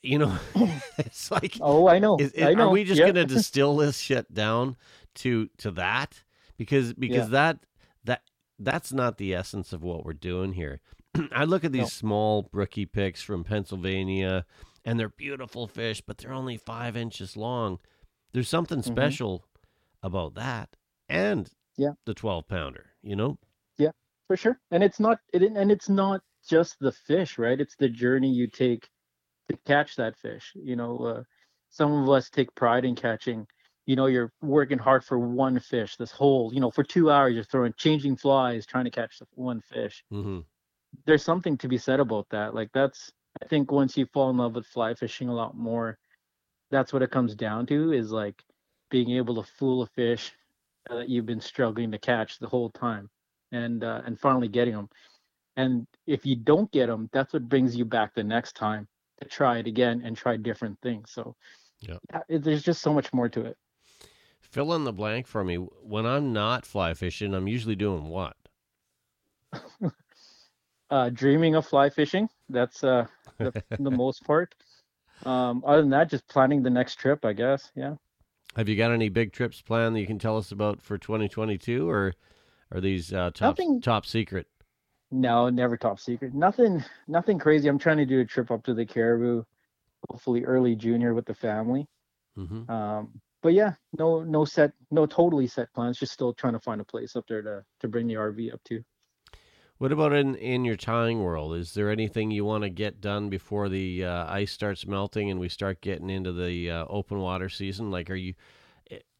You 0.00 0.16
know, 0.20 0.38
it's 0.98 1.30
like 1.32 1.58
Oh, 1.60 1.88
I 1.88 1.98
know. 1.98 2.16
is, 2.18 2.30
is- 2.32 2.44
I 2.46 2.54
know. 2.54 2.68
Are 2.68 2.70
we 2.70 2.84
just 2.84 3.00
yeah. 3.00 3.06
gonna 3.08 3.24
distill 3.24 3.76
this 3.76 3.98
shit 3.98 4.32
down 4.32 4.76
to 5.16 5.48
to 5.58 5.72
that? 5.72 6.22
Because 6.56 6.92
because 6.94 7.26
Yeah. 7.26 7.32
that 7.32 7.58
that 8.04 8.22
that's 8.60 8.92
not 8.92 9.18
the 9.18 9.34
essence 9.34 9.72
of 9.72 9.82
what 9.82 10.04
we're 10.04 10.12
doing 10.12 10.52
here. 10.52 10.80
I 11.32 11.44
look 11.44 11.64
at 11.64 11.72
these 11.72 11.80
No. 11.82 11.88
small 11.88 12.42
brookie 12.42 12.86
pics 12.86 13.22
from 13.22 13.42
Pennsylvania, 13.42 14.46
and 14.88 14.98
they're 14.98 15.10
beautiful 15.10 15.66
fish, 15.66 16.00
but 16.00 16.16
they're 16.16 16.32
only 16.32 16.56
five 16.56 16.96
inches 16.96 17.36
long. 17.36 17.78
There's 18.32 18.48
something 18.48 18.82
Mhm. 18.84 18.90
special 18.92 19.44
about 20.02 20.32
that, 20.34 20.76
and 21.10 21.50
Yeah. 21.76 21.92
the 22.06 22.14
twelve 22.14 22.48
pounder. 22.48 22.92
You 23.02 23.14
know, 23.14 23.38
Yeah, 23.76 23.90
for 24.26 24.36
sure 24.36 24.58
and 24.70 24.82
it's 24.82 24.98
not 24.98 25.20
it 25.34 25.42
and 25.42 25.70
it's 25.70 25.88
not 25.90 26.22
just 26.48 26.78
the 26.80 26.92
fish 26.92 27.36
right 27.38 27.60
it's 27.60 27.76
the 27.76 27.88
journey 27.88 28.30
you 28.32 28.46
take 28.46 28.88
to 29.50 29.56
catch 29.66 29.96
that 29.96 30.16
fish 30.16 30.52
you 30.56 30.76
know 30.76 30.98
uh, 30.98 31.22
some 31.70 31.92
of 31.92 32.10
us 32.10 32.30
take 32.30 32.54
pride 32.54 32.84
in 32.84 32.94
catching 32.96 33.46
you 33.86 33.96
know 33.96 34.06
you're 34.06 34.32
working 34.42 34.78
hard 34.78 35.04
for 35.04 35.18
one 35.18 35.60
fish 35.60 35.96
this 35.96 36.12
whole 36.12 36.52
you 36.54 36.60
know 36.60 36.70
for 36.70 36.84
two 36.84 37.10
hours 37.10 37.34
you're 37.34 37.44
throwing 37.44 37.74
changing 37.78 38.16
flies 38.16 38.66
trying 38.66 38.84
to 38.86 38.90
catch 38.90 39.18
the 39.18 39.26
one 39.34 39.60
fish 39.60 40.04
hmm 40.10 40.40
there's 41.06 41.22
something 41.24 41.56
to 41.58 41.68
be 41.68 41.78
said 41.78 42.00
about 42.00 42.28
that 42.30 42.54
like 42.54 42.70
that's 42.72 43.12
i 43.42 43.46
think 43.46 43.70
once 43.70 43.96
you 43.96 44.06
fall 44.06 44.30
in 44.30 44.36
love 44.36 44.54
with 44.54 44.66
fly 44.66 44.94
fishing 44.94 45.28
a 45.28 45.34
lot 45.34 45.56
more 45.56 45.98
that's 46.70 46.92
what 46.92 47.02
it 47.02 47.10
comes 47.10 47.34
down 47.34 47.66
to 47.66 47.92
is 47.92 48.10
like 48.10 48.42
being 48.90 49.10
able 49.10 49.34
to 49.42 49.50
fool 49.58 49.82
a 49.82 49.86
fish 49.86 50.32
that 50.88 51.08
you've 51.08 51.26
been 51.26 51.40
struggling 51.40 51.90
to 51.90 51.98
catch 51.98 52.38
the 52.38 52.48
whole 52.48 52.70
time 52.70 53.08
and 53.52 53.84
uh, 53.84 54.00
and 54.06 54.18
finally 54.18 54.48
getting 54.48 54.74
them 54.74 54.88
and 55.56 55.86
if 56.06 56.24
you 56.24 56.36
don't 56.36 56.70
get 56.72 56.86
them 56.86 57.08
that's 57.12 57.32
what 57.32 57.48
brings 57.48 57.76
you 57.76 57.84
back 57.84 58.14
the 58.14 58.22
next 58.22 58.54
time 58.54 58.86
to 59.20 59.28
try 59.28 59.58
it 59.58 59.66
again 59.66 60.02
and 60.04 60.16
try 60.16 60.36
different 60.36 60.78
things. 60.80 61.10
So 61.10 61.34
yeah, 61.80 61.96
it, 62.28 62.42
there's 62.42 62.62
just 62.62 62.82
so 62.82 62.92
much 62.92 63.12
more 63.12 63.28
to 63.28 63.44
it. 63.44 63.56
Fill 64.40 64.72
in 64.74 64.84
the 64.84 64.92
blank 64.92 65.26
for 65.26 65.44
me. 65.44 65.56
When 65.56 66.06
I'm 66.06 66.32
not 66.32 66.64
fly 66.64 66.94
fishing, 66.94 67.34
I'm 67.34 67.48
usually 67.48 67.76
doing 67.76 68.08
what? 68.08 68.36
uh 70.90 71.10
dreaming 71.10 71.54
of 71.54 71.66
fly 71.66 71.90
fishing? 71.90 72.28
That's 72.48 72.84
uh 72.84 73.06
the, 73.38 73.52
the 73.78 73.90
most 73.90 74.24
part 74.24 74.54
um 75.24 75.62
other 75.66 75.80
than 75.82 75.90
that 75.90 76.10
just 76.10 76.26
planning 76.28 76.62
the 76.62 76.70
next 76.70 76.96
trip 76.96 77.24
i 77.24 77.32
guess 77.32 77.70
yeah 77.74 77.94
Have 78.56 78.68
you 78.68 78.76
got 78.76 78.90
any 78.92 79.08
big 79.08 79.32
trips 79.32 79.60
planned 79.62 79.94
that 79.96 80.00
you 80.00 80.06
can 80.06 80.18
tell 80.18 80.36
us 80.36 80.52
about 80.52 80.80
for 80.82 80.98
2022, 80.98 81.88
or 81.88 82.14
are 82.72 82.80
these 82.80 83.12
uh, 83.12 83.30
top 83.34 83.58
Nothing- 83.58 83.80
top 83.80 84.04
secret? 84.06 84.46
No, 85.10 85.48
never 85.48 85.76
top 85.76 85.98
secret. 86.00 86.34
Nothing, 86.34 86.84
nothing 87.06 87.38
crazy. 87.38 87.68
I'm 87.68 87.78
trying 87.78 87.96
to 87.98 88.04
do 88.06 88.20
a 88.20 88.24
trip 88.26 88.50
up 88.50 88.62
to 88.64 88.74
the 88.74 88.84
Caribou, 88.84 89.42
hopefully 90.10 90.44
early 90.44 90.74
June 90.76 91.00
here 91.00 91.14
with 91.14 91.24
the 91.26 91.34
family. 91.34 91.86
hmm 92.36 92.68
Um, 92.70 93.20
but 93.42 93.52
yeah, 93.54 93.72
no, 93.98 94.22
no 94.22 94.44
set, 94.44 94.72
no 94.90 95.06
totally 95.06 95.46
set 95.46 95.72
plans. 95.72 95.98
Just 95.98 96.12
still 96.12 96.32
trying 96.34 96.54
to 96.54 96.60
find 96.60 96.80
a 96.80 96.84
place 96.84 97.16
up 97.16 97.24
there 97.28 97.42
to 97.42 97.64
to 97.80 97.88
bring 97.88 98.06
the 98.06 98.14
RV 98.16 98.52
up 98.52 98.60
to. 98.64 98.82
What 99.78 99.92
about 99.92 100.12
in 100.12 100.34
in 100.34 100.64
your 100.64 100.76
tying 100.76 101.20
world? 101.22 101.54
Is 101.54 101.74
there 101.74 101.88
anything 101.90 102.30
you 102.32 102.44
want 102.44 102.62
to 102.64 102.68
get 102.70 103.00
done 103.00 103.28
before 103.28 103.68
the 103.68 104.04
uh, 104.04 104.26
ice 104.32 104.50
starts 104.50 104.86
melting 104.86 105.30
and 105.30 105.38
we 105.38 105.48
start 105.48 105.80
getting 105.80 106.10
into 106.10 106.32
the 106.32 106.68
uh, 106.70 106.84
open 106.88 107.18
water 107.20 107.48
season? 107.48 107.90
Like, 107.90 108.10
are 108.10 108.16
you? 108.16 108.34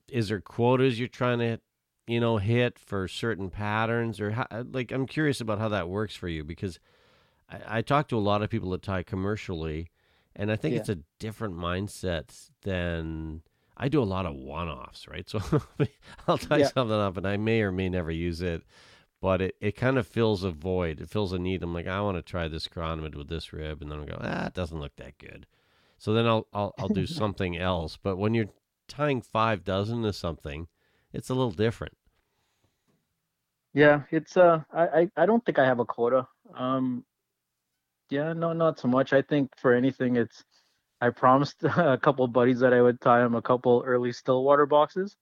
Is 0.08 0.30
there 0.30 0.40
quotas 0.40 0.98
you're 0.98 1.06
trying 1.06 1.38
to, 1.38 1.60
you 2.06 2.18
know, 2.18 2.38
hit 2.38 2.78
for 2.78 3.06
certain 3.06 3.50
patterns, 3.50 4.20
or 4.20 4.32
how, 4.32 4.46
like? 4.72 4.90
I'm 4.90 5.06
curious 5.06 5.40
about 5.40 5.58
how 5.60 5.68
that 5.68 5.88
works 5.88 6.16
for 6.16 6.28
you 6.28 6.42
because 6.42 6.80
I, 7.48 7.78
I 7.78 7.82
talk 7.82 8.08
to 8.08 8.16
a 8.16 8.18
lot 8.18 8.42
of 8.42 8.50
people 8.50 8.70
that 8.70 8.82
tie 8.82 9.04
commercially, 9.04 9.90
and 10.34 10.50
I 10.50 10.56
think 10.56 10.72
Yeah. 10.72 10.80
it's 10.80 10.88
a 10.88 10.98
different 11.20 11.54
mindset 11.54 12.50
than. 12.62 13.42
I 13.80 13.86
do 13.88 14.02
a 14.02 14.04
lot 14.04 14.26
of 14.26 14.34
one-offs, 14.34 15.06
right? 15.06 15.28
So 15.30 15.40
I'll 16.26 16.36
tie 16.36 16.58
Yeah. 16.58 16.66
something 16.66 16.96
up, 16.96 17.16
and 17.16 17.28
I 17.28 17.36
may 17.36 17.60
or 17.62 17.70
may 17.70 17.88
never 17.88 18.10
use 18.10 18.42
it 18.42 18.64
but 19.20 19.40
it, 19.40 19.56
it 19.60 19.76
kind 19.76 19.98
of 19.98 20.06
fills 20.06 20.44
a 20.44 20.50
void. 20.50 21.00
It 21.00 21.10
fills 21.10 21.32
a 21.32 21.38
need. 21.38 21.62
I'm 21.62 21.74
like, 21.74 21.86
I 21.86 22.00
want 22.00 22.16
to 22.16 22.22
try 22.22 22.48
this 22.48 22.68
chironomid 22.68 23.14
with 23.14 23.28
this 23.28 23.52
rib, 23.52 23.82
and 23.82 23.90
then 23.90 24.00
I 24.00 24.04
go, 24.04 24.18
ah, 24.20 24.46
it 24.46 24.54
doesn't 24.54 24.78
look 24.80 24.96
that 24.96 25.18
good. 25.18 25.46
So 25.98 26.12
then 26.12 26.26
I'll 26.26 26.46
I'll 26.52 26.74
I'll 26.78 26.88
do 26.88 27.06
something 27.06 27.56
else. 27.56 27.98
But 28.00 28.16
when 28.16 28.34
you're 28.34 28.50
tying 28.86 29.20
five 29.20 29.64
dozen 29.64 30.02
to 30.02 30.12
something, 30.12 30.68
it's 31.12 31.30
a 31.30 31.34
little 31.34 31.52
different. 31.52 31.96
Yeah, 33.74 34.02
it's 34.10 34.36
uh, 34.36 34.62
I, 34.72 34.86
I, 34.86 35.10
I 35.16 35.26
don't 35.26 35.44
think 35.44 35.58
I 35.58 35.66
have 35.66 35.78
a 35.78 35.84
quota. 35.84 36.26
Um, 36.54 37.04
yeah, 38.10 38.32
no, 38.32 38.52
not 38.52 38.78
so 38.78 38.88
much. 38.88 39.12
I 39.12 39.22
think 39.22 39.50
for 39.58 39.74
anything, 39.74 40.16
it's 40.16 40.42
I 41.00 41.10
promised 41.10 41.62
a 41.64 41.98
couple 42.02 42.24
of 42.24 42.32
buddies 42.32 42.60
that 42.60 42.72
I 42.72 42.80
would 42.82 43.00
tie 43.00 43.20
them 43.20 43.34
a 43.34 43.42
couple 43.42 43.82
early 43.86 44.12
Stillwater 44.12 44.66
boxes. 44.66 45.16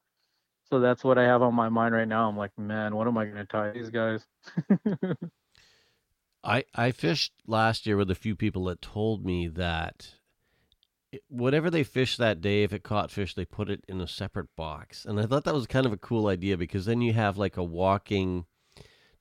So 0.69 0.81
that's 0.81 1.05
what 1.05 1.19
I 1.19 1.25
have 1.25 1.43
on 1.43 1.55
my 1.55 1.69
mind 1.69 1.95
right 1.95 2.09
now. 2.09 2.29
I'm 2.29 2.37
like, 2.37 2.57
man, 2.59 2.97
what 2.97 3.07
am 3.07 3.17
I 3.17 3.25
going 3.25 3.37
to 3.37 3.45
tie 3.45 3.71
these 3.71 3.91
guys? 3.91 4.27
I 6.45 6.65
I 6.75 6.93
fished 6.93 7.33
last 7.47 7.87
year 7.87 7.97
with 7.97 8.11
a 8.11 8.15
few 8.15 8.37
people 8.37 8.65
that 8.67 8.81
told 8.81 9.25
me 9.25 9.49
that 9.49 10.15
whatever 11.29 11.71
they 11.71 11.83
fished 11.83 12.19
that 12.19 12.41
day, 12.41 12.63
if 12.63 12.73
it 12.73 12.83
caught 12.83 13.11
fish, 13.11 13.35
they 13.35 13.45
put 13.45 13.69
it 13.69 13.85
in 13.89 14.01
a 14.01 14.09
separate 14.09 14.55
box, 14.57 15.05
and 15.05 15.19
I 15.21 15.27
thought 15.27 15.45
that 15.45 15.55
was 15.55 15.67
kind 15.67 15.87
of 15.87 15.93
a 15.93 15.99
cool 15.99 16.29
idea 16.29 16.57
because 16.57 16.85
then 16.87 17.01
you 17.01 17.13
have 17.15 17.37
like 17.37 17.57
a 17.57 17.65
walking, 17.65 18.47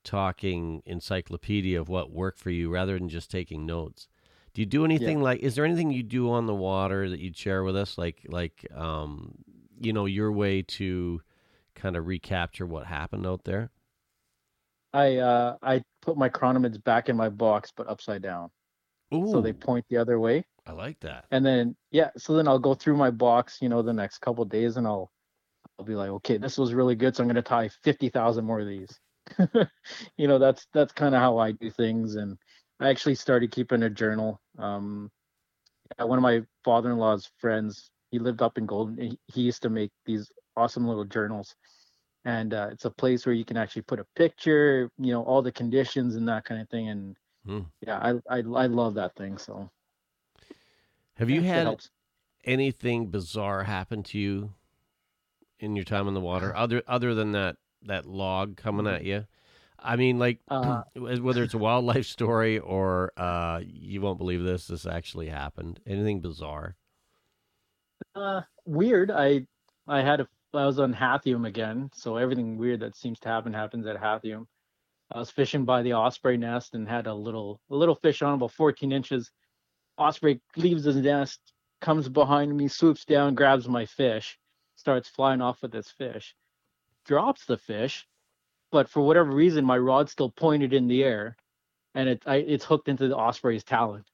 talking 0.03 0.83
encyclopedia 0.85 1.79
of 1.79 1.89
what 1.89 2.11
worked 2.11 2.39
for 2.39 2.51
you 2.51 2.69
rather 2.69 2.97
than 2.97 3.09
just 3.09 3.31
taking 3.31 3.65
notes. 3.65 4.07
Do 4.53 4.61
you 4.61 4.65
do 4.67 4.85
anything 4.85 5.21
like? 5.21 5.41
Is 5.41 5.55
there 5.55 5.65
anything 5.65 5.91
you 5.91 6.03
do 6.03 6.31
on 6.31 6.45
the 6.45 6.55
water 6.55 7.09
that 7.09 7.19
you'd 7.19 7.37
share 7.37 7.63
with 7.63 7.75
us, 7.75 7.97
like 7.97 8.21
like 8.27 8.65
um, 8.73 9.35
you 9.79 9.93
know, 9.93 10.05
your 10.05 10.31
way 10.31 10.61
to 10.61 11.21
kind 11.76 11.95
of 11.95 12.07
recapture 12.07 12.65
what 12.65 12.88
happened 12.88 13.26
out 13.26 13.43
there? 13.43 13.69
I 14.93 15.17
uh, 15.17 15.57
I 15.61 15.84
put 16.01 16.17
my 16.17 16.30
chronomids 16.30 16.82
back 16.84 17.09
in 17.09 17.17
my 17.17 17.30
box, 17.30 17.71
but 17.76 17.89
upside 17.89 18.21
down, 18.21 18.49
Ooh, 19.13 19.28
so 19.30 19.41
they 19.41 19.53
point 19.53 19.86
the 19.89 19.97
other 19.97 20.19
way. 20.19 20.45
I 20.65 20.71
like 20.71 20.99
that. 21.01 21.26
And 21.32 21.45
then 21.45 21.76
yeah, 21.91 22.09
so 22.17 22.34
then 22.34 22.47
I'll 22.47 22.59
go 22.59 22.73
through 22.73 22.97
my 22.97 23.11
box, 23.11 23.59
you 23.61 23.69
know, 23.69 23.82
the 23.82 23.93
next 23.93 24.19
couple 24.19 24.43
of 24.43 24.49
days, 24.49 24.78
and 24.78 24.88
I'll 24.88 25.11
I'll 25.78 25.86
be 25.86 25.95
like, 25.95 26.09
okay, 26.09 26.38
this 26.38 26.57
was 26.57 26.73
really 26.73 26.95
good, 26.95 27.15
so 27.15 27.23
I'm 27.23 27.28
gonna 27.28 27.41
tie 27.41 27.69
fifty 27.84 28.09
thousand 28.09 28.45
more 28.45 28.61
of 28.61 28.67
these. 28.67 28.99
you 30.17 30.28
know, 30.28 30.39
that's 30.39 30.65
that's 30.73 30.93
kind 30.93 31.13
of 31.13 31.21
how 31.21 31.38
I 31.38 31.51
do 31.51 31.69
things, 31.69 32.15
and 32.15 32.38
I 32.80 32.89
actually 32.89 33.15
started 33.15 33.51
keeping 33.51 33.84
a 33.84 33.89
journal. 33.89 34.39
Um, 34.57 35.11
yeah, 35.97 36.05
one 36.05 36.17
of 36.17 36.23
my 36.23 36.41
father-in-law's 36.63 37.30
friends, 37.38 37.91
he 38.11 38.19
lived 38.19 38.41
up 38.41 38.57
in 38.57 38.65
Golden. 38.65 38.97
He, 39.27 39.41
used 39.41 39.61
to 39.63 39.69
make 39.69 39.91
these 40.05 40.31
awesome 40.55 40.87
little 40.87 41.05
journals, 41.05 41.55
and 42.25 42.53
uh, 42.53 42.69
it's 42.71 42.85
a 42.85 42.91
place 42.91 43.25
where 43.25 43.35
you 43.35 43.45
can 43.45 43.57
actually 43.57 43.83
put 43.83 43.99
a 43.99 44.05
picture, 44.15 44.89
you 44.97 45.11
know, 45.13 45.23
all 45.23 45.41
the 45.41 45.51
conditions 45.51 46.15
and 46.15 46.27
that 46.29 46.45
kind 46.45 46.61
of 46.61 46.69
thing. 46.69 46.89
And 46.89 47.15
Hmm. 47.45 47.69
yeah, 47.81 47.97
I 47.99 48.37
I 48.37 48.39
I 48.39 48.65
love 48.67 48.95
that 48.95 49.15
thing. 49.15 49.37
So 49.37 49.69
Have 51.15 51.29
you 51.29 51.41
yeah, 51.41 51.43
had 51.43 51.79
anything 52.43 53.07
bizarre 53.07 53.63
happen 53.63 54.03
to 54.03 54.19
you 54.19 54.53
in 55.59 55.75
your 55.75 55.85
time 55.85 56.07
in 56.07 56.13
the 56.13 56.21
water 56.21 56.55
other 56.55 56.81
other 56.87 57.13
than 57.13 57.31
that 57.31 57.57
that 57.81 58.05
log 58.05 58.57
coming 58.57 58.87
at 58.87 59.03
you 59.03 59.25
i 59.79 59.95
mean 59.95 60.19
like 60.19 60.39
Uh, 60.49 60.83
whether 60.95 61.43
it's 61.43 61.53
a 61.53 61.57
wildlife 61.57 62.05
story 62.05 62.59
or 62.59 63.11
uh 63.17 63.59
you 63.65 64.01
won't 64.01 64.17
believe 64.17 64.43
this 64.43 64.67
this 64.67 64.85
actually 64.85 65.27
happened 65.29 65.79
anything 65.85 66.19
bizarre 66.21 66.75
Uh, 68.16 68.41
weird. 68.66 69.11
I 69.11 69.45
I 69.88 70.01
had 70.01 70.22
a 70.22 70.28
I 70.53 70.66
was 70.66 70.80
on 70.80 70.93
Hatheume 70.93 71.45
again, 71.45 71.89
so 71.93 72.16
everything 72.16 72.57
weird 72.57 72.80
that 72.80 72.95
seems 72.95 73.20
to 73.20 73.30
happen 73.30 73.53
happens 73.53 73.86
at 73.88 73.97
Hatheume. 73.97 74.47
I 75.11 75.20
was 75.20 75.30
fishing 75.30 75.66
by 75.66 75.84
the 75.84 75.93
osprey 75.93 76.38
nest 76.38 76.76
and 76.76 76.88
had 76.88 77.07
a 77.07 77.13
little 77.13 77.59
a 77.70 77.76
little 77.76 77.95
fish 77.95 78.22
on 78.22 78.36
about 78.36 78.51
14 78.51 78.91
inches. 78.91 79.32
Osprey 79.97 80.41
leaves 80.55 80.86
his 80.86 80.95
nest, 80.95 81.39
comes 81.82 82.09
behind 82.09 82.55
me, 82.55 82.68
swoops 82.68 83.05
down, 83.05 83.36
grabs 83.36 83.68
my 83.68 83.86
fish, 83.86 84.39
starts 84.76 85.09
flying 85.09 85.41
off 85.41 85.61
with 85.61 85.72
this 85.72 85.89
fish, 85.91 86.36
drops 87.05 87.45
the 87.45 87.57
fish, 87.57 88.07
but 88.72 88.89
for 88.89 89.01
whatever 89.01 89.32
reason 89.32 89.66
my 89.66 89.78
rod's 89.78 90.11
still 90.11 90.32
pointed 90.32 90.74
in 90.74 90.88
the 90.88 91.03
air, 91.03 91.36
and 91.93 92.09
it 92.09 92.24
I, 92.26 92.38
it's 92.38 92.66
hooked 92.66 92.88
into 92.88 93.09
the 93.09 93.18
osprey's 93.18 93.63
talon. 93.66 94.05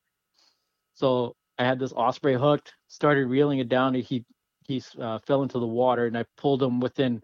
So 0.96 1.36
I 1.58 1.66
had 1.66 1.80
this 1.80 1.94
osprey 1.94 2.36
hooked, 2.36 2.74
started 2.88 3.28
reeling 3.28 3.60
it 3.60 3.70
down. 3.70 3.96
and 3.96 4.04
He 4.04 4.26
he 4.68 4.82
uh, 5.00 5.20
fell 5.20 5.44
into 5.44 5.60
the 5.60 5.68
water, 5.68 6.06
and 6.06 6.18
I 6.18 6.26
pulled 6.38 6.62
him 6.64 6.80
within, 6.80 7.22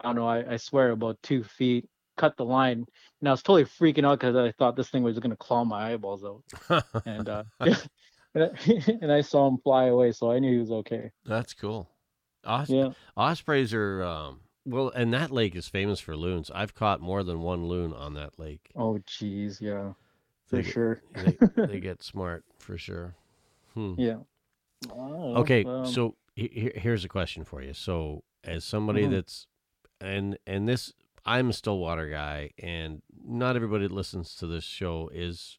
I 0.00 0.04
don't 0.08 0.16
know, 0.16 0.28
I, 0.28 0.54
I 0.54 0.56
swear 0.56 0.90
about 0.90 1.18
two 1.22 1.42
feet. 1.44 1.88
Cut 2.16 2.36
the 2.36 2.44
line, 2.44 2.86
and 3.20 3.28
I 3.28 3.32
was 3.32 3.42
totally 3.42 3.64
freaking 3.64 4.06
out 4.06 4.18
because 4.20 4.36
I 4.36 4.52
thought 4.52 4.76
this 4.76 4.88
thing 4.88 5.02
was 5.02 5.18
gonna 5.18 5.36
claw 5.36 5.64
my 5.64 5.92
eyeballs 5.92 6.24
out, 6.24 6.42
and 7.06 7.28
uh, 7.28 7.44
and 8.34 9.12
I- 9.12 9.20
saw 9.20 9.48
him 9.48 9.58
fly 9.58 9.86
away, 9.86 10.12
so 10.12 10.30
I 10.30 10.38
knew 10.38 10.52
he 10.52 10.58
was 10.58 10.70
okay. 10.72 11.10
that's 11.24 11.52
cool 11.54 11.88
Os- 12.44 12.68
Yeah, 12.70 12.90
ospreys 13.16 13.74
are 13.74 14.02
um 14.02 14.40
well 14.64 14.90
and 14.90 15.12
that 15.12 15.30
lake 15.30 15.54
is 15.56 15.68
famous 15.68 16.00
for 16.00 16.16
loons 16.16 16.50
i've 16.54 16.74
caught 16.74 17.00
more 17.00 17.22
than 17.22 17.40
one 17.40 17.66
loon 17.66 17.92
on 17.92 18.14
that 18.14 18.38
lake 18.38 18.70
Oh, 18.76 18.98
geez, 19.06 19.60
yeah, 19.60 19.92
for 20.46 20.62
They 20.62 20.62
sure. 20.62 21.02
they, 21.14 21.38
they 21.66 21.80
get 21.80 22.02
smart 22.02 22.44
for 22.58 22.78
sure 22.78 23.14
hmm. 23.76 23.94
Yeah. 23.96 24.18
I 24.84 24.88
don't 24.88 25.10
know, 25.20 25.36
Okay, 25.38 25.64
um, 25.64 25.84
so 25.86 26.16
he- 26.34 26.48
he- 26.48 26.80
here's 26.80 27.04
a 27.04 27.08
question 27.08 27.44
for 27.44 27.62
you. 27.62 27.72
So, 27.74 28.24
as 28.44 28.64
somebody 28.64 29.06
Mhm. 29.06 29.10
that's 29.10 29.46
and 30.00 30.36
and 30.46 30.68
this, 30.68 30.92
I'm 31.24 31.50
a 31.50 31.52
Stillwater 31.54 32.08
guy, 32.10 32.50
and 32.58 33.02
not 33.24 33.56
everybody 33.56 33.86
that 33.88 33.94
listens 33.94 34.34
to 34.36 34.46
this 34.46 34.64
show 34.64 35.08
is 35.12 35.58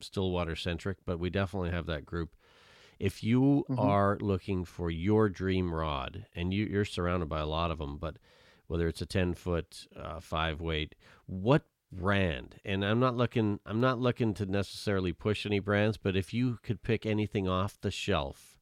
Stillwater 0.00 0.54
centric, 0.56 0.98
but 1.04 1.18
we 1.18 1.30
definitely 1.30 1.70
have 1.70 1.86
that 1.86 2.04
group. 2.06 2.36
If 2.98 3.22
you 3.24 3.64
Mhm. 3.70 3.78
are 3.78 4.18
looking 4.20 4.64
for 4.64 4.90
your 4.90 5.28
dream 5.28 5.72
rod, 5.74 6.26
and 6.34 6.52
you, 6.52 6.66
you're 6.66 6.84
surrounded 6.84 7.28
by 7.28 7.40
a 7.40 7.46
lot 7.46 7.70
of 7.70 7.78
them, 7.78 7.96
but 7.96 8.18
whether 8.66 8.86
it's 8.88 9.02
a 9.02 9.06
10 9.06 9.34
foot, 9.34 9.86
uh, 9.96 10.20
five 10.20 10.60
weight, 10.60 10.94
what 11.26 11.64
brand? 11.92 12.60
And 12.64 12.84
I'm 12.84 13.00
not 13.00 13.16
looking, 13.16 13.60
I'm 13.66 13.80
not 13.80 13.98
looking 13.98 14.34
to 14.34 14.46
necessarily 14.46 15.12
push 15.12 15.46
any 15.46 15.58
brands, 15.60 15.96
but 15.96 16.16
if 16.16 16.32
you 16.34 16.58
could 16.62 16.82
pick 16.82 17.06
anything 17.06 17.48
off 17.48 17.80
the 17.80 17.90
shelf, 17.90 18.58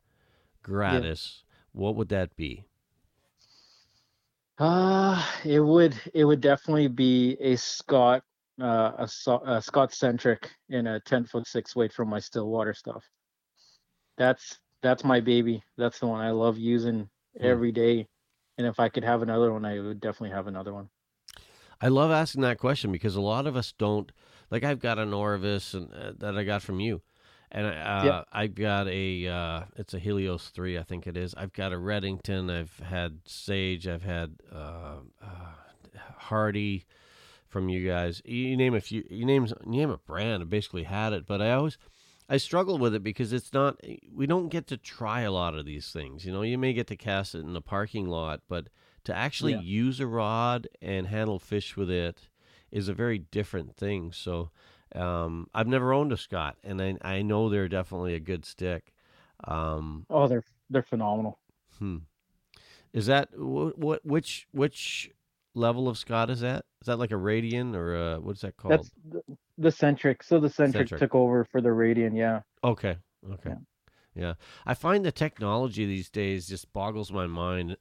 gratis, 0.62 1.44
what 1.72 1.96
would 1.96 2.08
that 2.10 2.36
be? 2.36 2.66
Uh, 4.58 5.22
it 5.44 5.60
would 5.60 5.94
it 6.14 6.24
would 6.24 6.40
definitely 6.40 6.88
be 6.88 7.36
a 7.40 7.56
Scott 7.56 8.22
uh 8.60 9.06
a, 9.26 9.38
a 9.46 9.62
Scott 9.62 9.92
centric 9.92 10.50
in 10.68 10.86
a 10.86 11.00
10 11.00 11.26
foot 11.26 11.46
six 11.46 11.76
weight 11.76 11.92
from 11.92 12.08
my 12.08 12.18
Stillwater 12.18 12.72
stuff. 12.74 13.04
That's 14.18 14.60
that's 14.82 15.04
my 15.04 15.20
baby. 15.20 15.62
That's 15.78 15.98
the 16.00 16.06
one 16.06 16.20
I 16.20 16.30
love 16.30 16.58
using 16.58 17.08
Hmm. 17.40 17.60
every 17.60 17.72
day. 17.72 18.08
And 18.58 18.66
if 18.66 18.78
I 18.78 18.88
could 18.90 19.04
have 19.04 19.22
another 19.22 19.52
one, 19.52 19.64
I 19.64 19.80
would 19.80 20.00
definitely 20.00 20.30
have 20.36 20.46
another 20.48 20.72
one. 20.74 20.90
I 21.80 21.88
love 21.88 22.10
asking 22.10 22.42
that 22.42 22.58
question 22.58 22.92
because 22.92 23.16
a 23.16 23.20
lot 23.20 23.46
of 23.46 23.56
us 23.56 23.72
don't. 23.76 24.10
Like 24.50 24.64
I've 24.64 24.78
got 24.80 24.98
an 24.98 25.12
Orvis 25.12 25.74
and 25.74 25.92
uh, 25.92 26.12
that 26.18 26.36
I 26.38 26.44
got 26.44 26.62
from 26.62 26.78
you, 26.80 27.02
and 27.50 27.66
I, 27.66 27.70
uh, 27.70 28.04
Yeah. 28.04 28.22
I've 28.32 28.54
got 28.54 28.86
a 28.88 29.26
uh, 29.26 29.62
it's 29.76 29.92
a 29.94 29.98
Helios 29.98 30.50
three, 30.50 30.78
I 30.78 30.82
think 30.82 31.06
it 31.06 31.16
is. 31.16 31.34
I've 31.34 31.52
got 31.52 31.72
a 31.72 31.76
Redington. 31.76 32.50
I've 32.50 32.78
had 32.78 33.18
Sage. 33.26 33.88
I've 33.88 34.04
had 34.04 34.36
uh, 34.52 34.98
uh, 35.22 35.98
Hardy 36.16 36.84
from 37.48 37.68
you 37.68 37.86
guys. 37.88 38.22
You 38.24 38.56
name 38.56 38.74
a 38.74 38.80
few. 38.80 39.04
You 39.10 39.24
name 39.24 39.46
you 39.46 39.78
name 39.78 39.90
a 39.90 39.98
brand. 39.98 40.42
I 40.42 40.46
basically 40.46 40.84
had 40.84 41.12
it, 41.12 41.26
but 41.26 41.42
I 41.42 41.52
always 41.52 41.76
I 42.28 42.36
struggle 42.38 42.78
with 42.78 42.94
it 42.94 43.02
because 43.02 43.32
it's 43.32 43.52
not. 43.52 43.80
We 44.14 44.26
don't 44.26 44.48
get 44.48 44.66
to 44.68 44.76
try 44.76 45.22
a 45.22 45.32
lot 45.32 45.54
of 45.54 45.66
these 45.66 45.90
things. 45.90 46.24
You 46.24 46.32
know, 46.32 46.42
you 46.42 46.58
may 46.58 46.72
get 46.72 46.86
to 46.88 46.96
cast 46.96 47.34
it 47.34 47.40
in 47.40 47.52
the 47.52 47.60
parking 47.60 48.06
lot, 48.06 48.42
but 48.48 48.68
to 49.06 49.14
actually 49.14 49.52
Yeah. 49.52 49.60
use 49.60 50.00
a 50.00 50.06
rod 50.06 50.68
and 50.82 51.06
handle 51.06 51.38
fish 51.38 51.76
with 51.76 51.90
it 51.90 52.28
is 52.70 52.88
a 52.88 52.94
very 52.94 53.18
different 53.18 53.76
thing. 53.76 54.12
So 54.12 54.50
um, 54.94 55.48
I've 55.54 55.68
never 55.68 55.92
owned 55.92 56.12
a 56.12 56.16
Scott, 56.16 56.56
and 56.62 56.82
I, 56.82 56.96
I 57.02 57.22
know 57.22 57.48
they're 57.48 57.68
definitely 57.68 58.14
a 58.14 58.20
good 58.20 58.44
stick. 58.44 58.92
Um, 59.44 60.06
Oh, 60.10 60.26
they're 60.28 60.44
they're 60.70 60.82
phenomenal. 60.82 61.38
hmm. 61.78 61.98
Is 62.92 63.06
that 63.06 63.28
what, 63.38 63.78
what? 63.78 64.04
Which 64.04 64.46
which 64.52 65.10
level 65.54 65.88
of 65.88 65.98
Scott 65.98 66.30
is 66.30 66.40
that? 66.40 66.64
Is 66.80 66.86
that 66.86 66.98
like 66.98 67.12
a 67.12 67.16
Radian 67.16 67.74
or 67.74 67.94
a, 67.94 68.20
what's 68.20 68.40
that 68.40 68.56
called? 68.56 68.72
That's 68.72 68.90
the, 69.08 69.22
the 69.58 69.70
centric. 69.70 70.22
So 70.22 70.40
the 70.40 70.48
centric, 70.50 70.88
Centric. 70.88 71.00
took 71.00 71.14
over 71.14 71.44
for 71.44 71.60
the 71.60 71.68
Radian. 71.68 72.16
Yeah. 72.16 72.40
Okay. 72.64 72.96
Okay. 73.32 73.50
Yeah. 73.50 73.56
Yeah. 74.14 74.34
I 74.64 74.74
find 74.74 75.04
the 75.04 75.12
technology 75.12 75.84
these 75.84 76.08
days 76.08 76.48
just 76.48 76.72
boggles 76.72 77.12
my 77.12 77.26
mind, 77.26 77.76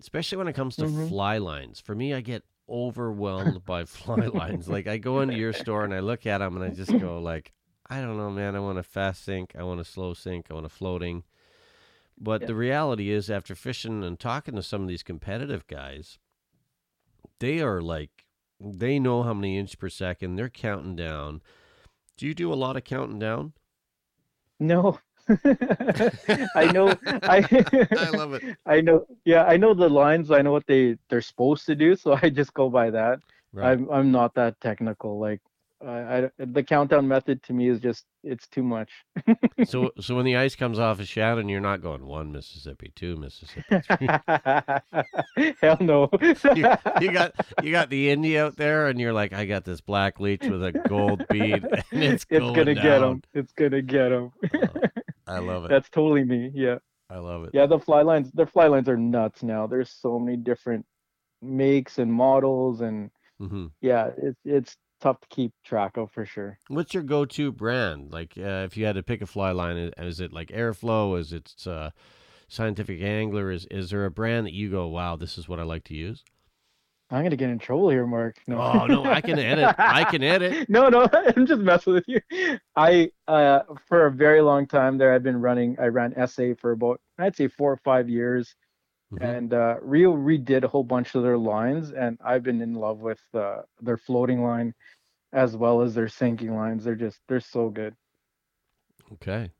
especially 0.00 0.38
when 0.38 0.48
it 0.48 0.54
comes 0.54 0.76
to 0.76 0.84
Mhm. 0.84 1.08
fly 1.08 1.38
lines. 1.38 1.80
For 1.80 1.94
me, 1.94 2.14
I 2.14 2.20
get 2.20 2.44
overwhelmed 2.68 3.64
by 3.64 3.84
fly 3.84 4.16
lines. 4.26 4.68
Like 4.68 4.86
I 4.86 4.98
go 4.98 5.20
into 5.20 5.36
your 5.36 5.52
store 5.52 5.84
and 5.84 5.94
I 5.94 6.00
look 6.00 6.26
at 6.26 6.38
them 6.38 6.56
and 6.56 6.64
I 6.64 6.74
just 6.74 6.96
go 6.98 7.20
like, 7.20 7.52
I 7.88 8.00
don't 8.00 8.16
know, 8.18 8.30
man. 8.30 8.54
I 8.54 8.60
want 8.60 8.78
a 8.78 8.82
fast 8.82 9.24
sink. 9.24 9.54
I 9.58 9.62
want 9.62 9.80
a 9.80 9.84
slow 9.84 10.12
sink. 10.14 10.46
I 10.50 10.54
want 10.54 10.66
a 10.66 10.70
floating. 10.70 11.24
But 12.20 12.42
Yeah. 12.42 12.46
the 12.48 12.54
reality 12.56 13.10
is, 13.10 13.30
after 13.30 13.54
fishing 13.54 14.02
and 14.04 14.18
talking 14.18 14.54
to 14.56 14.62
some 14.62 14.82
of 14.82 14.88
these 14.88 15.02
competitive 15.02 15.66
guys, 15.66 16.18
they 17.38 17.60
are 17.60 17.80
like, 17.80 18.26
they 18.60 18.98
know 18.98 19.22
how 19.22 19.32
many 19.34 19.56
inch 19.56 19.78
per 19.78 19.88
second. 19.88 20.34
They're 20.36 20.48
counting 20.50 20.96
down. 20.96 21.42
Do 22.16 22.26
you 22.26 22.34
do 22.34 22.52
a 22.52 22.54
lot 22.56 22.76
of 22.76 22.82
counting 22.84 23.18
down? 23.20 23.52
No. 24.58 24.98
I 26.54 26.70
know. 26.72 26.94
I 27.06 27.46
I 27.98 28.10
love 28.10 28.34
it. 28.34 28.56
I 28.66 28.80
know. 28.80 29.06
Yeah, 29.24 29.44
I 29.44 29.56
know 29.56 29.74
the 29.74 29.88
lines. 29.88 30.30
I 30.30 30.42
know 30.42 30.52
what 30.52 30.66
they 30.66 30.96
they're 31.10 31.20
supposed 31.20 31.66
to 31.66 31.74
do, 31.74 31.96
so 31.96 32.18
I 32.22 32.30
just 32.30 32.54
go 32.54 32.70
by 32.70 32.90
that. 32.90 33.20
Right. 33.52 33.72
I'm 33.72 33.90
I'm 33.90 34.10
not 34.12 34.34
that 34.34 34.60
technical. 34.60 35.18
Like 35.18 35.40
I, 35.86 36.24
I 36.24 36.30
the 36.38 36.62
countdown 36.62 37.06
method 37.06 37.42
to 37.44 37.52
me 37.52 37.68
is 37.68 37.78
just 37.80 38.04
it's 38.24 38.48
too 38.48 38.62
much. 38.62 38.90
so 39.64 39.90
so 40.00 40.16
when 40.16 40.24
the 40.24 40.36
ice 40.36 40.56
comes 40.56 40.78
off 40.78 40.98
of 40.98 41.06
Shannon, 41.06 41.48
you're 41.48 41.60
not 41.60 41.82
going 41.82 42.04
one 42.04 42.32
Mississippi, 42.32 42.92
two 42.96 43.16
Mississippi. 43.16 43.80
three. 45.36 45.54
Hell 45.60 45.76
no. 45.80 46.08
you, 46.20 46.66
you 47.00 47.12
got 47.12 47.32
you 47.62 47.70
got 47.70 47.90
the 47.90 48.10
Indy 48.10 48.38
out 48.38 48.56
there, 48.56 48.88
and 48.88 48.98
you're 48.98 49.12
like, 49.12 49.32
I 49.32 49.44
got 49.44 49.64
this 49.64 49.80
black 49.80 50.18
leech 50.20 50.44
with 50.44 50.64
a 50.64 50.72
gold 50.72 51.24
bead, 51.28 51.64
and 51.64 52.02
it's 52.02 52.24
it's 52.24 52.24
going 52.24 52.54
gonna 52.54 52.74
down. 52.74 52.84
get 52.84 53.02
him. 53.02 53.22
It's 53.34 53.52
gonna 53.52 53.82
get 53.82 54.12
him. 54.12 54.32
I 55.28 55.38
love 55.38 55.64
it. 55.64 55.70
That's 55.70 55.88
totally 55.90 56.24
me. 56.24 56.50
Yeah. 56.54 56.78
I 57.10 57.18
love 57.18 57.44
it. 57.44 57.54
Yeah, 57.54 57.66
the 57.66 57.78
fly 57.78 58.02
lines, 58.02 58.30
their 58.32 58.46
fly 58.46 58.66
lines 58.66 58.88
are 58.88 58.96
nuts 58.96 59.42
now. 59.42 59.66
There's 59.66 59.90
so 59.90 60.18
many 60.18 60.36
different 60.36 60.84
makes 61.40 61.98
and 61.98 62.12
models, 62.12 62.80
and 62.80 63.10
hmm 63.38 63.66
yeah, 63.80 64.10
it's 64.16 64.40
it's 64.44 64.76
tough 65.00 65.20
to 65.20 65.28
keep 65.28 65.52
track 65.64 65.96
of 65.96 66.10
for 66.12 66.26
sure. 66.26 66.58
What's 66.68 66.92
your 66.94 67.02
go-to 67.02 67.52
brand? 67.52 68.12
Like, 68.12 68.34
uh, 68.36 68.64
if 68.66 68.76
you 68.76 68.84
had 68.84 68.96
to 68.96 69.02
pick 69.02 69.22
a 69.22 69.26
fly 69.26 69.52
line, 69.52 69.76
is, 69.76 69.92
is 69.98 70.20
it 70.20 70.32
like 70.32 70.48
Airflo? 70.48 71.18
Is 71.18 71.32
it 71.32 71.54
uh, 71.66 71.90
Scientific 72.48 73.00
Angler? 73.00 73.50
Is 73.50 73.66
is 73.70 73.90
there 73.90 74.04
a 74.04 74.10
brand 74.10 74.46
that 74.46 74.54
you 74.54 74.70
go, 74.70 74.86
wow, 74.88 75.16
this 75.16 75.38
is 75.38 75.48
what 75.48 75.60
I 75.60 75.64
like 75.64 75.84
to 75.84 75.94
use? 75.94 76.24
I'm 77.10 77.22
gonna 77.22 77.36
get 77.36 77.48
in 77.48 77.58
trouble 77.58 77.88
here, 77.88 78.06
Mark. 78.06 78.36
No. 78.46 78.58
Oh 78.60 78.86
no, 78.86 79.04
I 79.04 79.20
can 79.22 79.38
edit. 79.38 79.74
I 79.78 80.04
can 80.04 80.22
edit. 80.22 80.68
no, 80.68 80.88
no, 80.90 81.08
I'm 81.36 81.46
just 81.46 81.62
messing 81.62 81.94
with 81.94 82.04
you. 82.06 82.20
I 82.76 83.10
uh 83.26 83.60
for 83.86 84.06
a 84.06 84.10
very 84.12 84.42
long 84.42 84.66
time 84.66 84.98
there 84.98 85.14
I've 85.14 85.22
been 85.22 85.40
running 85.40 85.76
I 85.80 85.86
ran 85.86 86.14
SA 86.28 86.54
for 86.60 86.72
about 86.72 87.00
I'd 87.18 87.34
say 87.36 87.48
four 87.48 87.72
or 87.72 87.78
five 87.78 88.08
years. 88.10 88.54
Mhm. 89.12 89.22
And 89.36 89.54
uh 89.54 89.76
Rio 89.80 90.14
redid 90.14 90.64
a 90.64 90.68
whole 90.68 90.84
bunch 90.84 91.14
of 91.14 91.22
their 91.22 91.38
lines 91.38 91.92
and 91.92 92.18
I've 92.22 92.42
been 92.42 92.60
in 92.60 92.74
love 92.74 92.98
with 93.00 93.20
uh, 93.32 93.62
their 93.80 93.96
floating 93.96 94.42
line 94.42 94.74
as 95.32 95.56
well 95.56 95.80
as 95.80 95.94
their 95.94 96.08
sinking 96.08 96.54
lines. 96.54 96.84
They're 96.84 96.94
just 96.94 97.20
they're 97.26 97.40
so 97.40 97.70
good. 97.70 97.96
Okay. 99.14 99.50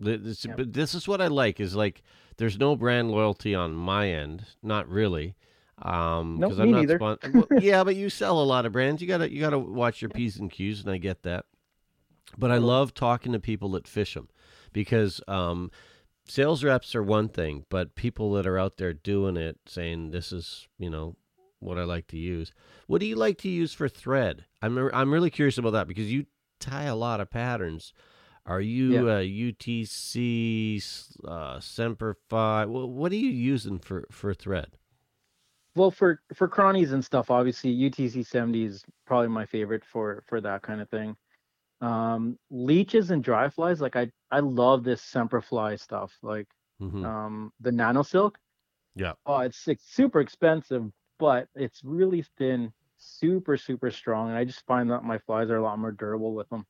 This, 0.00 0.44
Yep. 0.44 0.56
But 0.56 0.72
this 0.72 0.94
is 0.94 1.06
what 1.06 1.20
I 1.20 1.28
like 1.28 1.60
is 1.60 1.76
like 1.76 2.02
there's 2.38 2.58
no 2.58 2.74
brand 2.74 3.12
loyalty 3.12 3.54
on 3.54 3.72
my 3.72 4.08
end, 4.08 4.46
not 4.64 4.88
really. 4.88 5.36
Um, 5.78 6.36
No, 6.38 6.48
because 6.48 6.58
me 6.58 6.64
I'm 6.64 6.70
not 6.72 6.78
neither. 6.80 6.98
spon- 6.98 7.18
well, 7.34 7.46
yeah, 7.60 7.82
but 7.84 7.96
you 7.96 8.10
sell 8.10 8.40
a 8.40 8.44
lot 8.44 8.66
of 8.66 8.72
brands. 8.72 9.00
You 9.02 9.08
gotta 9.08 9.32
you 9.32 9.40
gotta 9.40 9.58
watch 9.58 10.00
your 10.02 10.10
p's 10.10 10.38
and 10.38 10.50
q's, 10.50 10.80
and 10.82 10.90
I 10.90 10.98
get 10.98 11.22
that. 11.22 11.46
But 12.38 12.50
I 12.50 12.58
love 12.58 12.94
talking 12.94 13.32
to 13.32 13.40
people 13.40 13.70
that 13.72 13.86
fish 13.88 14.14
them 14.14 14.28
because 14.72 15.20
um, 15.28 15.70
sales 16.26 16.62
reps 16.64 16.94
are 16.94 17.02
one 17.02 17.28
thing, 17.28 17.64
but 17.68 17.94
people 17.94 18.32
that 18.34 18.46
are 18.46 18.58
out 18.58 18.76
there 18.78 18.94
doing 18.94 19.36
it, 19.36 19.58
saying 19.66 20.10
this 20.12 20.32
is 20.32 20.68
you 20.78 20.88
know 20.88 21.16
what 21.58 21.78
I 21.78 21.84
like 21.84 22.06
to 22.08 22.16
use. 22.18 22.52
What 22.86 23.00
do 23.00 23.06
you 23.06 23.16
like 23.16 23.38
to 23.38 23.48
use 23.48 23.72
for 23.72 23.88
thread? 23.88 24.44
I'm 24.62 24.78
I'm 24.94 25.12
really 25.12 25.30
curious 25.30 25.58
about 25.58 25.72
that 25.72 25.88
because 25.88 26.12
you 26.12 26.26
tie 26.60 26.84
a 26.84 26.94
lot 26.96 27.20
of 27.20 27.30
patterns. 27.30 27.92
Are 28.46 28.60
you 28.60 29.08
uh, 29.08 29.20
UTC 29.20 31.16
uh, 31.26 31.60
Semper 31.60 32.16
Fi? 32.28 32.64
Wh- 32.64 32.88
What 32.88 33.12
are 33.12 33.16
you 33.16 33.30
using 33.30 33.78
for 33.78 34.06
for 34.10 34.34
thread? 34.34 34.76
Well, 35.74 35.90
for 35.90 36.20
for 36.34 36.48
cronies 36.48 36.92
and 36.92 37.04
stuff, 37.04 37.30
obviously 37.30 37.70
UTC 37.70 38.26
70 38.26 38.64
is 38.64 38.84
probably 39.06 39.28
my 39.28 39.46
favorite 39.46 39.84
for 39.84 40.22
for 40.28 40.40
that 40.40 40.62
kind 40.62 40.80
of 40.80 40.88
thing. 40.90 41.16
Um, 41.80 42.38
leeches 42.50 43.10
and 43.10 43.24
dry 43.24 43.48
flies, 43.48 43.80
like 43.80 43.96
I 43.96 44.10
I 44.30 44.40
love 44.40 44.84
this 44.84 45.02
Semperfli 45.02 45.80
stuff, 45.80 46.16
like 46.22 46.46
hmm 46.78 47.04
um 47.04 47.52
the 47.60 47.72
Nano 47.72 48.02
Silk. 48.02 48.38
Yeah. 48.94 49.14
Oh, 49.24 49.38
it's, 49.40 49.66
it's 49.68 49.84
super 49.84 50.20
expensive, 50.20 50.84
but 51.18 51.48
it's 51.54 51.80
really 51.82 52.24
thin, 52.36 52.72
super 52.98 53.56
super 53.56 53.90
strong, 53.90 54.28
and 54.28 54.36
I 54.36 54.44
just 54.44 54.66
find 54.66 54.90
that 54.90 55.04
my 55.04 55.18
flies 55.18 55.50
are 55.50 55.56
a 55.56 55.62
lot 55.62 55.78
more 55.78 55.92
durable 55.92 56.34
with 56.34 56.48
them. 56.50 56.66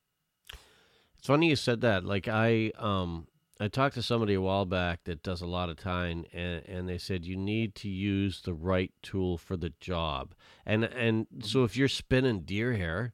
It's 1.17 1.27
funny 1.27 1.49
you 1.49 1.55
said 1.55 1.81
that. 1.81 2.05
Like 2.05 2.27
I 2.27 2.71
um 2.77 3.27
I 3.59 3.67
talked 3.67 3.95
to 3.95 4.01
somebody 4.01 4.33
a 4.33 4.41
while 4.41 4.65
back 4.65 5.03
that 5.03 5.21
does 5.21 5.41
a 5.41 5.45
lot 5.45 5.69
of 5.69 5.77
tying, 5.77 6.25
and, 6.33 6.63
and 6.67 6.89
they 6.89 6.97
said 6.97 7.23
you 7.23 7.37
need 7.37 7.75
to 7.75 7.87
use 7.87 8.41
the 8.41 8.53
right 8.53 8.91
tool 9.03 9.37
for 9.37 9.55
the 9.55 9.73
job. 9.79 10.33
And 10.65 10.83
and 10.83 11.27
mm-hmm. 11.27 11.41
so 11.41 11.63
if 11.63 11.77
you're 11.77 11.87
spinning 11.87 12.41
deer 12.41 12.73
hair, 12.73 13.13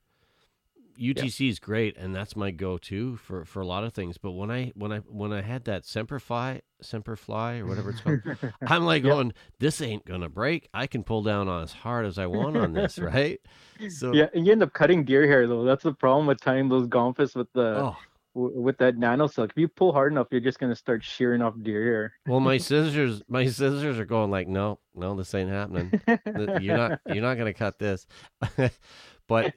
UTC 1.00 1.50
is 1.50 1.60
great, 1.60 1.98
and 1.98 2.14
that's 2.14 2.36
my 2.36 2.52
go-to 2.52 3.16
for, 3.16 3.46
for 3.46 3.62
a 3.62 3.66
lot 3.66 3.84
of 3.84 3.94
things. 3.94 4.18
But 4.18 4.32
when 4.32 4.52
I 4.52 4.72
when 4.76 4.92
I 4.92 4.98
when 5.00 5.32
I 5.32 5.42
had 5.42 5.66
that 5.66 5.84
Semperfli 5.84 6.62
Semperfli 6.84 7.60
or 7.60 7.66
whatever 7.66 7.92
it's 7.92 8.02
called, 8.02 8.22
I'm 8.68 8.86
like 8.86 9.04
Yep. 9.04 9.12
going, 9.12 9.34
this 9.60 9.82
ain't 9.82 10.06
gonna 10.06 10.30
break. 10.30 10.68
I 10.74 10.88
can 10.88 11.04
pull 11.04 11.22
down 11.22 11.48
on 11.48 11.64
as 11.64 11.72
hard 11.72 12.06
as 12.06 12.18
I 12.18 12.28
want 12.28 12.58
on 12.58 12.74
this, 12.74 12.98
right? 13.00 13.40
So 13.90 14.14
Yeah, 14.14 14.28
and 14.34 14.46
you 14.46 14.52
end 14.52 14.64
up 14.64 14.74
cutting 14.74 15.06
deer 15.06 15.26
hair 15.26 15.48
though. 15.48 15.64
That's 15.64 15.84
the 15.84 15.94
problem 15.94 16.28
with 16.28 16.42
tying 16.42 16.70
those 16.70 16.88
gomphus 16.88 17.36
with 17.36 17.52
the 17.54 17.78
oh 17.78 17.98
w- 18.36 18.60
with 18.60 18.78
that 18.80 18.98
nano 18.98 19.28
silk. 19.28 19.52
If 19.52 19.58
you 19.58 19.68
pull 19.68 19.94
hard 19.94 20.12
enough, 20.12 20.28
you're 20.32 20.42
just 20.42 20.60
gonna 20.60 20.76
start 20.76 21.04
shearing 21.04 21.42
off 21.42 21.56
deer 21.62 21.84
hair. 21.84 22.14
well, 22.26 22.40
my 22.40 22.58
scissors 22.60 23.22
my 23.28 23.46
scissors 23.46 24.00
are 24.00 24.06
going 24.06 24.32
like, 24.32 24.48
no, 24.48 24.80
no, 24.96 25.16
this 25.16 25.34
ain't 25.34 25.50
happening. 25.50 25.94
You're 26.36 26.76
not 26.76 26.96
you're 27.08 27.24
not 27.24 27.38
gonna 27.38 27.54
cut 27.54 27.80
this 27.80 28.06
but 29.28 29.54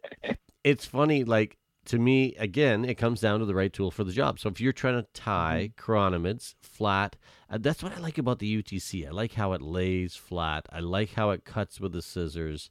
it's 0.64 0.84
funny 0.86 1.24
like 1.24 1.58
to 1.84 1.98
me 1.98 2.34
again 2.36 2.84
it 2.84 2.94
comes 2.96 3.20
down 3.20 3.40
to 3.40 3.46
the 3.46 3.54
right 3.54 3.72
tool 3.72 3.90
for 3.90 4.04
the 4.04 4.12
job 4.12 4.38
so 4.38 4.48
if 4.48 4.60
you're 4.60 4.72
trying 4.72 5.00
to 5.00 5.06
tie 5.14 5.70
chironomids 5.76 6.54
flat 6.60 7.16
uh, 7.50 7.58
that's 7.60 7.82
what 7.82 7.92
i 7.96 8.00
like 8.00 8.18
about 8.18 8.38
the 8.38 8.62
utc 8.62 9.06
i 9.06 9.10
like 9.10 9.32
how 9.34 9.52
it 9.52 9.60
lays 9.62 10.14
flat 10.14 10.66
i 10.70 10.78
like 10.78 11.14
how 11.14 11.30
it 11.30 11.44
cuts 11.44 11.80
with 11.80 11.92
the 11.92 12.02
scissors 12.02 12.70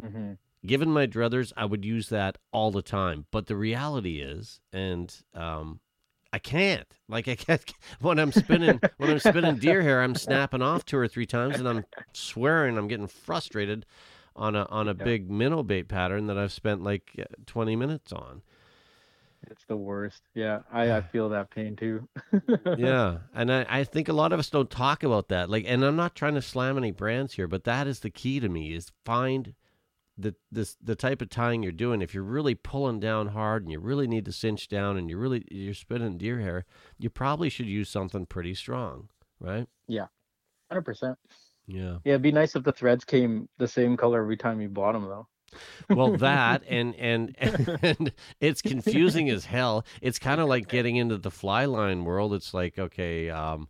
hmm 0.00 0.38
given 0.66 0.90
my 0.90 1.06
druthers 1.06 1.52
i 1.56 1.64
would 1.64 1.84
use 1.84 2.08
that 2.08 2.36
all 2.52 2.70
the 2.70 2.82
time 2.82 3.26
but 3.30 3.46
the 3.46 3.56
reality 3.56 4.20
is 4.20 4.60
and 4.72 5.22
um 5.34 5.80
I 6.30 6.38
can't. 6.38 6.86
Like 7.08 7.26
I 7.26 7.36
can't 7.36 7.72
when 8.02 8.18
I'm 8.18 8.32
spinning 8.32 8.78
when 8.98 9.08
I'm 9.08 9.18
spinning 9.18 9.56
deer 9.56 9.80
hair, 9.80 10.02
I'm 10.02 10.14
snapping 10.14 10.60
off 10.60 10.84
two 10.84 10.98
or 10.98 11.08
three 11.08 11.24
times 11.24 11.58
and 11.58 11.66
I'm 11.66 11.86
swearing 12.12 12.76
I'm 12.76 12.86
getting 12.86 13.06
frustrated 13.06 13.86
on 14.36 14.54
a 14.54 14.64
on 14.66 14.88
a 14.88 14.94
Yeah. 14.94 15.04
big 15.04 15.30
minnow 15.30 15.62
bait 15.62 15.84
pattern 15.88 16.26
that 16.26 16.36
I've 16.36 16.52
spent 16.52 16.82
like 16.84 17.12
uh, 17.18 17.24
20 17.46 17.76
minutes 17.76 18.12
on. 18.12 18.42
It's 19.50 19.64
the 19.68 19.76
worst. 19.78 20.20
Yeah, 20.34 20.60
I, 20.70 20.92
I 20.92 21.00
feel 21.12 21.30
that 21.30 21.48
pain 21.48 21.76
too. 21.76 22.06
yeah. 22.76 23.20
And 23.34 23.50
I, 23.50 23.64
I 23.66 23.84
think 23.84 24.08
a 24.08 24.12
lot 24.12 24.34
of 24.34 24.38
us 24.38 24.50
don't 24.50 24.68
talk 24.70 25.02
about 25.02 25.28
that. 25.28 25.48
Like 25.48 25.64
and 25.66 25.82
I'm 25.82 25.96
not 25.96 26.14
trying 26.14 26.34
to 26.34 26.42
slam 26.42 26.76
any 26.76 26.90
brands 26.90 27.32
here, 27.32 27.48
but 27.48 27.64
that 27.64 27.86
is 27.86 28.00
the 28.00 28.10
key 28.10 28.38
to 28.38 28.50
me 28.50 28.74
is 28.74 28.92
find 29.06 29.54
the 30.18 30.34
this 30.50 30.76
the 30.82 30.96
type 30.96 31.22
of 31.22 31.30
tying 31.30 31.62
you're 31.62 31.72
doing. 31.72 32.02
If 32.02 32.12
you're 32.12 32.22
really 32.22 32.54
pulling 32.54 33.00
down 33.00 33.28
hard 33.28 33.62
and 33.62 33.72
you 33.72 33.78
really 33.78 34.06
need 34.06 34.24
to 34.24 34.32
cinch 34.32 34.68
down 34.68 34.96
and 34.96 35.08
you're 35.08 35.18
really 35.18 35.44
you're 35.50 35.74
spinning 35.74 36.18
deer 36.18 36.40
hair, 36.40 36.64
you 36.98 37.08
probably 37.08 37.48
should 37.48 37.66
use 37.66 37.88
something 37.88 38.26
pretty 38.26 38.54
strong, 38.54 39.08
right? 39.40 39.68
yeah 39.86 40.06
Hundred 40.70 40.82
percent. 40.82 41.18
Yeah. 41.66 41.98
Yeah, 42.04 42.12
it'd 42.14 42.22
be 42.22 42.32
nice 42.32 42.56
if 42.56 42.62
the 42.64 42.72
threads 42.72 43.04
came 43.04 43.48
the 43.58 43.68
same 43.68 43.96
color 43.96 44.20
every 44.20 44.36
time 44.36 44.60
you 44.60 44.68
bought 44.68 44.92
them, 44.92 45.04
though. 45.04 45.28
Well, 45.88 46.16
that 46.18 46.62
and 46.68 46.94
and 46.96 47.34
and 47.82 48.12
it's 48.40 48.60
confusing 48.62 49.30
as 49.30 49.46
hell. 49.46 49.84
It's 50.02 50.18
kind 50.18 50.40
of 50.40 50.48
like 50.48 50.68
getting 50.68 50.96
into 50.96 51.16
the 51.16 51.30
fly 51.30 51.64
line 51.64 52.04
world. 52.04 52.34
It's 52.34 52.52
like 52.52 52.78
okay, 52.78 53.30
um, 53.30 53.68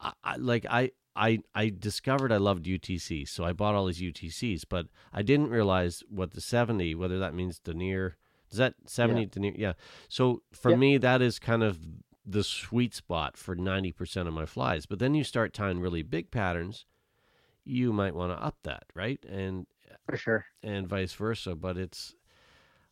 I, 0.00 0.12
I 0.22 0.36
like 0.36 0.66
I. 0.68 0.92
I, 1.16 1.38
I 1.54 1.70
discovered 1.76 2.30
I 2.30 2.36
loved 2.36 2.66
UTC, 2.66 3.26
so 3.28 3.44
I 3.44 3.52
bought 3.52 3.74
all 3.74 3.86
these 3.86 4.00
UTCs, 4.02 4.64
but 4.68 4.86
I 5.12 5.22
didn't 5.22 5.48
realize 5.50 6.02
what 6.08 6.32
the 6.34 6.40
70, 6.40 6.94
whether 6.94 7.18
that 7.18 7.34
means 7.34 7.58
denier. 7.58 8.16
Is 8.50 8.58
that 8.58 8.74
70 8.86 9.26
denier? 9.26 9.54
Yeah. 9.56 9.72
So 10.08 10.42
for 10.52 10.70
Yeah. 10.72 10.76
me, 10.76 10.96
that 10.98 11.22
is 11.22 11.38
kind 11.38 11.62
of 11.62 11.78
the 12.24 12.44
sweet 12.44 12.94
spot 12.94 13.36
for 13.36 13.56
90% 13.56 14.26
of 14.28 14.34
my 14.34 14.46
flies. 14.46 14.84
But 14.86 14.98
then 14.98 15.14
you 15.14 15.24
start 15.24 15.52
tying 15.54 15.80
really 15.80 16.02
big 16.02 16.30
patterns, 16.30 16.84
you 17.64 17.92
might 17.92 18.14
want 18.14 18.32
to 18.36 18.44
up 18.44 18.58
that, 18.64 18.84
right? 18.94 19.24
And 19.28 19.66
For 20.08 20.16
sure. 20.16 20.44
and 20.62 20.86
vice 20.86 21.14
versa. 21.14 21.54
But 21.54 21.76
it's, 21.78 22.14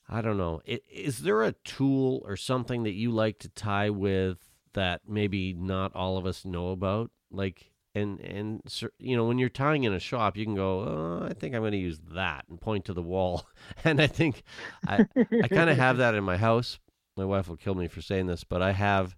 I 0.09 0.20
don't 0.20 0.37
know. 0.39 0.61
I- 0.68 0.81
Is 0.91 1.20
there 1.20 1.43
a 1.43 1.53
tool 1.53 2.22
or 2.25 2.37
something 2.37 2.83
that 2.85 2.95
you 2.95 3.11
like 3.11 3.39
to 3.41 3.49
tie 3.49 3.91
with 3.91 4.39
that 4.72 5.03
maybe 5.09 5.53
not 5.53 5.95
all 5.95 6.16
of 6.16 6.27
us 6.27 6.45
know 6.45 6.70
about? 6.70 7.11
Like, 7.31 7.70
and 7.95 8.20
and 8.20 8.62
you 8.99 9.16
know, 9.16 9.24
when 9.24 9.38
you're 9.38 9.49
tying 9.49 9.84
in 9.84 9.92
a 9.92 10.01
shop, 10.01 10.36
you 10.36 10.45
can 10.45 10.55
go, 10.55 10.80
oh, 10.80 11.26
I 11.28 11.32
think 11.32 11.55
I'm 11.55 11.62
going 11.62 11.72
to 11.72 11.78
use 11.78 12.01
that 12.12 12.45
and 12.49 12.61
point 12.61 12.86
to 12.86 12.92
the 12.92 13.03
wall. 13.03 13.47
And 13.84 14.01
I 14.01 14.07
think 14.07 14.42
I 14.86 15.07
I 15.42 15.49
kind 15.49 15.70
of 15.70 15.76
have 15.76 15.99
that 15.99 16.14
in 16.14 16.24
my 16.24 16.36
house. 16.36 16.78
My 17.16 17.24
wife 17.24 17.49
will 17.49 17.57
kill 17.57 17.74
me 17.74 17.88
for 17.88 18.01
saying 18.03 18.26
this, 18.26 18.45
but 18.45 18.62
I 18.62 18.72
have. 18.72 19.16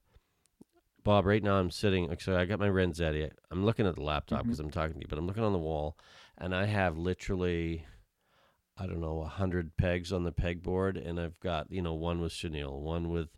Bob, 1.03 1.25
right 1.25 1.43
now 1.43 1.55
I'm 1.55 1.71
sitting. 1.71 2.11
Actually, 2.11 2.37
I 2.37 2.47
got 2.47 2.59
my 2.59 2.69
Renzetti. 2.69 3.31
I'm 3.51 3.65
looking 3.65 3.87
at 3.87 3.95
the 3.95 4.03
laptop 4.03 4.43
because 4.43 4.59
I'm 4.59 4.71
talking 4.71 4.95
to 4.95 5.01
you, 5.01 5.07
but 5.09 5.19
I'm 5.19 5.27
looking 5.27 5.45
on 5.45 5.53
the 5.53 5.59
wall, 5.59 5.97
and 6.37 6.55
I 6.55 6.67
have 6.67 6.99
literally 6.99 7.87
I 8.79 8.87
don't 8.87 9.01
know, 9.01 9.23
a 9.23 9.29
hundred 9.29 9.77
pegs 9.77 10.13
on 10.13 10.25
the 10.25 10.33
pegboard, 10.33 11.03
and 11.03 11.19
I've 11.19 11.39
got 11.41 11.71
you 11.71 11.81
know 11.81 11.95
one 11.95 12.21
with 12.21 12.33
chenille, 12.33 12.81
one 12.81 13.09
with 13.09 13.31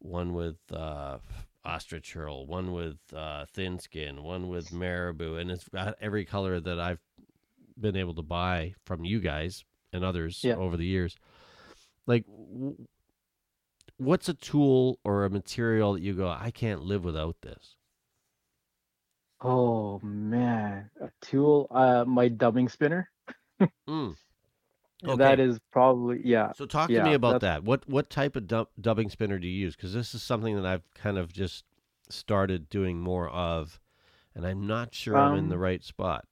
one 0.00 0.34
with 0.34 0.56
uh, 0.72 1.18
ostrich 1.64 2.12
herl, 2.14 2.46
one 2.46 2.72
with 2.72 2.98
uh, 3.14 3.44
thin 3.52 3.78
skin, 3.78 4.22
one 4.22 4.48
with 4.48 4.72
marabou, 4.72 5.36
and 5.36 5.50
it's 5.50 5.68
got 5.68 5.94
every 6.00 6.24
color 6.24 6.60
that 6.60 6.78
I've 6.80 7.00
been 7.78 7.96
able 7.96 8.14
to 8.14 8.22
buy 8.22 8.74
from 8.84 9.04
you 9.04 9.20
guys 9.20 9.64
and 9.92 10.04
others 10.04 10.40
Yeah. 10.42 10.56
over 10.56 10.76
the 10.76 10.86
years. 10.86 11.16
like 12.06 12.24
w- 12.26 12.86
what's 13.98 14.28
a 14.28 14.34
tool 14.34 14.98
or 15.04 15.24
a 15.24 15.30
material 15.30 15.92
that 15.94 16.02
you 16.02 16.14
go 16.14 16.28
I 16.28 16.50
can't 16.50 16.82
live 16.82 17.04
without 17.04 17.36
this? 17.42 17.76
Oh 19.40 20.00
man, 20.02 20.90
a 21.00 21.10
tool. 21.20 21.68
Uh, 21.70 22.04
my 22.06 22.28
dubbing 22.28 22.68
spinner. 22.68 23.10
Mm. 23.88 24.16
That 25.02 25.38
is 25.40 25.58
probably 25.70 26.20
yeah. 26.24 26.52
So 26.52 26.66
talk 26.66 26.88
to 26.88 27.02
me 27.04 27.14
about 27.14 27.40
that. 27.42 27.62
What 27.64 27.88
what 27.88 28.10
type 28.10 28.34
of 28.36 28.46
dub- 28.46 28.68
dubbing 28.80 29.10
spinner 29.10 29.38
do 29.38 29.46
you 29.46 29.56
use? 29.66 29.76
Because 29.76 29.92
this 29.94 30.14
is 30.14 30.22
something 30.22 30.56
that 30.56 30.66
I've 30.66 30.82
kind 30.94 31.18
of 31.18 31.32
just 31.32 31.64
started 32.10 32.68
doing 32.68 32.98
more 33.00 33.28
of, 33.28 33.78
and 34.34 34.44
I'm 34.46 34.66
not 34.66 34.94
sure 34.94 35.16
I'm 35.16 35.36
in 35.36 35.48
the 35.48 35.54
Um, 35.56 35.60
right 35.60 35.84
spot. 35.84 36.24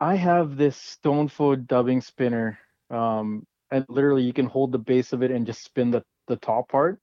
I 0.00 0.16
have 0.16 0.56
this 0.56 0.98
Stonfo 1.02 1.66
dubbing 1.66 2.00
spinner. 2.00 2.58
Um, 2.90 3.46
and 3.70 3.84
literally 3.88 4.22
you 4.24 4.32
can 4.32 4.46
hold 4.46 4.72
the 4.72 4.78
base 4.78 5.12
of 5.12 5.22
it 5.22 5.30
and 5.30 5.46
just 5.46 5.62
spin 5.62 5.90
the 5.90 6.02
the 6.26 6.36
top 6.36 6.68
part 6.68 7.00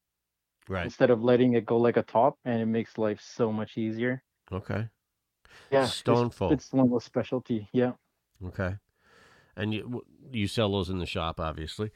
Right. 0.70 0.84
instead 0.86 1.10
of 1.10 1.24
letting 1.24 1.54
it 1.54 1.66
go 1.66 1.78
like 1.78 1.96
a 1.98 2.04
top, 2.04 2.38
and 2.46 2.62
it 2.62 2.66
makes 2.66 2.98
life 2.98 3.22
so 3.22 3.52
much 3.54 3.78
easier. 3.78 4.22
Okay. 4.52 4.90
Yeah, 5.72 5.80
it's- 5.84 6.02
Stonfo. 6.04 6.52
It's 6.52 6.72
one 6.74 6.86
of 6.86 6.92
those 6.92 7.06
specialty. 7.06 7.70
Yeah, 7.72 7.94
Okay. 8.46 8.76
And 9.58 9.74
you 9.74 10.04
you 10.32 10.48
sell 10.48 10.72
those 10.72 10.90
in 10.90 11.00
the 11.00 11.06
shop, 11.06 11.40
obviously. 11.40 11.92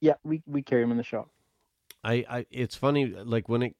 yeah. 0.00 0.14
We 0.24 0.42
we 0.46 0.62
carry 0.62 0.82
them 0.82 0.90
in 0.90 0.96
the 0.98 1.02
shop. 1.04 1.30
I, 2.04 2.24
I 2.28 2.46
it's 2.50 2.74
funny 2.74 3.06
like 3.06 3.48
when 3.48 3.62
it 3.62 3.76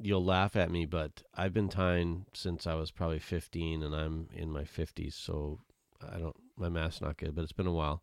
you'll 0.00 0.24
laugh 0.24 0.56
at 0.56 0.70
me, 0.70 0.86
but 0.86 1.22
I've 1.34 1.52
been 1.52 1.68
tying 1.68 2.26
since 2.32 2.66
I 2.66 2.74
was 2.74 2.90
probably 2.90 3.18
15 3.18 3.82
and 3.82 3.94
I'm 3.94 4.28
in 4.32 4.50
my 4.50 4.62
50s, 4.62 5.12
so 5.14 5.58
I 6.00 6.18
don't 6.18 6.36
my 6.56 6.68
math's 6.68 7.00
not 7.00 7.16
good, 7.16 7.34
but 7.34 7.42
it's 7.42 7.52
been 7.52 7.66
a 7.66 7.72
while. 7.72 8.02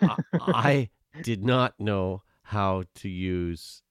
I, 0.00 0.16
I 0.40 0.88
did 1.22 1.44
not 1.44 1.74
know 1.78 2.22
how 2.42 2.84
to 2.96 3.08
use 3.08 3.82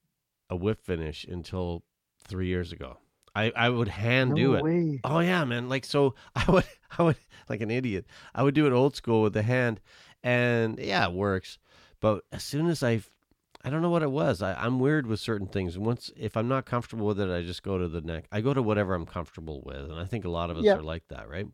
a 0.49 0.55
whip 0.55 0.81
finish 0.81 1.25
until 1.25 1.83
3 2.23 2.47
years 2.47 2.71
ago. 2.71 2.97
I 3.35 3.51
I 3.55 3.69
would 3.69 3.89
hand 3.89 4.35
do 4.35 4.53
No 4.53 4.65
it. 4.65 5.01
Oh 5.03 5.19
yeah, 5.19 5.43
man. 5.45 5.69
Like 5.69 5.85
so 5.85 6.15
I 6.35 6.49
would 6.49 6.65
I 6.97 7.03
would 7.03 7.17
like 7.49 7.61
an 7.61 7.71
idiot. 7.71 8.05
I 8.35 8.43
would 8.43 8.55
do 8.55 8.65
it 8.67 8.73
old 8.73 8.95
school 8.95 9.21
with 9.21 9.33
the 9.33 9.43
hand 9.43 9.79
and 10.23 10.77
yeah, 10.79 11.05
it 11.07 11.13
works. 11.13 11.57
But 11.99 12.23
as 12.31 12.43
soon 12.43 12.67
as 12.67 12.83
I 12.83 13.01
I 13.63 13.69
don't 13.69 13.81
know 13.81 13.89
what 13.89 14.03
it 14.03 14.11
was. 14.11 14.41
I, 14.41 14.53
I'm 14.53 14.79
weird 14.79 15.07
with 15.07 15.19
certain 15.19 15.47
things. 15.47 15.77
Once 15.77 16.11
if 16.15 16.37
I'm 16.37 16.47
not 16.47 16.65
comfortable 16.65 17.07
with 17.07 17.19
it, 17.19 17.29
I 17.29 17.41
just 17.41 17.63
go 17.63 17.77
to 17.77 17.87
the 17.87 18.01
neck. 18.01 18.25
I 18.31 18.39
go 18.41 18.53
to 18.53 18.61
whatever 18.61 18.93
I'm 18.93 19.05
comfortable 19.05 19.61
with. 19.65 19.89
And 19.89 19.95
I 19.99 20.05
think 20.05 20.25
a 20.25 20.29
lot 20.29 20.49
of 20.49 20.57
us 20.57 20.65
Yeah. 20.65 20.75
are 20.75 20.83
like 20.83 21.07
that, 21.09 21.27
right? 21.27 21.47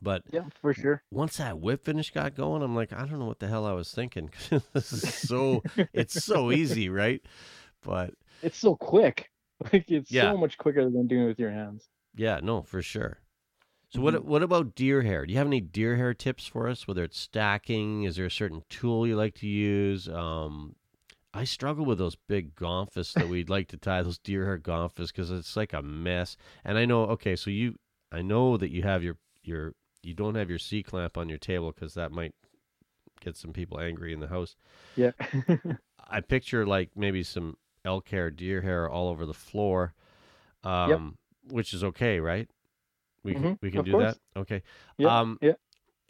But 0.00 0.22
Yeah, 0.30 0.44
for 0.60 0.74
sure. 0.74 1.02
once 1.10 1.38
that 1.38 1.58
whip 1.58 1.84
finish 1.84 2.12
got 2.12 2.34
going, 2.36 2.62
I'm 2.62 2.76
like, 2.76 2.92
I 2.92 3.04
don't 3.06 3.18
know 3.18 3.24
what 3.26 3.40
the 3.40 3.48
hell 3.48 3.66
I 3.66 3.72
was 3.72 3.90
thinking. 3.90 4.30
this 4.72 4.92
is 4.92 5.12
so 5.14 5.62
it's 5.92 6.22
so 6.22 6.52
easy, 6.52 6.88
right? 6.88 7.20
But 7.82 8.14
It's 8.42 8.58
so 8.58 8.76
quick. 8.76 9.30
Like 9.72 9.90
it's 9.90 10.08
Yeah. 10.12 10.30
so 10.30 10.36
much 10.36 10.56
quicker 10.56 10.84
than 10.88 11.08
doing 11.08 11.24
it 11.24 11.26
with 11.26 11.40
your 11.40 11.50
hands. 11.50 11.88
Yeah, 12.14 12.38
no, 12.40 12.62
for 12.62 12.80
sure. 12.80 13.18
So 13.90 14.00
Mhm. 14.00 14.02
what 14.02 14.24
what 14.24 14.42
about 14.42 14.74
deer 14.74 15.02
hair? 15.02 15.24
Do 15.24 15.32
you 15.32 15.38
have 15.38 15.46
any 15.46 15.60
deer 15.60 15.96
hair 15.96 16.12
tips 16.14 16.46
for 16.46 16.68
us? 16.68 16.86
Whether 16.86 17.04
it's 17.04 17.18
stacking, 17.18 18.04
is 18.04 18.16
there 18.16 18.26
a 18.26 18.30
certain 18.30 18.62
tool 18.68 19.06
you 19.06 19.16
like 19.16 19.34
to 19.36 19.46
use? 19.46 20.08
Um, 20.08 20.76
I 21.34 21.44
struggle 21.44 21.84
with 21.86 21.98
those 21.98 22.16
big 22.16 22.54
gomphus 22.54 23.16
that 23.16 23.28
we'd 23.28 23.50
like 23.50 23.68
to 23.68 23.76
tie 23.78 24.02
those 24.02 24.18
deer 24.18 24.44
hair 24.46 24.58
gomphus 24.58 25.08
because 25.08 25.30
it's 25.30 25.56
like 25.56 25.72
a 25.72 25.82
mess. 25.82 26.36
And 26.64 26.78
I 26.78 26.84
know, 26.86 27.04
okay, 27.06 27.36
so 27.36 27.50
you, 27.50 27.78
I 28.12 28.22
know 28.22 28.56
that 28.58 28.70
you 28.70 28.82
have 28.82 29.02
your 29.04 29.16
your 29.42 29.74
you 30.02 30.14
don't 30.14 30.34
have 30.36 30.50
your 30.50 30.58
C 30.58 30.82
clamp 30.82 31.16
on 31.18 31.28
your 31.28 31.38
table 31.38 31.72
because 31.72 31.94
that 31.94 32.12
might 32.12 32.34
get 33.20 33.36
some 33.36 33.52
people 33.52 33.80
angry 33.80 34.12
in 34.12 34.20
the 34.20 34.28
house. 34.28 34.56
Yeah. 34.96 35.12
I 36.10 36.20
picture 36.20 36.66
like 36.66 36.90
maybe 36.96 37.22
some 37.22 37.56
elk 37.84 38.08
hair, 38.08 38.30
deer 38.30 38.62
hair 38.62 38.88
all 38.88 39.08
over 39.08 39.26
the 39.26 39.34
floor, 39.34 39.94
um, 40.64 41.16
which 41.50 41.74
is 41.74 41.84
okay, 41.84 42.20
right? 42.20 42.48
We 43.28 43.34
can, 43.34 43.44
Mhm, 43.44 43.58
we 43.60 43.70
can 43.70 43.84
do 43.84 43.92
course. 43.92 44.04
that. 44.04 44.18
Okay. 44.36 44.62
yeah. 44.98 45.08
um, 45.20 45.38
yeah. 45.40 45.54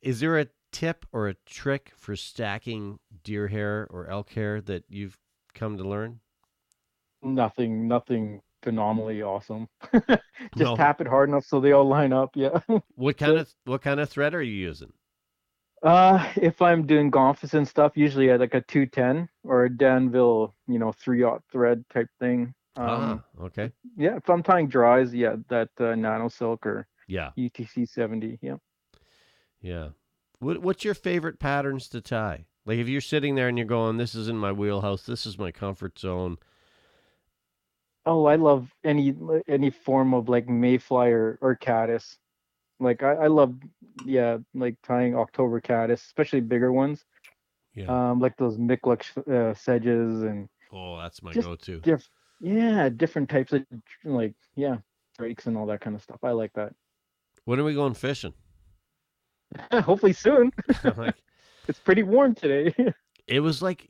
Is 0.02 0.20
there 0.20 0.38
a 0.38 0.46
tip 0.72 1.06
or 1.12 1.28
a 1.28 1.34
trick 1.46 1.92
for 1.96 2.16
stacking 2.16 2.98
deer 3.24 3.48
hair 3.48 3.86
or 3.90 4.08
elk 4.08 4.30
hair 4.32 4.60
that 4.62 4.84
you've 4.88 5.18
come 5.54 5.78
to 5.78 5.84
learn? 5.84 6.20
Nothing, 7.22 7.88
nothing 7.88 8.42
phenomenally 8.62 9.22
awesome. 9.22 9.68
Just 10.56 10.70
No. 10.70 10.76
tap 10.76 11.00
it 11.00 11.06
hard 11.06 11.28
enough 11.28 11.44
so 11.44 11.60
they 11.60 11.72
all 11.72 11.86
line 11.88 12.12
up. 12.12 12.30
Yeah. 12.34 12.60
What 12.96 13.16
kind 13.16 13.38
of 13.38 13.54
what 13.64 13.80
kind 13.80 13.98
of 13.98 14.10
thread 14.10 14.34
are 14.34 14.42
you 14.42 14.52
using? 14.52 14.92
Uh, 15.82 16.32
if 16.36 16.60
I'm 16.60 16.86
doing 16.86 17.10
gomphus 17.10 17.54
and 17.54 17.66
stuff, 17.66 17.96
usually 17.96 18.30
at 18.30 18.40
like 18.40 18.54
a 18.54 18.60
210 18.62 19.28
or 19.44 19.64
a 19.64 19.70
Danville, 19.76 20.54
you 20.66 20.78
know, 20.78 20.92
three 20.92 21.22
aught 21.22 21.42
thread 21.52 21.84
type 21.92 22.08
thing. 22.18 22.52
Um, 22.76 23.22
ah, 23.22 23.24
okay. 23.40 23.72
yeah, 23.96 24.16
if 24.16 24.28
I'm 24.30 24.42
tying 24.42 24.68
dries, 24.68 25.14
yeah, 25.14 25.36
that 25.48 25.70
uh, 25.80 25.94
nano 25.96 26.28
silk 26.28 26.66
or 26.66 26.88
Yeah, 27.08 27.30
UTC 27.36 27.88
70. 27.88 28.38
Yeah. 28.40 28.56
yeah. 29.60 29.88
What 30.38 30.58
what's 30.58 30.84
your 30.84 30.94
favorite 30.94 31.40
patterns 31.40 31.88
to 31.88 32.00
tie? 32.00 32.44
Like 32.64 32.78
if 32.78 32.88
you're 32.88 33.00
sitting 33.00 33.34
there 33.34 33.48
and 33.48 33.58
you're 33.58 33.66
going, 33.66 33.96
"This 33.96 34.14
is 34.14 34.28
in 34.28 34.36
my 34.36 34.52
wheelhouse. 34.52 35.02
This 35.02 35.26
is 35.26 35.38
my 35.38 35.50
comfort 35.50 35.98
zone." 35.98 36.36
Oh, 38.06 38.26
I 38.26 38.36
love 38.36 38.70
any 38.84 39.14
any 39.48 39.70
form 39.70 40.14
of 40.14 40.28
like 40.28 40.48
mayfly 40.48 41.08
or, 41.08 41.38
or 41.40 41.56
caddis. 41.56 42.18
Like 42.80 43.02
I, 43.02 43.14
I 43.14 43.26
love, 43.26 43.56
yeah, 44.04 44.38
like 44.54 44.76
tying 44.82 45.16
October 45.16 45.60
caddis, 45.60 46.02
especially 46.02 46.40
bigger 46.40 46.72
ones. 46.72 47.04
Yeah. 47.74 48.10
Um, 48.10 48.20
like 48.20 48.36
those 48.36 48.56
Mikulak 48.56 49.02
uh, 49.28 49.54
sedges 49.54 50.22
and 50.22 50.48
oh, 50.72 50.98
that's 50.98 51.22
my 51.22 51.32
go-to. 51.32 51.80
diff- 51.80 52.10
yeah, 52.40 52.88
different 52.88 53.28
types 53.28 53.52
of 53.52 53.64
like 54.04 54.34
yeah, 54.56 54.76
drakes 55.18 55.46
and 55.46 55.56
all 55.56 55.66
that 55.66 55.80
kind 55.80 55.96
of 55.96 56.02
stuff. 56.02 56.18
I 56.22 56.30
like 56.30 56.52
that. 56.54 56.72
When 57.48 57.58
are 57.58 57.64
we 57.64 57.72
going 57.72 57.94
fishing? 57.94 58.34
Hopefully 59.72 60.12
soon. 60.12 60.52
like, 60.98 61.14
It's 61.66 61.78
pretty 61.78 62.02
warm 62.02 62.34
today. 62.34 62.74
it 63.26 63.40
was 63.40 63.62
like 63.62 63.88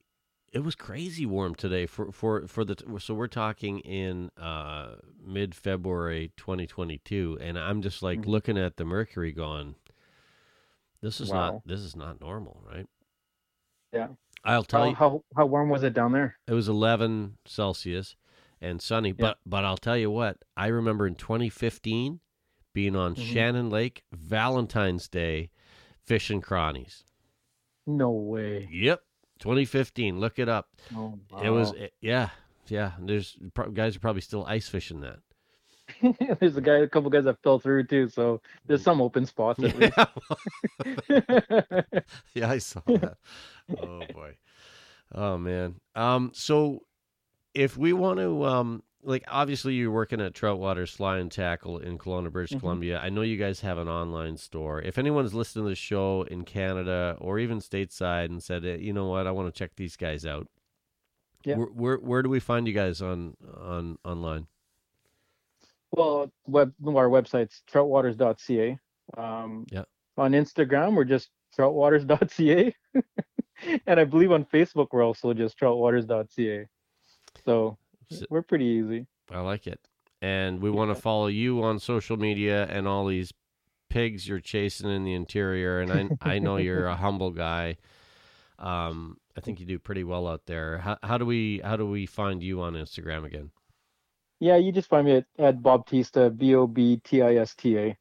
it 0.53 0.61
was 0.61 0.77
crazy 0.77 1.27
warm 1.27 1.57
today 1.57 1.85
for 1.85 2.13
for 2.13 2.47
for 2.47 2.65
the 2.65 2.77
so 3.01 3.15
we're 3.15 3.27
talking 3.27 3.81
in 3.81 4.31
uh 4.41 4.95
mid 5.21 5.57
February 5.57 6.31
2022 6.37 7.39
and 7.41 7.59
I'm 7.59 7.83
just 7.83 8.01
like 8.01 8.21
Mhm. 8.21 8.29
looking 8.29 8.57
at 8.59 8.77
the 8.77 8.85
mercury 8.85 9.33
going 9.33 9.75
this 11.03 11.21
is 11.21 11.31
Wow. 11.33 11.55
not 11.55 11.67
this 11.67 11.81
is 11.81 11.97
not 11.97 12.21
normal 12.21 12.63
right 12.65 12.87
Yeah. 13.93 14.09
I'll 14.45 14.63
tell 14.63 14.85
how, 14.85 14.89
you 14.91 14.95
how 14.95 15.25
how 15.37 15.47
warm 15.47 15.69
was 15.69 15.83
it 15.83 15.95
down 15.95 16.13
there? 16.13 16.39
it 16.47 16.53
was 16.55 16.69
11 16.69 17.39
Celsius 17.45 18.15
and 18.61 18.81
sunny 18.81 19.09
Yeah. 19.11 19.15
but 19.27 19.39
but 19.45 19.65
I'll 19.65 19.77
tell 19.77 19.97
you 19.97 20.13
what 20.13 20.39
I 20.57 20.69
remember 20.69 21.09
in 21.09 21.17
2015 21.17 22.21
being 22.79 22.95
on 22.95 23.17
Mhm. 23.17 23.33
Shannon 23.33 23.71
Lake 23.71 24.05
Valentine's 24.13 25.09
Day 25.09 25.51
Fish 26.07 26.31
and 26.31 26.41
crawnies 26.41 27.03
No 27.89 28.13
way. 28.13 28.69
yep 28.71 29.03
2015 29.41 30.21
look 30.21 30.39
it 30.39 30.49
up 30.49 30.69
Oh, 30.95 31.19
It 31.43 31.51
was, 31.51 31.73
it- 31.73 31.93
yeah, 32.01 32.29
yeah. 32.69 32.93
There's 33.01 33.37
guys 33.75 33.97
are 33.97 34.01
probably 34.01 34.21
still 34.23 34.45
ice 34.47 34.69
fishing 34.69 35.01
that. 35.01 35.19
there's 36.39 36.57
a 36.57 36.61
guy, 36.61 36.77
a 36.79 36.87
couple 36.89 37.11
guys 37.11 37.25
that 37.25 37.43
fell 37.43 37.59
through 37.59 37.85
too. 37.89 38.09
So 38.11 38.41
there's 38.67 38.83
some 38.85 39.01
open 39.03 39.27
spots. 39.27 39.59
Yeah, 39.59 40.05
yeah, 42.35 42.51
I 42.51 42.59
saw 42.59 42.81
that. 42.87 43.17
Oh 43.77 44.03
boy, 44.15 44.37
oh 45.15 45.37
man. 45.39 45.81
Um, 45.97 46.31
so 46.35 46.85
if 47.55 47.77
we 47.77 47.93
want 47.93 48.19
to, 48.21 48.45
um, 48.45 48.83
like, 49.03 49.25
obviously 49.29 49.75
you're 49.75 49.91
working 49.93 50.21
at 50.21 50.33
Troutwater's 50.35 50.91
Fly 50.91 51.19
and 51.19 51.31
Tackle 51.31 51.79
in 51.79 51.99
Kelowna, 51.99 52.31
British 52.33 52.57
Mhm. 52.57 52.61
Columbia. 52.61 52.99
I 52.99 53.09
know 53.11 53.23
you 53.23 53.37
guys 53.37 53.61
have 53.61 53.79
an 53.79 53.89
online 53.89 54.37
store. 54.37 54.83
If 54.83 54.99
anyone's 54.99 55.35
listening 55.35 55.65
to 55.67 55.69
the 55.71 55.75
show 55.77 56.23
in 56.23 56.45
Canada 56.45 57.17
or 57.21 57.39
even 57.39 57.59
stateside 57.59 58.27
and 58.27 58.43
said, 58.43 58.65
eh, 58.65 58.77
you 58.77 58.93
know 58.93 59.07
what, 59.07 59.27
I 59.27 59.31
want 59.31 59.53
to 59.53 59.57
check 59.59 59.77
these 59.77 59.97
guys 59.97 60.27
out. 60.27 60.49
Yeah. 61.45 61.57
Where, 61.57 61.67
where 61.69 61.97
where 61.99 62.23
do 62.23 62.29
we 62.29 62.41
find 62.41 62.67
you 62.67 62.75
guys 62.75 63.01
on 63.01 63.37
on 63.57 63.99
online? 64.05 64.49
Well, 65.93 66.31
web 66.47 66.75
our 66.87 67.09
website's 67.09 67.63
troutwaters.ca. 67.71 68.79
Um, 69.17 69.67
Yeah. 69.71 69.85
On 70.17 70.33
Instagram, 70.33 70.97
we're 70.97 71.05
just 71.05 71.31
troutwaters.ca, 71.57 72.75
and 73.87 74.01
I 74.01 74.05
believe 74.05 74.33
on 74.33 74.45
Facebook 74.45 74.89
we're 74.91 75.05
also 75.05 75.33
just 75.33 75.59
troutwaters.ca. 75.59 76.67
So 77.45 77.79
We're 78.31 78.43
pretty 78.43 78.65
easy. 78.65 79.07
I 79.31 79.41
like 79.41 79.67
it. 79.67 79.81
And 80.21 80.61
we 80.61 80.71
want 80.71 80.95
to 80.95 81.01
follow 81.01 81.29
you 81.29 81.63
on 81.63 81.79
social 81.79 82.17
media 82.17 82.67
and 82.67 82.89
all 82.89 83.07
these 83.07 83.33
pigs 83.89 84.27
you're 84.27 84.41
chasing 84.41 84.91
in 84.91 85.05
the 85.05 85.15
interior. 85.15 85.81
And 85.81 86.19
I, 86.23 86.35
I 86.35 86.39
know 86.39 86.57
you're 86.57 86.87
a 86.87 86.97
humble 87.07 87.31
guy. 87.31 87.77
Um, 88.59 89.19
I 89.37 89.41
think 89.41 89.61
you 89.61 89.67
do 89.67 89.79
pretty 89.79 90.03
well 90.03 90.27
out 90.27 90.47
there. 90.47 90.79
How, 90.79 90.99
how 91.03 91.19
do 91.19 91.25
we 91.25 91.61
how 91.63 91.77
do 91.77 91.87
we 91.87 92.07
find 92.07 92.43
you 92.43 92.61
on 92.61 92.73
Instagram 92.73 93.25
again? 93.25 93.51
Yeah, 94.41 94.57
you 94.57 94.73
just 94.73 94.89
find 94.89 95.07
me 95.07 95.17
at, 95.17 95.27
at 95.39 95.59
Bobtista, 95.63 96.37
B 96.37 96.55
O 96.57 96.67
B 96.67 97.01
T 97.05 97.23
I 97.23 97.37
S 97.37 97.55
T 97.55 97.79
A. 97.79 97.97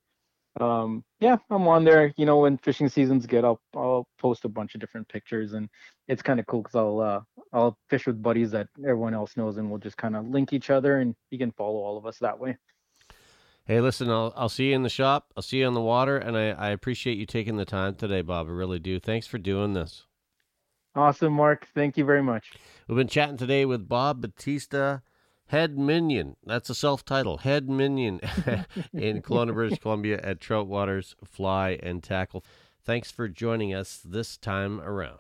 um, 0.60 1.04
yeah, 1.20 1.38
I'm 1.50 1.68
on 1.68 1.84
there. 1.84 2.14
You 2.18 2.26
know, 2.26 2.40
when 2.40 2.58
fishing 2.58 2.90
seasons 2.90 3.26
get 3.26 3.46
up, 3.46 3.60
I'll 3.76 4.08
post 4.18 4.46
a 4.46 4.50
bunch 4.50 4.76
of 4.76 4.82
different 4.82 5.08
pictures, 5.08 5.54
and 5.54 5.70
it's 6.08 6.22
kind 6.22 6.40
of 6.40 6.48
cool 6.48 6.62
because 6.62 6.76
I'll 6.76 7.00
uh, 7.00 7.22
I'll 7.54 7.78
fish 7.90 8.08
with 8.08 8.22
buddies 8.22 8.52
that 8.52 8.68
everyone 8.80 9.14
else 9.14 9.38
knows, 9.38 9.58
and 9.58 9.70
we'll 9.70 9.80
just 9.80 9.98
kind 9.98 10.16
of 10.16 10.28
link 10.28 10.54
each 10.54 10.70
other, 10.70 11.00
and 11.00 11.16
you 11.32 11.38
can 11.38 11.52
follow 11.52 11.80
all 11.80 11.98
of 11.98 12.06
us 12.06 12.18
that 12.20 12.40
way. 12.40 12.58
Hey, 13.66 13.82
listen, 13.82 14.10
I'll 14.10 14.34
I'll 14.36 14.50
see 14.50 14.70
you 14.70 14.76
in 14.76 14.84
the 14.84 14.90
shop. 14.90 15.34
I'll 15.36 15.44
see 15.44 15.58
you 15.58 15.68
on 15.68 15.74
the 15.74 15.82
water, 15.82 16.18
and 16.18 16.38
I, 16.38 16.52
I 16.52 16.70
appreciate 16.70 17.18
you 17.18 17.26
taking 17.26 17.58
the 17.58 17.66
time 17.66 17.96
today, 17.96 18.22
Bob. 18.22 18.48
I 18.48 18.52
really 18.52 18.80
do. 18.80 19.00
Thanks 19.00 19.28
for 19.28 19.38
doing 19.38 19.74
this. 19.74 20.06
Awesome, 20.96 21.34
Mark. 21.34 21.68
Thank 21.76 21.98
you 21.98 22.06
very 22.06 22.24
much. 22.24 22.54
We've 22.88 22.98
been 22.98 23.08
chatting 23.08 23.38
today 23.38 23.66
with 23.66 23.88
Bob 23.88 24.22
Batista, 24.22 25.00
head 25.48 25.78
minion. 25.78 26.36
That's 26.46 26.70
a 26.70 26.76
self 26.76 27.04
title, 27.06 27.38
head 27.38 27.70
minion 27.70 28.20
in 28.94 29.22
Kelowna, 29.22 29.54
British 29.54 29.80
Columbia 29.80 30.20
at 30.24 30.40
Troutwater's 30.40 31.16
Fly 31.24 31.80
and 31.82 32.04
Tackle. 32.04 32.44
Thanks 32.84 33.12
for 33.12 33.28
joining 33.28 33.74
us 33.74 34.02
this 34.04 34.38
time 34.38 34.80
around. 34.82 35.20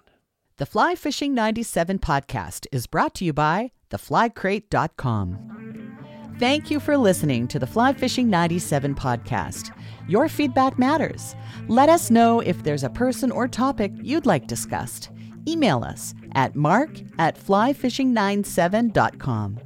The 0.57 0.65
Fly 0.65 0.95
Fishing 0.95 1.35
97 1.35 1.99
podcast 1.99 2.65
is 2.71 2.87
brought 2.87 3.13
to 3.15 3.25
you 3.25 3.33
by 3.33 3.71
theflycrate.com. 3.91 5.97
Thank 6.39 6.71
you 6.71 6.79
for 6.79 6.97
listening 6.97 7.47
to 7.49 7.59
the 7.59 7.67
Fly 7.67 7.93
Fishing 7.93 8.29
97 8.29 8.95
podcast. 8.95 9.71
Your 10.07 10.29
feedback 10.29 10.79
matters. 10.79 11.35
Let 11.67 11.89
us 11.89 12.09
know 12.09 12.39
if 12.39 12.63
there's 12.63 12.83
a 12.83 12.89
person 12.89 13.31
or 13.31 13.47
topic 13.47 13.91
you'd 14.01 14.25
like 14.25 14.47
discussed. 14.47 15.09
Email 15.47 15.83
us 15.83 16.15
at 16.35 16.55
mark 16.55 16.89
at 17.17 17.39
flyfishing97.com. 17.39 19.59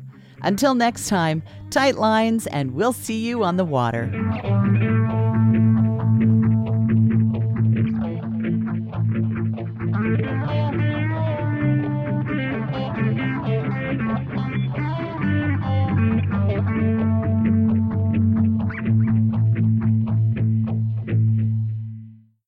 Until 0.44 0.76
next 0.76 1.08
time, 1.08 1.44
tight 1.70 1.96
lines, 1.96 2.48
and 2.48 2.74
we'll 2.74 2.94
see 2.94 3.20
you 3.20 3.44
on 3.44 3.58
the 3.58 3.66
water. 3.66 4.12